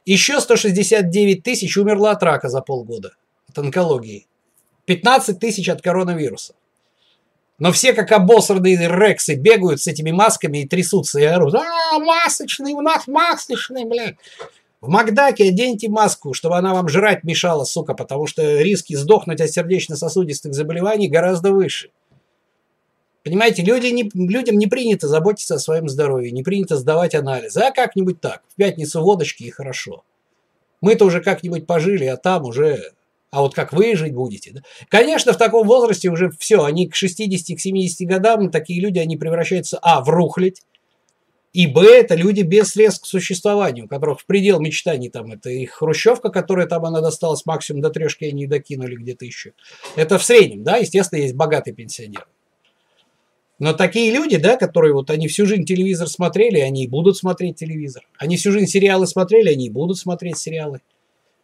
Еще 0.06 0.40
169 0.40 1.42
тысяч 1.42 1.76
умерло 1.76 2.12
от 2.12 2.22
рака 2.22 2.50
за 2.50 2.62
полгода, 2.62 3.16
от 3.50 3.58
онкологии. 3.58 4.28
15 4.86 5.40
тысяч 5.40 5.68
от 5.70 5.82
коронавируса. 5.82 6.54
Но 7.58 7.72
все 7.72 7.94
как 7.94 8.12
обосранные 8.12 8.78
рексы 8.78 9.34
бегают 9.34 9.82
с 9.82 9.88
этими 9.88 10.12
масками 10.12 10.60
и 10.60 10.68
трясутся 10.68 11.20
и 11.20 11.24
орут. 11.24 11.56
А, 11.56 11.98
масочный, 12.00 12.74
у 12.74 12.82
нас 12.82 13.08
масочный, 13.08 13.86
блядь. 13.86 14.18
В 14.84 14.90
Макдаке 14.90 15.48
оденьте 15.48 15.88
маску, 15.88 16.34
чтобы 16.34 16.58
она 16.58 16.74
вам 16.74 16.90
жрать 16.90 17.24
мешала, 17.24 17.64
сука, 17.64 17.94
потому 17.94 18.28
что 18.28 18.62
риски 18.62 18.96
сдохнуть 18.96 19.40
от 19.40 19.50
сердечно-сосудистых 19.50 20.54
заболеваний 20.54 21.08
гораздо 21.08 21.54
выше. 21.54 21.92
Понимаете, 23.24 23.64
люди 23.64 23.88
не, 23.88 24.12
людям 24.14 24.58
не 24.58 24.68
принято 24.68 25.08
заботиться 25.08 25.56
о 25.56 25.60
своем 25.60 25.88
здоровье, 25.88 26.34
не 26.34 26.44
принято 26.44 26.76
сдавать 26.76 27.16
анализы. 27.16 27.62
А 27.62 27.72
как-нибудь 27.72 28.20
так, 28.20 28.42
в 28.50 28.56
пятницу 28.56 29.02
водочки 29.02 29.44
и 29.44 29.52
хорошо. 29.52 30.04
Мы-то 30.82 31.06
уже 31.06 31.22
как-нибудь 31.22 31.66
пожили, 31.66 32.04
а 32.04 32.18
там 32.18 32.44
уже... 32.44 32.92
А 33.32 33.40
вот 33.40 33.56
как 33.56 33.72
вы 33.72 33.96
жить 33.96 34.14
будете? 34.14 34.52
Да? 34.52 34.62
Конечно, 34.90 35.32
в 35.32 35.38
таком 35.38 35.66
возрасте 35.66 36.10
уже 36.10 36.30
все, 36.30 36.62
они 36.66 36.90
к 36.90 36.96
60-70 37.02 37.88
годам, 38.02 38.52
такие 38.52 38.82
люди, 38.82 39.00
они 39.00 39.16
превращаются, 39.16 39.80
а, 39.82 40.02
в 40.02 40.10
рухлядь, 40.10 40.62
и 41.54 41.68
Б– 41.68 41.86
это 42.00 42.16
люди 42.16 42.42
без 42.42 42.70
средств 42.70 43.04
к 43.04 43.06
существованию, 43.06 43.86
у 43.86 43.88
которых 43.88 44.20
в 44.20 44.26
предел 44.26 44.60
мечтаний 44.60 45.10
там 45.10 45.32
это 45.32 45.52
их 45.52 45.72
хрущевка, 45.72 46.30
которая 46.30 46.66
там 46.66 46.84
она 46.84 47.00
досталась 47.00 47.46
максимум 47.46 47.82
до 47.82 47.92
трешки, 47.92 48.26
они 48.26 48.48
докинули 48.48 48.96
где-то 48.96 49.24
еще. 49.24 49.54
Это 49.96 50.18
в 50.18 50.24
среднем, 50.24 50.64
да, 50.64 50.78
естественно, 50.78 51.20
есть 51.20 51.36
богатый 51.36 51.72
пенсионер. 51.72 52.28
Но 53.60 53.74
такие 53.74 54.12
люди, 54.12 54.38
да, 54.38 54.58
которые 54.58 54.94
вот 54.94 55.12
они 55.12 55.28
всю 55.28 55.46
жизнь 55.46 55.66
телевизор 55.66 56.10
смотрели, 56.10 56.60
они 56.60 56.86
и 56.86 56.88
будут 56.88 57.18
смотреть 57.18 57.58
телевизор. 57.58 58.04
Они 58.18 58.36
всю 58.36 58.52
жизнь 58.52 58.66
сериалы 58.66 59.06
смотрели, 59.06 59.50
они 59.50 59.68
и 59.68 59.70
будут 59.70 60.00
смотреть 60.00 60.40
сериалы. 60.40 60.82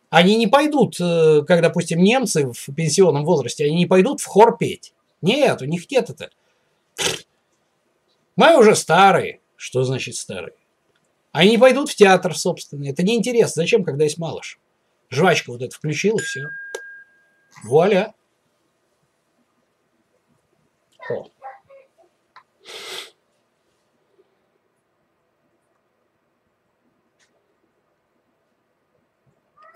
Они 0.09 0.35
не 0.35 0.47
пойдут, 0.47 0.99
э, 0.99 1.43
как, 1.47 1.61
допустим, 1.61 1.99
немцы 2.01 2.51
в 2.51 2.73
пенсионном 2.73 3.25
возрасте, 3.25 3.65
они 3.65 3.75
не 3.75 3.85
пойдут 3.85 4.21
в 4.21 4.25
хор 4.25 4.57
петь. 4.57 4.91
Нет, 5.21 5.61
у 5.61 5.65
них 5.65 5.89
нет 5.91 6.09
это. 6.09 6.31
Мы 8.35 8.57
уже 8.57 8.73
старые. 8.75 9.38
Что 9.59 9.83
значит 9.83 10.15
старый? 10.15 10.53
Они 11.33 11.51
не 11.51 11.57
пойдут 11.57 11.89
в 11.89 11.95
театр, 11.95 12.33
собственно. 12.33 12.89
Это 12.89 13.03
неинтересно. 13.03 13.61
Зачем, 13.61 13.83
когда 13.83 14.05
есть 14.05 14.17
малыш? 14.17 14.57
Жвачка 15.09 15.51
вот 15.51 15.61
это 15.61 15.75
включил, 15.75 16.17
и 16.17 16.21
все. 16.21 16.51
Вуаля. 17.65 18.13
О. 21.09 21.27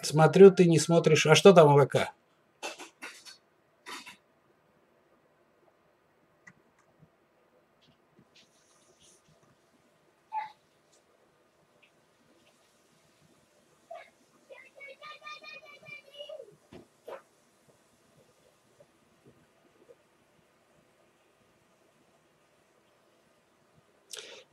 Смотрю, 0.02 0.50
ты 0.50 0.64
не 0.64 0.80
смотришь. 0.80 1.28
А 1.28 1.36
что 1.36 1.52
там 1.52 1.74
в 1.74 1.78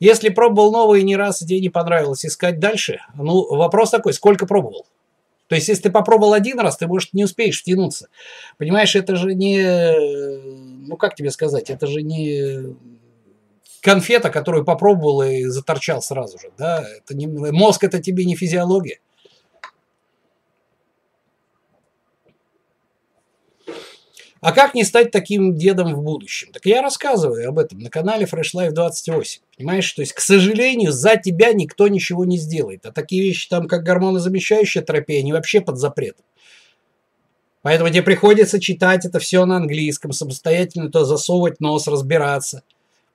Если 0.00 0.30
пробовал 0.30 0.72
новый 0.72 1.02
не 1.02 1.14
раз, 1.14 1.40
тебе 1.40 1.60
не 1.60 1.68
понравилось, 1.68 2.24
искать 2.24 2.58
дальше. 2.58 3.00
Ну, 3.14 3.54
вопрос 3.54 3.90
такой, 3.90 4.14
сколько 4.14 4.46
пробовал? 4.46 4.86
То 5.46 5.56
есть, 5.56 5.68
если 5.68 5.84
ты 5.84 5.90
попробовал 5.90 6.32
один 6.32 6.58
раз, 6.58 6.76
ты, 6.76 6.86
может, 6.86 7.12
не 7.12 7.24
успеешь 7.24 7.60
втянуться. 7.60 8.08
Понимаешь, 8.56 8.96
это 8.96 9.16
же 9.16 9.34
не... 9.34 10.86
Ну, 10.86 10.96
как 10.96 11.14
тебе 11.16 11.30
сказать? 11.30 11.70
Это 11.70 11.86
же 11.86 12.02
не 12.02 12.76
конфета, 13.82 14.30
которую 14.30 14.64
попробовал 14.64 15.22
и 15.22 15.44
заторчал 15.44 16.02
сразу 16.02 16.38
же. 16.38 16.50
Да? 16.56 16.86
Это 16.98 17.16
не, 17.16 17.26
мозг 17.26 17.84
это 17.84 18.00
тебе 18.00 18.24
не 18.24 18.36
физиология. 18.36 19.00
А 24.40 24.52
как 24.52 24.74
не 24.74 24.84
стать 24.84 25.10
таким 25.10 25.54
дедом 25.54 25.94
в 25.94 26.02
будущем? 26.02 26.50
Так 26.52 26.64
я 26.64 26.80
рассказываю 26.80 27.46
об 27.48 27.58
этом 27.58 27.78
на 27.78 27.90
канале 27.90 28.24
Fresh 28.24 28.54
Life 28.54 28.70
28. 28.70 29.42
Понимаешь, 29.58 29.92
то 29.92 30.00
есть, 30.00 30.14
к 30.14 30.20
сожалению, 30.20 30.92
за 30.92 31.16
тебя 31.16 31.52
никто 31.52 31.88
ничего 31.88 32.24
не 32.24 32.38
сделает. 32.38 32.86
А 32.86 32.92
такие 32.92 33.22
вещи 33.22 33.48
там, 33.50 33.68
как 33.68 33.82
гормонозамещающая 33.82 34.82
терапия, 34.82 35.20
они 35.20 35.34
вообще 35.34 35.60
под 35.60 35.76
запретом. 35.76 36.24
Поэтому 37.60 37.90
тебе 37.90 38.02
приходится 38.02 38.58
читать 38.58 39.04
это 39.04 39.18
все 39.18 39.44
на 39.44 39.56
английском, 39.56 40.12
самостоятельно 40.12 40.90
то 40.90 41.04
засовывать 41.04 41.60
нос, 41.60 41.86
разбираться. 41.86 42.62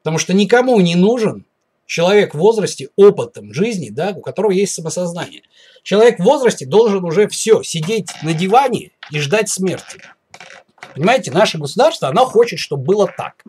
Потому 0.04 0.20
что 0.20 0.34
никому 0.34 0.80
не 0.80 0.94
нужен 0.94 1.46
человек 1.88 2.36
в 2.36 2.38
возрасте 2.38 2.90
опытом 2.96 3.52
жизни, 3.52 3.90
да, 3.90 4.14
у 4.16 4.22
которого 4.22 4.52
есть 4.52 4.76
самосознание. 4.76 5.42
Человек 5.82 6.20
в 6.20 6.24
возрасте 6.24 6.68
должен 6.68 7.04
уже 7.04 7.28
все, 7.28 7.64
сидеть 7.64 8.10
на 8.22 8.36
диване 8.36 8.92
и 9.10 9.20
ждать 9.20 9.50
смерти. 9.50 10.00
Понимаете, 10.94 11.32
наше 11.32 11.58
государство, 11.58 12.10
оно 12.10 12.26
хочет, 12.26 12.60
чтобы 12.60 12.84
было 12.84 13.08
так. 13.08 13.44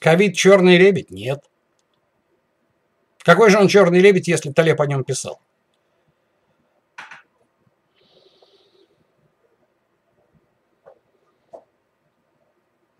Ковид 0.00 0.34
черный 0.34 0.78
лебедь? 0.78 1.10
Нет. 1.10 1.44
Какой 3.22 3.50
же 3.50 3.58
он 3.58 3.68
черный 3.68 4.00
лебедь, 4.00 4.28
если 4.28 4.50
Талеб 4.50 4.80
о 4.80 4.86
нем 4.86 5.04
писал? 5.04 5.40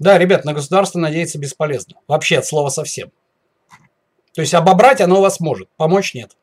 Да, 0.01 0.17
ребят, 0.17 0.47
на 0.47 0.55
государство 0.55 0.99
надеяться 0.99 1.39
бесполезно. 1.39 1.97
Вообще 2.09 2.39
от 2.39 2.47
слова 2.47 2.71
совсем. 2.71 3.13
То 4.33 4.41
есть 4.41 4.55
обобрать 4.55 5.03
оно 5.03 5.21
вас 5.21 5.41
может, 5.41 5.69
помочь 5.77 6.15
нет. 6.15 6.37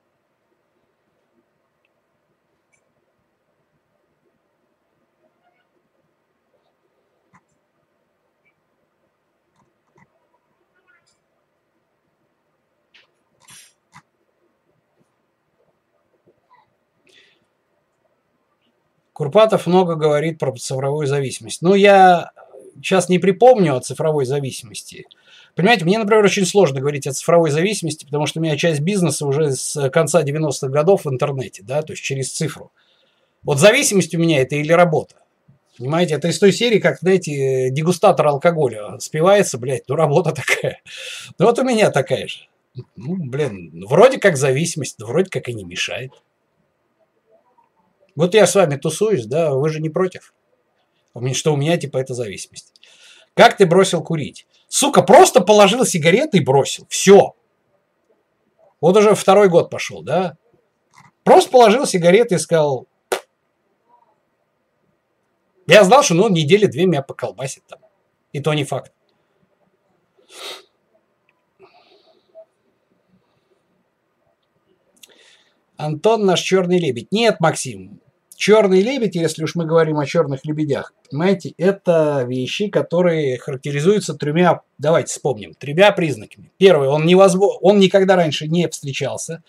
Курпатов 19.14 19.66
много 19.66 19.95
говорит 19.95 20.38
про 20.38 20.55
цифровую 20.55 21.08
зависимость. 21.08 21.64
Ну, 21.64 21.74
я 21.74 22.30
сейчас 22.82 23.09
не 23.09 23.19
припомню 23.19 23.75
о 23.75 23.82
цифровой 23.82 24.25
зависимости. 24.25 25.05
Понимаете, 25.55 25.86
мне, 25.86 25.97
например, 25.97 26.23
очень 26.23 26.45
сложно 26.45 26.80
говорить 26.80 27.07
о 27.07 27.13
цифровой 27.13 27.49
зависимости, 27.49 28.05
потому 28.05 28.25
что 28.25 28.39
у 28.39 28.43
меня 28.43 28.57
часть 28.57 28.82
бизнеса 28.82 29.25
уже 29.25 29.51
с 29.51 29.89
конца 29.89 30.23
90-х 30.23 30.67
годов 30.67 31.05
в 31.05 31.09
интернете, 31.09 31.63
да, 31.63 31.82
то 31.82 31.93
есть 31.93 32.03
через 32.03 32.32
цифру. 32.32 32.71
Вот 33.43 33.59
зависимость 33.59 34.13
у 34.13 34.19
меня 34.19 34.41
это 34.41 34.55
или 34.55 34.71
работа. 34.71 35.15
Понимаете, 35.78 36.15
это 36.15 36.28
из 36.28 36.39
той 36.39 36.51
серии, 36.51 36.80
как, 36.80 36.99
знаете, 36.99 37.69
дегустатор 37.69 38.28
алкоголя 38.28 38.97
спивается, 38.99 39.57
блядь, 39.57 39.88
ну 39.88 39.95
работа 39.95 40.32
такая. 40.32 40.82
Ну 41.38 41.45
вот 41.45 41.59
у 41.59 41.63
меня 41.63 41.91
такая 41.91 42.28
же. 42.28 42.47
Ну, 42.95 43.15
блин, 43.17 43.86
вроде 43.88 44.19
как 44.19 44.38
зависимость, 44.38 44.99
но 44.99 45.07
вроде 45.07 45.30
как 45.30 45.49
и 45.49 45.53
не 45.53 45.63
мешает. 45.63 46.11
Вот 48.15 48.34
я 48.34 48.47
с 48.47 48.55
вами 48.55 48.75
тусуюсь, 48.78 49.25
да, 49.25 49.53
вы 49.53 49.69
же 49.69 49.80
не 49.80 49.89
против 49.89 50.34
что 51.34 51.53
у 51.53 51.57
меня 51.57 51.78
типа 51.78 51.97
это 51.97 52.13
зависимость. 52.13 52.74
Как 53.34 53.57
ты 53.57 53.65
бросил 53.65 54.03
курить? 54.03 54.47
Сука, 54.68 55.01
просто 55.01 55.41
положил 55.41 55.86
сигареты 55.86 56.38
и 56.38 56.43
бросил. 56.43 56.86
Все. 56.89 57.36
Вот 58.82 58.97
уже 58.97 59.15
второй 59.15 59.49
год 59.49 59.70
пошел, 59.70 60.01
да? 60.01 60.38
Просто 61.24 61.51
положил 61.51 61.86
сигареты 61.86 62.36
и 62.36 62.39
сказал... 62.39 62.88
Я 65.68 65.84
знал, 65.84 66.01
что 66.01 66.13
ну 66.13 66.30
недели 66.30 66.65
две 66.65 66.86
меня 66.86 67.01
поколбасит 67.01 67.63
там. 67.68 67.80
И 68.32 68.39
то 68.39 68.53
не 68.53 68.63
факт. 68.63 68.93
Антон 75.76 76.26
наш 76.26 76.41
черный 76.41 76.80
лебедь. 76.80 77.11
Нет, 77.11 77.39
Максим, 77.39 78.01
Черный 78.38 78.84
лебедь, 78.84 79.16
если 79.16 79.44
уж 79.44 79.56
мы 79.56 79.66
говорим 79.66 79.98
о 79.98 80.06
черных 80.06 80.46
лебедях, 80.46 80.94
понимаете, 81.10 81.56
это 81.58 82.24
вещи, 82.28 82.68
которые 82.68 83.40
характеризуются 83.40 84.14
тремя, 84.14 84.62
давайте 84.78 85.12
вспомним, 85.12 85.56
тремя 85.56 85.92
признаками. 85.92 86.52
Первый, 86.60 86.88
он, 86.88 87.08
невозможно, 87.08 87.58
он 87.62 87.80
никогда 87.80 88.16
раньше 88.16 88.48
не 88.48 88.68
встречался, 88.70 89.42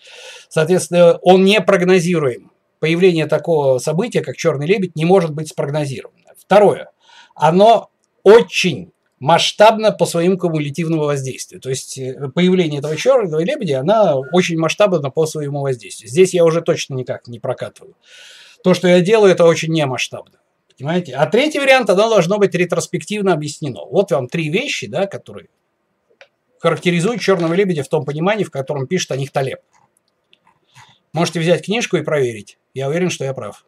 соответственно, 0.49 1.19
он 1.21 1.43
не 1.43 1.61
прогнозируем. 1.61 2.51
Появление 2.79 3.27
такого 3.27 3.77
события, 3.77 4.21
как 4.21 4.37
черный 4.37 4.65
лебедь, 4.65 4.95
не 4.95 5.05
может 5.05 5.35
быть 5.35 5.49
спрогнозировано. 5.49 6.33
Второе, 6.35 6.89
оно 7.35 7.91
очень 8.23 8.91
масштабно 9.19 9.91
по 9.91 10.07
своему 10.07 10.39
кумулятивному 10.39 11.03
воздействию. 11.03 11.61
То 11.61 11.69
есть 11.69 11.95
э, 11.99 12.29
появление 12.33 12.79
этого 12.79 12.95
черного 12.95 13.43
лебедя, 13.43 13.81
она 13.81 14.15
очень 14.17 14.57
масштабно 14.57 15.11
по 15.11 15.27
своему 15.27 15.61
воздействию. 15.61 16.09
Здесь 16.09 16.33
я 16.33 16.43
уже 16.43 16.61
точно 16.61 16.95
никак 16.95 17.27
не 17.27 17.37
прокатываю 17.37 17.93
то, 18.63 18.73
что 18.73 18.87
я 18.87 19.01
делаю, 19.01 19.31
это 19.31 19.45
очень 19.45 19.73
немасштабно. 19.73 20.39
Понимаете? 20.77 21.13
А 21.13 21.25
третий 21.25 21.59
вариант, 21.59 21.89
оно 21.89 22.09
должно 22.09 22.37
быть 22.37 22.55
ретроспективно 22.55 23.33
объяснено. 23.33 23.85
Вот 23.85 24.11
вам 24.11 24.27
три 24.27 24.49
вещи, 24.49 24.87
да, 24.87 25.07
которые 25.07 25.49
характеризуют 26.59 27.21
черного 27.21 27.53
лебедя 27.53 27.83
в 27.83 27.89
том 27.89 28.05
понимании, 28.05 28.43
в 28.43 28.51
котором 28.51 28.87
пишет 28.87 29.11
о 29.11 29.17
них 29.17 29.31
Талеб. 29.31 29.59
Можете 31.11 31.39
взять 31.39 31.65
книжку 31.65 31.97
и 31.97 32.01
проверить. 32.01 32.57
Я 32.73 32.87
уверен, 32.87 33.09
что 33.09 33.25
я 33.25 33.33
прав. 33.33 33.65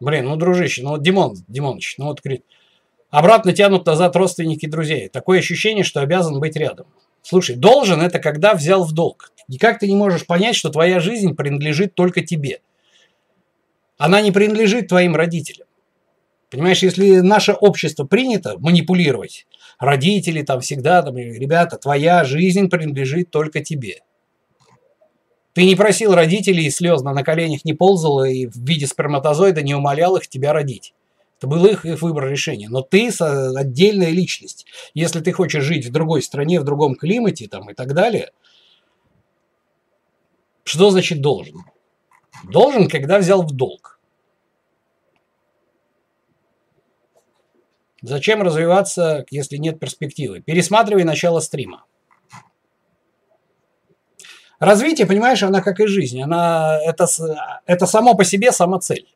Блин, 0.00 0.26
ну, 0.26 0.36
дружище, 0.36 0.82
ну 0.82 0.90
вот 0.90 1.02
Димон, 1.02 1.36
Димоныч, 1.48 1.94
ну 1.98 2.06
вот, 2.06 2.20
говорит, 2.20 2.44
обратно 3.10 3.52
тянут 3.52 3.86
назад 3.86 4.14
родственники 4.16 4.66
друзей. 4.66 5.08
Такое 5.08 5.38
ощущение, 5.38 5.84
что 5.84 6.00
обязан 6.00 6.38
быть 6.38 6.56
рядом. 6.56 6.86
Слушай, 7.22 7.56
должен 7.56 8.00
это 8.02 8.18
когда 8.18 8.54
взял 8.54 8.84
в 8.84 8.92
долг. 8.92 9.32
Никак 9.48 9.78
ты 9.78 9.88
не 9.88 9.96
можешь 9.96 10.26
понять, 10.26 10.56
что 10.56 10.70
твоя 10.70 11.00
жизнь 11.00 11.34
принадлежит 11.34 11.94
только 11.94 12.20
тебе. 12.20 12.60
Она 13.96 14.20
не 14.20 14.32
принадлежит 14.32 14.88
твоим 14.88 15.16
родителям. 15.16 15.66
Понимаешь, 16.50 16.82
если 16.82 17.20
наше 17.20 17.52
общество 17.52 18.04
принято 18.04 18.58
манипулировать, 18.58 19.46
родители 19.78 20.42
там 20.42 20.60
всегда, 20.60 21.02
там, 21.02 21.16
ребята, 21.16 21.76
твоя 21.76 22.22
жизнь 22.24 22.68
принадлежит 22.68 23.30
только 23.30 23.60
тебе. 23.64 24.02
Ты 25.56 25.64
не 25.64 25.74
просил 25.74 26.14
родителей 26.14 26.68
слезно 26.68 27.14
на 27.14 27.24
коленях 27.24 27.64
не 27.64 27.72
ползал 27.72 28.22
и 28.24 28.44
в 28.44 28.58
виде 28.58 28.86
сперматозоида 28.86 29.62
не 29.62 29.74
умолял 29.74 30.14
их 30.16 30.28
тебя 30.28 30.52
родить. 30.52 30.92
Это 31.38 31.46
был 31.46 31.64
их, 31.64 31.86
их 31.86 32.02
выбор 32.02 32.28
решения. 32.28 32.68
Но 32.68 32.82
ты 32.82 33.08
отдельная 33.08 34.10
личность. 34.10 34.66
Если 34.92 35.20
ты 35.20 35.32
хочешь 35.32 35.64
жить 35.64 35.86
в 35.86 35.90
другой 35.90 36.20
стране, 36.20 36.60
в 36.60 36.64
другом 36.64 36.94
климате 36.94 37.48
там, 37.48 37.70
и 37.70 37.74
так 37.74 37.94
далее, 37.94 38.32
что 40.62 40.90
значит 40.90 41.22
должен? 41.22 41.64
Должен, 42.44 42.86
когда 42.86 43.18
взял 43.18 43.40
в 43.40 43.50
долг. 43.50 43.98
Зачем 48.02 48.42
развиваться, 48.42 49.24
если 49.30 49.56
нет 49.56 49.80
перспективы? 49.80 50.42
Пересматривай 50.42 51.04
начало 51.04 51.40
стрима. 51.40 51.86
Развитие, 54.58 55.06
понимаешь, 55.06 55.42
она 55.42 55.60
как 55.60 55.80
и 55.80 55.86
жизнь. 55.86 56.20
Она, 56.22 56.78
это, 56.82 57.06
это 57.66 57.86
само 57.86 58.14
по 58.14 58.24
себе 58.24 58.52
сама 58.52 58.78
цель. 58.80 59.06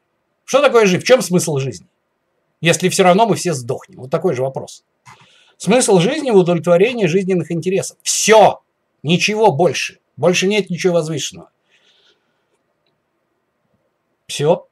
Что 0.44 0.60
такое 0.60 0.86
жизнь? 0.86 1.02
В 1.02 1.06
чем 1.06 1.22
смысл 1.22 1.58
жизни? 1.58 1.86
Если 2.60 2.88
все 2.88 3.04
равно 3.04 3.26
мы 3.26 3.36
все 3.36 3.54
сдохнем. 3.54 4.00
Вот 4.00 4.10
такой 4.10 4.34
же 4.34 4.42
вопрос. 4.42 4.84
Смысл 5.56 5.98
жизни 5.98 6.30
в 6.30 6.36
удовлетворении 6.36 7.06
жизненных 7.06 7.50
интересов. 7.52 7.96
Все. 8.02 8.60
Ничего 9.02 9.50
больше. 9.52 9.98
Больше 10.16 10.46
нет 10.46 10.68
ничего 10.68 10.94
возвышенного. 10.94 11.50
Все. 14.26 14.66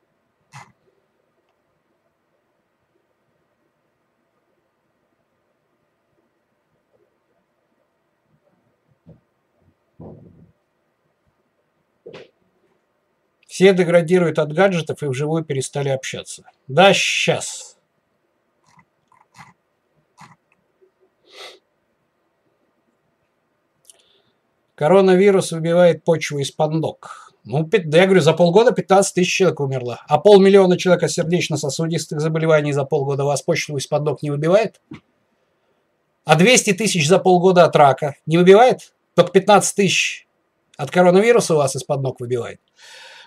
Все 13.58 13.74
деградируют 13.74 14.38
от 14.38 14.52
гаджетов 14.52 15.02
и 15.02 15.06
вживую 15.06 15.44
перестали 15.44 15.88
общаться. 15.88 16.44
Да, 16.68 16.94
сейчас. 16.94 17.76
Коронавирус 24.76 25.50
выбивает 25.50 26.04
почву 26.04 26.38
из-под 26.38 26.74
ног. 26.74 27.32
Ну, 27.42 27.68
да 27.68 27.98
я 27.98 28.04
говорю, 28.04 28.20
за 28.20 28.32
полгода 28.32 28.70
15 28.70 29.12
тысяч 29.12 29.34
человек 29.34 29.58
умерло. 29.58 30.04
А 30.06 30.18
полмиллиона 30.18 30.78
человек 30.78 31.02
от 31.02 31.10
сердечно-сосудистых 31.10 32.20
заболеваний 32.20 32.70
за 32.70 32.84
полгода 32.84 33.24
вас 33.24 33.42
почву 33.42 33.76
из-под 33.78 34.04
ног 34.04 34.22
не 34.22 34.30
выбивает? 34.30 34.80
А 36.24 36.36
200 36.36 36.74
тысяч 36.74 37.08
за 37.08 37.18
полгода 37.18 37.64
от 37.64 37.74
рака 37.74 38.14
не 38.24 38.38
выбивает? 38.38 38.94
Только 39.16 39.32
15 39.32 39.74
тысяч 39.74 40.28
от 40.76 40.92
коронавируса 40.92 41.54
у 41.54 41.56
вас 41.56 41.74
из-под 41.74 42.02
ног 42.02 42.20
выбивает. 42.20 42.60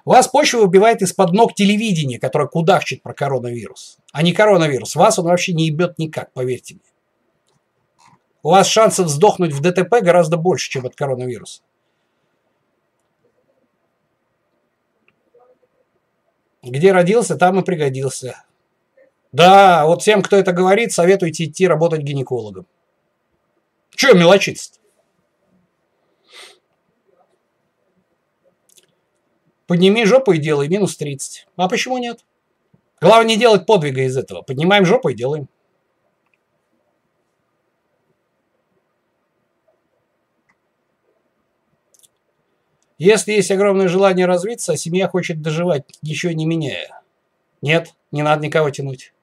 Вас 0.06 0.28
почва 0.28 0.60
выбивает 0.60 1.02
из-под 1.02 1.32
ног 1.34 1.54
телевидение, 1.54 2.20
которое 2.20 2.47
кудахчет 2.47 3.04
про 3.04 3.14
коронавирус. 3.14 3.97
А 4.12 4.24
не 4.24 4.34
коронавирус. 4.34 4.95
Вас 4.95 5.20
он 5.20 5.26
вообще 5.26 5.54
не 5.54 5.68
ебет 5.68 5.99
никак, 5.99 6.34
поверьте 6.34 6.76
мне. 6.76 6.84
У 8.43 8.49
вас 8.49 8.68
шансов 8.68 9.08
сдохнуть 9.10 9.54
в 9.54 9.62
ДТП 9.62 10.02
гораздо 10.02 10.38
больше, 10.38 10.70
чем 10.70 10.86
от 10.86 10.95
коронавируса. 10.95 11.62
Где 16.64 16.91
родился, 16.91 17.36
там 17.36 17.60
и 17.60 17.64
пригодился. 17.64 18.43
Да, 19.32 19.86
вот 19.86 20.02
всем, 20.02 20.22
кто 20.22 20.36
это 20.36 20.52
говорит, 20.52 20.91
советуйте 20.91 21.45
идти 21.45 21.68
работать 21.68 22.02
гинекологом. 22.02 22.68
Чего 23.95 24.14
мелочиться 24.14 24.72
-то? 24.74 24.81
Подними 29.72 30.03
жопу 30.03 30.34
и 30.34 30.38
делай 30.38 30.67
минус 30.67 30.97
30. 30.97 31.47
А 31.55 31.69
почему 31.69 31.97
нет? 31.97 32.26
Главное 32.99 33.30
не 33.30 33.38
делать 33.38 33.65
подвига 33.65 34.01
из 34.01 34.17
этого. 34.17 34.41
Поднимаем 34.41 34.86
жопу 34.86 35.07
и 35.07 35.13
делаем. 35.13 35.47
Если 42.97 43.32
есть 43.32 43.49
огромное 43.49 43.88
желание 43.88 44.26
развиться, 44.26 44.74
а 44.74 44.76
семья 44.76 45.07
хочет 45.07 45.41
доживать, 45.41 45.86
еще 46.01 46.34
не 46.34 46.45
меняя. 46.45 47.01
Нет, 47.61 47.93
не 48.11 48.24
надо 48.24 48.45
никого 48.45 48.72
тянуть. 48.72 49.13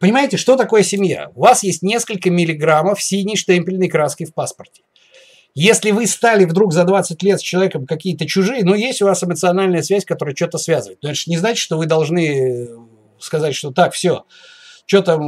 Понимаете, 0.00 0.38
что 0.38 0.56
такое 0.56 0.82
семья? 0.82 1.30
У 1.36 1.42
вас 1.42 1.62
есть 1.62 1.82
несколько 1.82 2.30
миллиграммов 2.30 3.00
синей 3.00 3.36
штемпельной 3.36 3.88
краски 3.88 4.24
в 4.24 4.34
паспорте. 4.34 4.82
Если 5.54 5.90
вы 5.90 6.06
стали 6.06 6.46
вдруг 6.46 6.72
за 6.72 6.84
20 6.84 7.22
лет 7.22 7.38
с 7.38 7.42
человеком 7.42 7.86
какие-то 7.86 8.26
чужие, 8.26 8.64
но 8.64 8.74
есть 8.74 9.02
у 9.02 9.04
вас 9.04 9.22
эмоциональная 9.22 9.82
связь, 9.82 10.06
которая 10.06 10.34
что-то 10.34 10.56
связывает. 10.56 10.98
Но 11.02 11.10
это 11.10 11.18
же 11.18 11.30
не 11.30 11.36
значит, 11.36 11.58
что 11.58 11.76
вы 11.76 11.86
должны 11.86 12.68
сказать, 13.18 13.54
что 13.54 13.70
так, 13.70 13.92
все, 13.92 14.24
что-то 14.86 15.20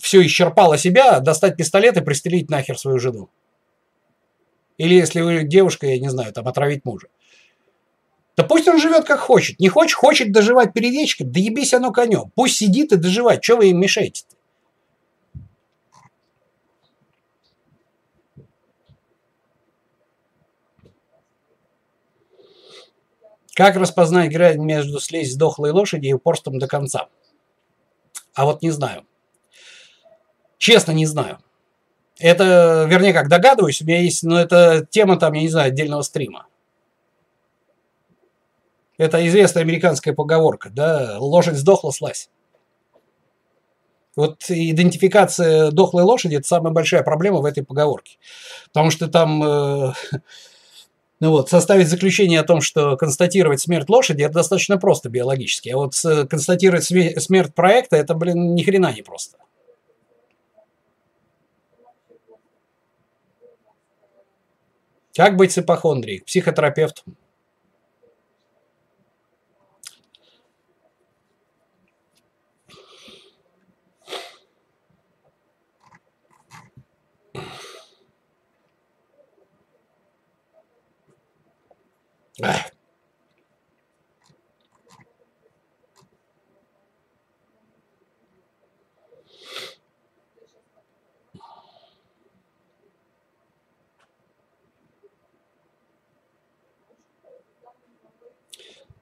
все 0.00 0.26
исчерпало 0.26 0.78
себя, 0.78 1.20
достать 1.20 1.56
пистолет 1.56 1.96
и 1.96 2.00
пристрелить 2.00 2.50
нахер 2.50 2.76
свою 2.76 2.98
жену. 2.98 3.30
Или 4.78 4.94
если 4.94 5.20
вы 5.20 5.44
девушка, 5.44 5.86
я 5.86 5.98
не 5.98 6.08
знаю, 6.08 6.32
там 6.32 6.48
отравить 6.48 6.84
мужа. 6.84 7.06
Да 8.36 8.42
пусть 8.42 8.66
он 8.66 8.80
живет 8.80 9.04
как 9.04 9.20
хочет. 9.20 9.60
Не 9.60 9.68
хочет, 9.68 9.94
хочет 9.94 10.32
доживать 10.32 10.72
перед 10.72 10.90
вечком, 10.90 11.30
да 11.30 11.38
ебись 11.38 11.74
оно 11.74 11.92
конем. 11.92 12.32
Пусть 12.34 12.56
сидит 12.56 12.90
и 12.92 12.96
доживает. 12.96 13.44
Что 13.44 13.56
вы 13.56 13.70
им 13.70 13.78
мешаете 13.78 14.24
Как 23.54 23.76
распознать 23.76 24.32
грань 24.32 24.62
между 24.62 24.98
слезть 24.98 25.32
с 25.32 25.36
дохлой 25.36 25.72
лошади 25.72 26.06
и 26.06 26.12
упорством 26.12 26.58
до 26.58 26.66
конца? 26.66 27.08
А 28.34 28.46
вот 28.46 28.62
не 28.62 28.70
знаю. 28.70 29.04
Честно, 30.58 30.92
не 30.92 31.06
знаю. 31.06 31.38
Это, 32.18 32.86
вернее, 32.88 33.12
как 33.12 33.28
догадываюсь, 33.28 33.82
у 33.82 33.84
меня 33.84 34.00
есть, 34.00 34.22
но 34.22 34.40
это 34.40 34.86
тема 34.88 35.18
там, 35.18 35.32
я 35.34 35.42
не 35.42 35.48
знаю, 35.48 35.68
отдельного 35.68 36.02
стрима. 36.02 36.46
Это 38.96 39.26
известная 39.26 39.64
американская 39.64 40.14
поговорка, 40.14 40.70
да, 40.70 41.16
лошадь 41.18 41.56
сдохла, 41.56 41.90
слазь. 41.90 42.30
Вот 44.14 44.44
идентификация 44.48 45.70
дохлой 45.70 46.04
лошади– 46.04 46.36
это 46.36 46.46
самая 46.46 46.72
большая 46.72 47.02
проблема 47.02 47.38
в 47.38 47.46
этой 47.46 47.64
поговорке. 47.64 48.18
Потому 48.66 48.90
что 48.90 49.08
там, 49.08 49.42
э, 49.42 49.92
ну 51.22 51.30
вот, 51.30 51.48
составить 51.48 51.86
заключение 51.86 52.40
о 52.40 52.42
том, 52.42 52.60
что 52.60 52.96
констатировать 52.96 53.60
смерть 53.60 53.88
лошади– 53.88 54.22
это 54.24 54.34
достаточно 54.34 54.76
просто 54.76 55.08
биологически. 55.08 55.68
А 55.68 55.76
вот 55.76 55.94
констатировать 56.28 56.82
смерть 56.82 57.54
проекта– 57.54 57.94
это, 57.98 58.14
блин, 58.14 58.56
ни 58.56 58.64
хрена 58.64 58.92
не 58.92 59.02
просто. 59.02 59.38
Как 65.14 65.36
быть 65.36 65.52
с 65.52 65.58
ипохондрией? 65.58 66.18
К 66.18 66.28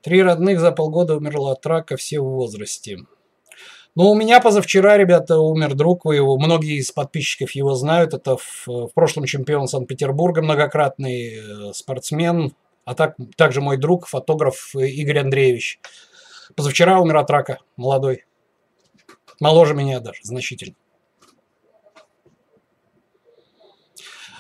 Три 0.03 0.23
родных 0.23 0.61
за 0.61 0.73
полгода 0.73 1.17
умерло 1.17 1.53
от 1.53 1.65
рака, 1.67 1.97
все 1.97 2.21
в 2.21 2.25
возрасте. 2.25 2.99
Ну, 3.95 4.11
у 4.11 4.15
меня 4.15 4.41
позавчера, 4.41 4.97
ребята, 4.97 5.39
умер 5.39 5.75
друг, 5.75 6.05
вы 6.05 6.17
его, 6.17 6.39
многие 6.39 6.79
из 6.79 6.91
подписчиков 6.91 7.51
его 7.53 7.75
знают, 7.75 8.15
это 8.15 8.37
в, 8.37 8.67
в 8.67 8.91
прошлом 8.95 9.25
чемпион 9.25 9.67
Санкт-Петербурга, 9.67 10.43
многократный 10.43 11.35
э, 11.35 11.73
спортсмен, 11.75 12.55
а 12.91 12.95
так, 12.95 13.15
также 13.37 13.61
мой 13.61 13.77
друг, 13.77 14.09
фотограф 14.09 14.75
Игорь 14.75 15.21
Андреевич. 15.21 15.79
Позавчера 16.57 16.99
умер 16.99 17.19
от 17.19 17.31
рака, 17.31 17.59
молодой, 17.77 18.25
моложе 19.39 19.75
меня 19.75 20.01
даже, 20.01 20.19
значительно. 20.25 20.75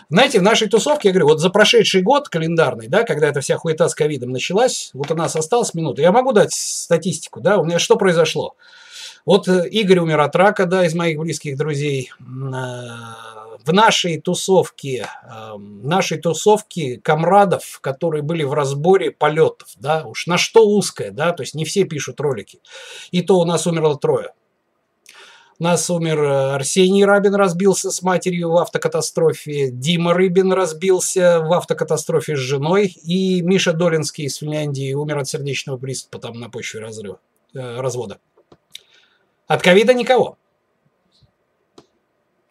Знаете, 0.08 0.40
в 0.40 0.42
нашей 0.42 0.68
тусовке, 0.68 1.10
я 1.10 1.12
говорю, 1.12 1.28
вот 1.28 1.38
за 1.38 1.50
прошедший 1.50 2.02
год 2.02 2.28
календарный, 2.28 2.88
да, 2.88 3.04
когда 3.04 3.28
эта 3.28 3.40
вся 3.40 3.56
хуета 3.56 3.88
с 3.88 3.94
ковидом 3.94 4.30
началась, 4.30 4.90
вот 4.94 5.12
у 5.12 5.14
нас 5.14 5.36
осталась 5.36 5.72
минута, 5.72 6.02
я 6.02 6.10
могу 6.10 6.32
дать 6.32 6.52
статистику, 6.52 7.40
да, 7.40 7.56
у 7.58 7.64
меня 7.64 7.78
что 7.78 7.94
произошло? 7.94 8.56
Вот 9.24 9.46
э, 9.46 9.68
Игорь 9.68 10.00
умер 10.00 10.18
от 10.18 10.34
рака, 10.34 10.66
да, 10.66 10.84
из 10.84 10.94
моих 10.94 11.20
близких 11.20 11.56
друзей. 11.56 12.10
В 13.64 13.72
нашей 13.72 14.20
тусовке, 14.20 15.06
э, 15.22 15.52
в 15.54 15.86
нашей 15.86 16.18
тусовке 16.18 16.98
комрадов, 16.98 17.78
которые 17.80 18.22
были 18.22 18.42
в 18.42 18.54
разборе 18.54 19.10
полетов, 19.10 19.68
да, 19.76 20.04
уж 20.04 20.26
на 20.26 20.38
что 20.38 20.66
узкое, 20.66 21.10
да, 21.10 21.32
то 21.32 21.42
есть 21.42 21.54
не 21.54 21.64
все 21.64 21.84
пишут 21.84 22.20
ролики. 22.20 22.60
И 23.10 23.22
то 23.22 23.38
у 23.38 23.44
нас 23.44 23.66
умерло 23.66 23.98
трое. 23.98 24.32
У 25.60 25.64
нас 25.64 25.90
умер 25.90 26.22
э, 26.22 26.54
Арсений 26.54 27.04
Рабин, 27.04 27.34
разбился 27.34 27.90
с 27.90 28.00
матерью 28.00 28.50
в 28.50 28.56
автокатастрофе. 28.56 29.70
Дима 29.70 30.14
Рыбин 30.14 30.54
разбился 30.54 31.40
в 31.40 31.52
автокатастрофе 31.52 32.34
с 32.34 32.38
женой. 32.38 32.86
И 32.86 33.42
Миша 33.42 33.74
Долинский 33.74 34.24
из 34.24 34.36
Финляндии 34.36 34.94
умер 34.94 35.18
от 35.18 35.28
сердечного 35.28 35.76
приступа 35.76 36.18
там 36.18 36.40
на 36.40 36.48
почве 36.48 36.80
разрыва, 36.80 37.20
э, 37.52 37.80
развода. 37.80 38.20
От 39.48 39.60
ковида 39.60 39.92
никого. 39.92 40.38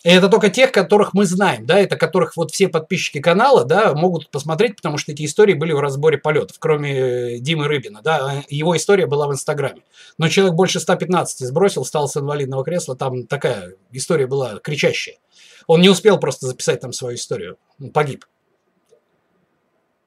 И 0.03 0.09
это 0.09 0.29
только 0.29 0.49
тех, 0.49 0.71
которых 0.71 1.13
мы 1.13 1.25
знаем, 1.25 1.65
да, 1.65 1.77
это 1.77 1.97
которых 1.97 2.37
вот 2.37 2.51
все 2.51 2.69
подписчики 2.69 3.19
канала, 3.19 3.65
да, 3.65 3.93
могут 3.93 4.29
посмотреть, 4.29 4.77
потому 4.77 4.97
что 4.97 5.11
эти 5.11 5.25
истории 5.25 5.53
были 5.53 5.73
в 5.73 5.79
разборе 5.81 6.17
полетов, 6.17 6.57
кроме 6.57 7.35
э, 7.35 7.37
Димы 7.39 7.67
Рыбина, 7.67 8.01
да, 8.01 8.43
его 8.47 8.77
история 8.77 9.07
была 9.07 9.27
в 9.27 9.33
Инстаграме. 9.33 9.81
Но 10.17 10.29
человек 10.29 10.55
больше 10.55 10.79
115 10.79 11.45
сбросил, 11.45 11.83
стал 11.83 12.07
с 12.07 12.15
инвалидного 12.15 12.63
кресла, 12.63 12.95
там 12.95 13.27
такая 13.27 13.75
история 13.91 14.25
была 14.25 14.59
кричащая. 14.59 15.17
Он 15.67 15.81
не 15.81 15.89
успел 15.89 16.17
просто 16.17 16.47
записать 16.47 16.79
там 16.79 16.93
свою 16.93 17.15
историю, 17.15 17.57
он 17.81 17.91
погиб. 17.91 18.25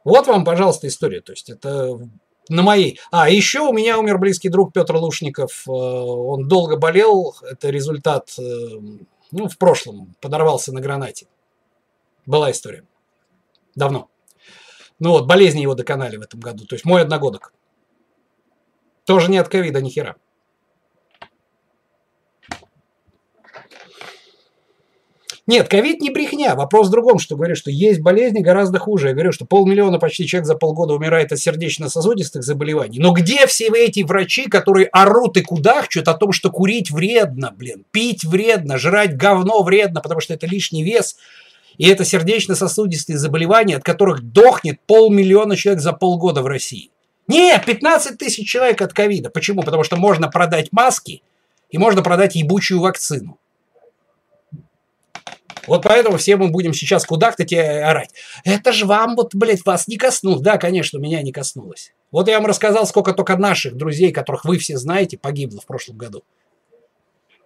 Вот 0.04 0.26
вам, 0.26 0.44
пожалуйста, 0.44 0.86
история, 0.88 1.20
то 1.20 1.32
есть 1.32 1.50
это 1.50 1.98
на 2.48 2.62
моей. 2.62 2.98
А, 3.10 3.28
еще 3.28 3.60
у 3.60 3.72
меня 3.72 3.98
умер 3.98 4.18
близкий 4.18 4.48
друг 4.48 4.72
Петр 4.72 4.96
Лушников, 4.96 5.64
э, 5.68 5.70
он 5.70 6.48
долго 6.48 6.76
болел, 6.76 7.36
это 7.42 7.68
результат 7.68 8.34
э, 8.38 8.42
ну, 9.32 9.48
в 9.48 9.58
прошлом 9.58 10.14
подорвался 10.20 10.72
на 10.72 10.80
гранате. 10.80 11.26
Была 12.26 12.50
история. 12.50 12.84
Давно. 13.74 14.08
Ну 14.98 15.10
вот, 15.10 15.26
болезни 15.26 15.60
его 15.60 15.74
доконали 15.74 16.16
в 16.16 16.20
этом 16.22 16.38
году. 16.38 16.66
То 16.66 16.74
есть 16.74 16.84
мой 16.84 17.02
одногодок. 17.02 17.52
Тоже 19.04 19.30
не 19.30 19.38
от 19.38 19.48
ковида, 19.48 19.80
ни 19.80 19.90
хера. 19.90 20.16
Нет, 25.48 25.68
ковид 25.68 26.00
не 26.00 26.10
брехня. 26.10 26.54
Вопрос 26.54 26.86
в 26.86 26.90
другом, 26.92 27.18
что 27.18 27.34
говорю, 27.34 27.56
что 27.56 27.68
есть 27.70 28.00
болезни 28.00 28.40
гораздо 28.40 28.78
хуже. 28.78 29.08
Я 29.08 29.14
говорю, 29.14 29.32
что 29.32 29.44
полмиллиона 29.44 29.98
почти 29.98 30.24
человек 30.24 30.46
за 30.46 30.54
полгода 30.54 30.94
умирает 30.94 31.32
от 31.32 31.40
сердечно-сосудистых 31.40 32.44
заболеваний. 32.44 33.00
Но 33.00 33.12
где 33.12 33.46
все 33.48 33.66
эти 33.66 34.04
врачи, 34.04 34.48
которые 34.48 34.86
орут 34.86 35.36
и 35.36 35.42
кудахчут 35.42 36.06
о 36.06 36.14
том, 36.14 36.30
что 36.30 36.50
курить 36.50 36.92
вредно, 36.92 37.52
блин, 37.56 37.84
пить 37.90 38.22
вредно, 38.24 38.78
жрать 38.78 39.16
говно 39.16 39.64
вредно, 39.64 40.00
потому 40.00 40.20
что 40.20 40.32
это 40.32 40.46
лишний 40.46 40.84
вес, 40.84 41.16
и 41.76 41.88
это 41.88 42.04
сердечно-сосудистые 42.04 43.18
заболевания, 43.18 43.76
от 43.76 43.82
которых 43.82 44.22
дохнет 44.22 44.78
полмиллиона 44.86 45.56
человек 45.56 45.82
за 45.82 45.92
полгода 45.92 46.42
в 46.42 46.46
России. 46.46 46.90
Нет, 47.26 47.64
15 47.64 48.16
тысяч 48.16 48.48
человек 48.48 48.80
от 48.80 48.92
ковида. 48.92 49.28
Почему? 49.30 49.62
Потому 49.62 49.82
что 49.82 49.96
можно 49.96 50.28
продать 50.28 50.68
маски 50.70 51.22
и 51.70 51.78
можно 51.78 52.02
продать 52.02 52.36
ебучую 52.36 52.80
вакцину. 52.80 53.38
Вот 55.66 55.82
поэтому 55.82 56.16
все 56.16 56.36
мы 56.36 56.48
будем 56.48 56.74
сейчас 56.74 57.04
кудахтать 57.04 57.52
и 57.52 57.56
орать. 57.56 58.10
Это 58.44 58.72
же 58.72 58.86
вам 58.86 59.14
вот, 59.16 59.34
блядь, 59.34 59.64
вас 59.64 59.86
не 59.86 59.96
коснулось. 59.96 60.40
Да, 60.40 60.58
конечно, 60.58 60.98
меня 60.98 61.22
не 61.22 61.32
коснулось. 61.32 61.92
Вот 62.10 62.28
я 62.28 62.38
вам 62.38 62.46
рассказал, 62.46 62.86
сколько 62.86 63.12
только 63.12 63.36
наших 63.36 63.76
друзей, 63.76 64.12
которых 64.12 64.44
вы 64.44 64.58
все 64.58 64.76
знаете, 64.76 65.18
погибло 65.18 65.60
в 65.60 65.66
прошлом 65.66 65.96
году. 65.96 66.24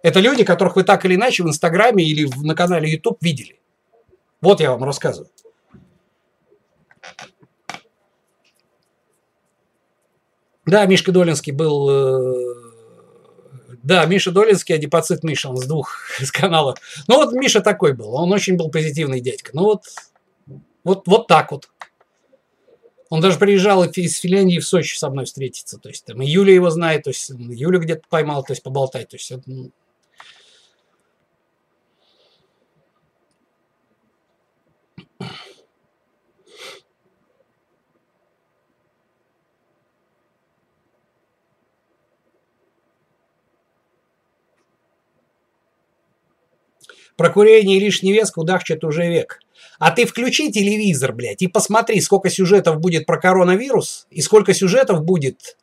Это 0.01 0.19
люди, 0.19 0.43
которых 0.43 0.75
вы 0.75 0.83
так 0.83 1.05
или 1.05 1.15
иначе 1.15 1.43
в 1.43 1.47
Инстаграме 1.47 2.03
или 2.03 2.29
на 2.43 2.55
канале 2.55 2.91
YouTube 2.91 3.17
видели. 3.21 3.59
Вот 4.41 4.59
я 4.61 4.71
вам 4.71 4.83
рассказываю. 4.83 5.29
Да, 10.65 10.85
Мишка 10.85 11.13
Долинский 11.13 11.53
был 11.53 11.89
э, 11.89 12.46
да, 13.87 14.05
Миша 14.05 14.31
Долинский, 14.31 14.75
адипоцит 14.75 15.23
Миша, 15.23 15.47
он 15.49 15.55
с 15.55 15.65
двух 15.65 15.95
с 16.19 16.29
каналов. 16.29 16.77
Ну 17.07 17.15
вот 17.15 17.33
Миша 17.33 17.61
такой 17.61 17.93
был, 17.93 18.13
он 18.15 18.31
очень 18.33 18.57
был 18.57 18.69
позитивный 18.69 19.21
дядька. 19.21 19.51
Ну 19.53 19.63
вот, 19.63 19.83
вот, 20.83 21.07
вот 21.07 21.27
так 21.27 21.51
вот. 21.53 21.69
Он 23.09 23.21
даже 23.21 23.39
приезжал 23.39 23.85
из 23.85 24.17
Финляндии 24.17 24.59
в 24.59 24.67
Сочи 24.67 24.97
со 24.97 25.09
мной 25.09 25.23
встретиться. 25.23 25.77
То 25.77 25.87
есть 25.87 26.03
там 26.03 26.21
и 26.21 26.27
Юля 26.27 26.53
его 26.53 26.69
знает, 26.69 27.03
то 27.03 27.11
есть 27.11 27.29
Юля 27.29 27.79
где-то 27.79 28.01
поймал, 28.09 28.43
то 28.43 28.51
есть 28.51 28.61
поболтать. 28.61 29.07
То 29.07 29.15
есть 29.15 29.31
это, 29.31 29.43
Про 47.17 47.31
курение 47.31 47.77
и 47.77 47.79
лишний 47.79 48.13
вес 48.13 48.29
кудахчет 48.29 48.83
уже 48.83 49.09
век. 49.09 49.39
А 49.79 49.91
ты 49.91 50.05
включи 50.05 50.51
телевизор, 50.51 51.13
блядь, 51.13 51.41
и 51.41 51.47
посмотри, 51.47 51.99
сколько 51.99 52.29
сюжетов 52.29 52.79
будет 52.79 53.05
про 53.05 53.19
коронавирус 53.19 54.07
и 54.11 54.21
сколько 54.21 54.53
сюжетов 54.53 55.03
будет 55.03 55.57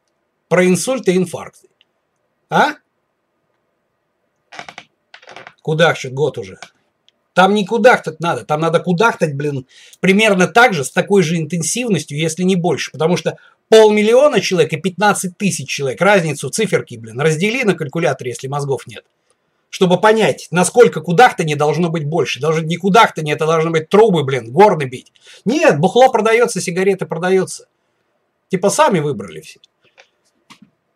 про 0.48 0.66
инсульты 0.66 1.12
и 1.12 1.16
инфаркты. 1.16 1.68
А? 2.50 2.74
Кудахчет 5.62 6.12
год 6.12 6.38
уже. 6.38 6.58
Там 7.34 7.54
не 7.54 7.64
кудахтать 7.64 8.20
надо, 8.20 8.44
там 8.44 8.60
надо 8.60 8.80
кудахтать, 8.80 9.34
блин, 9.34 9.66
примерно 10.00 10.46
так 10.46 10.74
же, 10.74 10.84
с 10.84 10.90
такой 10.90 11.22
же 11.22 11.36
интенсивностью, 11.36 12.18
если 12.18 12.42
не 12.42 12.54
больше. 12.54 12.92
Потому 12.92 13.16
что 13.16 13.38
полмиллиона 13.68 14.40
человек 14.40 14.72
и 14.72 14.76
15 14.76 15.36
тысяч 15.36 15.68
человек, 15.68 16.00
разницу 16.00 16.48
циферки, 16.50 16.96
блин, 16.96 17.20
раздели 17.20 17.64
на 17.64 17.74
калькуляторе, 17.74 18.30
если 18.30 18.48
мозгов 18.48 18.86
нет 18.86 19.04
чтобы 19.74 20.00
понять, 20.00 20.46
насколько 20.52 21.00
кудахта 21.00 21.42
не 21.42 21.56
должно 21.56 21.88
быть 21.88 22.04
больше. 22.04 22.38
Должно 22.38 22.62
не 22.62 22.76
кудахта 22.76 23.22
не 23.22 23.32
это 23.32 23.44
должно 23.44 23.72
быть 23.72 23.88
трубы, 23.88 24.22
блин, 24.22 24.52
горны 24.52 24.84
бить. 24.84 25.12
Нет, 25.44 25.80
бухло 25.80 26.10
продается, 26.12 26.60
сигареты 26.60 27.06
продаются. 27.06 27.66
Типа 28.50 28.70
сами 28.70 29.00
выбрали 29.00 29.40
все. 29.40 29.58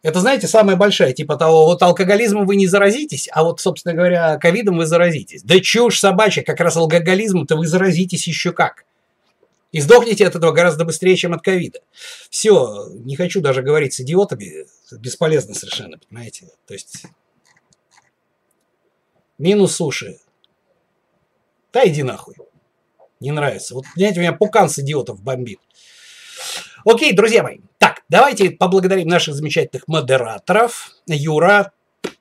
Это, 0.02 0.20
знаете, 0.20 0.46
самая 0.46 0.76
большая, 0.76 1.12
типа 1.12 1.34
того, 1.34 1.64
вот 1.64 1.82
алкоголизмом 1.82 2.46
вы 2.46 2.54
не 2.54 2.68
заразитесь, 2.68 3.28
а 3.32 3.42
вот, 3.42 3.58
собственно 3.58 3.96
говоря, 3.96 4.36
ковидом 4.36 4.76
вы 4.76 4.86
заразитесь. 4.86 5.42
Да 5.42 5.58
чушь 5.58 5.98
собачья, 5.98 6.44
как 6.44 6.60
раз 6.60 6.76
алкоголизмом-то 6.76 7.56
вы 7.56 7.66
заразитесь 7.66 8.28
еще 8.28 8.52
как. 8.52 8.84
И 9.72 9.80
сдохнете 9.80 10.24
от 10.24 10.36
этого 10.36 10.52
гораздо 10.52 10.84
быстрее, 10.84 11.16
чем 11.16 11.34
от 11.34 11.42
ковида. 11.42 11.80
Все, 12.30 12.86
не 12.94 13.16
хочу 13.16 13.40
даже 13.40 13.62
говорить 13.62 13.94
с 13.94 14.00
идиотами, 14.02 14.66
бесполезно 14.92 15.54
совершенно, 15.54 15.98
понимаете? 15.98 16.46
То 16.68 16.74
есть 16.74 17.02
Минус 19.38 19.76
суши. 19.76 20.18
Да 21.72 21.86
иди 21.86 22.02
нахуй. 22.02 22.34
Не 23.20 23.32
нравится. 23.32 23.74
Вот, 23.74 23.84
знаете, 23.96 24.20
у 24.20 24.22
меня 24.22 24.32
пукан 24.32 24.68
с 24.68 24.78
идиотов 24.78 25.22
бомбит. 25.22 25.60
Окей, 26.84 27.12
друзья 27.12 27.42
мои. 27.42 27.58
Так, 27.78 28.02
давайте 28.08 28.50
поблагодарим 28.50 29.08
наших 29.08 29.34
замечательных 29.34 29.88
модераторов. 29.88 30.92
Юра, 31.06 31.72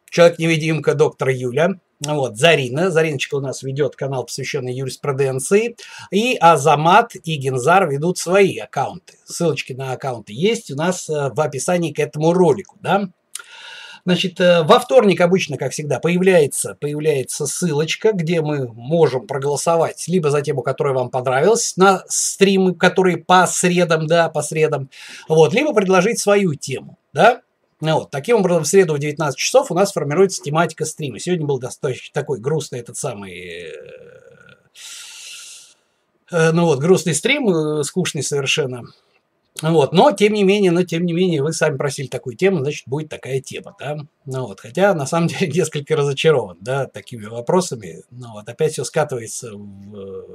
Человек-невидимка, 0.09 0.95
доктор 0.95 1.29
Юля. 1.29 1.71
Вот, 1.99 2.37
Зарина. 2.37 2.91
Зариночка 2.91 3.35
у 3.35 3.39
нас 3.39 3.61
ведет 3.63 3.95
канал, 3.95 4.25
посвященный 4.25 4.73
юриспруденции. 4.73 5.75
И 6.11 6.37
Азамат 6.39 7.15
и 7.15 7.35
Гензар 7.35 7.89
ведут 7.89 8.17
свои 8.17 8.57
аккаунты. 8.57 9.17
Ссылочки 9.25 9.73
на 9.73 9.91
аккаунты 9.91 10.33
есть 10.33 10.71
у 10.71 10.75
нас 10.75 11.09
э, 11.09 11.29
в 11.33 11.39
описании 11.41 11.91
к 11.91 11.99
этому 11.99 12.33
ролику. 12.33 12.77
Да? 12.81 13.09
Значит, 14.07 14.39
э, 14.39 14.63
во 14.63 14.79
вторник 14.79 15.19
обычно, 15.19 15.57
как 15.57 15.73
всегда, 15.73 15.99
появляется, 15.99 16.77
появляется 16.79 17.45
ссылочка, 17.45 18.13
где 18.13 18.39
мы 18.39 18.65
можем 18.71 19.27
проголосовать 19.27 20.07
либо 20.07 20.31
за 20.31 20.41
тему, 20.41 20.61
которая 20.61 20.93
вам 20.93 21.09
понравилась, 21.09 21.75
на 21.75 22.05
стримы, 22.07 22.73
которые 22.73 23.17
по 23.17 23.45
средам, 23.47 24.07
да, 24.07 24.29
по 24.29 24.41
средам, 24.43 24.89
вот, 25.27 25.53
либо 25.53 25.73
предложить 25.73 26.19
свою 26.19 26.55
тему, 26.55 26.97
да, 27.11 27.41
ну 27.81 27.95
вот, 27.95 28.09
таким 28.09 28.37
образом, 28.37 28.63
в 28.63 28.67
среду 28.69 28.93
в 28.93 28.99
19 28.99 29.37
часов 29.37 29.71
у 29.71 29.75
нас 29.75 29.91
формируется 29.91 30.41
тематика 30.41 30.85
стрима. 30.85 31.19
Сегодня 31.19 31.45
был 31.45 31.59
достаточно 31.59 32.13
такой 32.13 32.39
грустный 32.39 32.79
этот 32.79 32.95
самый... 32.95 33.33
Э, 33.33 33.73
э, 36.31 36.51
ну 36.53 36.63
вот, 36.63 36.79
грустный 36.79 37.13
стрим, 37.13 37.83
скучный 37.83 38.23
совершенно. 38.23 38.83
Вот, 39.61 39.91
но 39.91 40.11
тем 40.11 40.33
не 40.33 40.43
менее, 40.43 40.71
но 40.71 40.83
тем 40.83 41.05
не 41.05 41.13
менее, 41.13 41.41
вы 41.41 41.51
сами 41.51 41.77
просили 41.77 42.07
такую 42.07 42.35
тему, 42.35 42.59
значит, 42.59 42.83
будет 42.85 43.09
такая 43.09 43.41
тема, 43.41 43.75
да. 43.79 43.97
Ну 44.25 44.45
вот, 44.45 44.59
хотя 44.59 44.93
на 44.93 45.05
самом 45.05 45.27
деле 45.29 45.51
несколько 45.51 45.95
разочарован, 45.95 46.57
да, 46.61 46.85
такими 46.85 47.25
вопросами. 47.25 48.03
Ну 48.11 48.33
вот, 48.33 48.47
опять 48.47 48.73
все 48.73 48.83
скатывается 48.83 49.53
в 49.53 50.25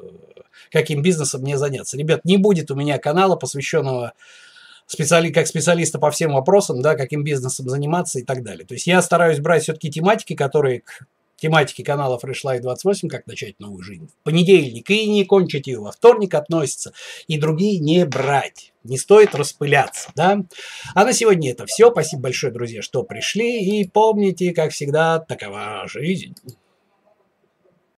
каким 0.70 1.02
бизнесом 1.02 1.42
мне 1.42 1.56
заняться. 1.56 1.96
Ребят, 1.96 2.24
не 2.24 2.36
будет 2.36 2.70
у 2.70 2.74
меня 2.74 2.98
канала, 2.98 3.36
посвященного 3.36 4.12
специали, 4.86 5.30
как 5.30 5.46
специалиста 5.46 5.98
по 5.98 6.10
всем 6.10 6.32
вопросам, 6.32 6.82
да, 6.82 6.94
каким 6.94 7.24
бизнесом 7.24 7.68
заниматься 7.68 8.18
и 8.18 8.22
так 8.22 8.42
далее. 8.42 8.66
То 8.66 8.74
есть 8.74 8.86
я 8.86 9.00
стараюсь 9.02 9.38
брать 9.38 9.62
все-таки 9.62 9.90
тематики, 9.90 10.34
которые 10.34 10.82
тематики 11.42 11.82
канала 11.82 12.20
Fresh 12.22 12.44
Life 12.44 12.60
28 12.60 13.08
«Как 13.08 13.26
начать 13.26 13.58
новую 13.58 13.82
жизнь» 13.82 14.08
в 14.08 14.24
понедельник 14.24 14.88
и 14.90 15.06
не 15.06 15.24
кончить 15.24 15.66
ее 15.66 15.80
во 15.80 15.90
вторник 15.90 16.34
относится, 16.34 16.92
и 17.26 17.36
другие 17.36 17.80
не 17.80 18.06
брать. 18.06 18.72
Не 18.84 18.96
стоит 18.96 19.34
распыляться, 19.34 20.10
да? 20.14 20.44
А 20.94 21.04
на 21.04 21.12
сегодня 21.12 21.50
это 21.50 21.66
все. 21.66 21.90
Спасибо 21.90 22.22
большое, 22.22 22.52
друзья, 22.52 22.80
что 22.80 23.02
пришли. 23.02 23.80
И 23.80 23.88
помните, 23.88 24.52
как 24.52 24.70
всегда, 24.70 25.18
такова 25.18 25.84
жизнь. 25.88 26.34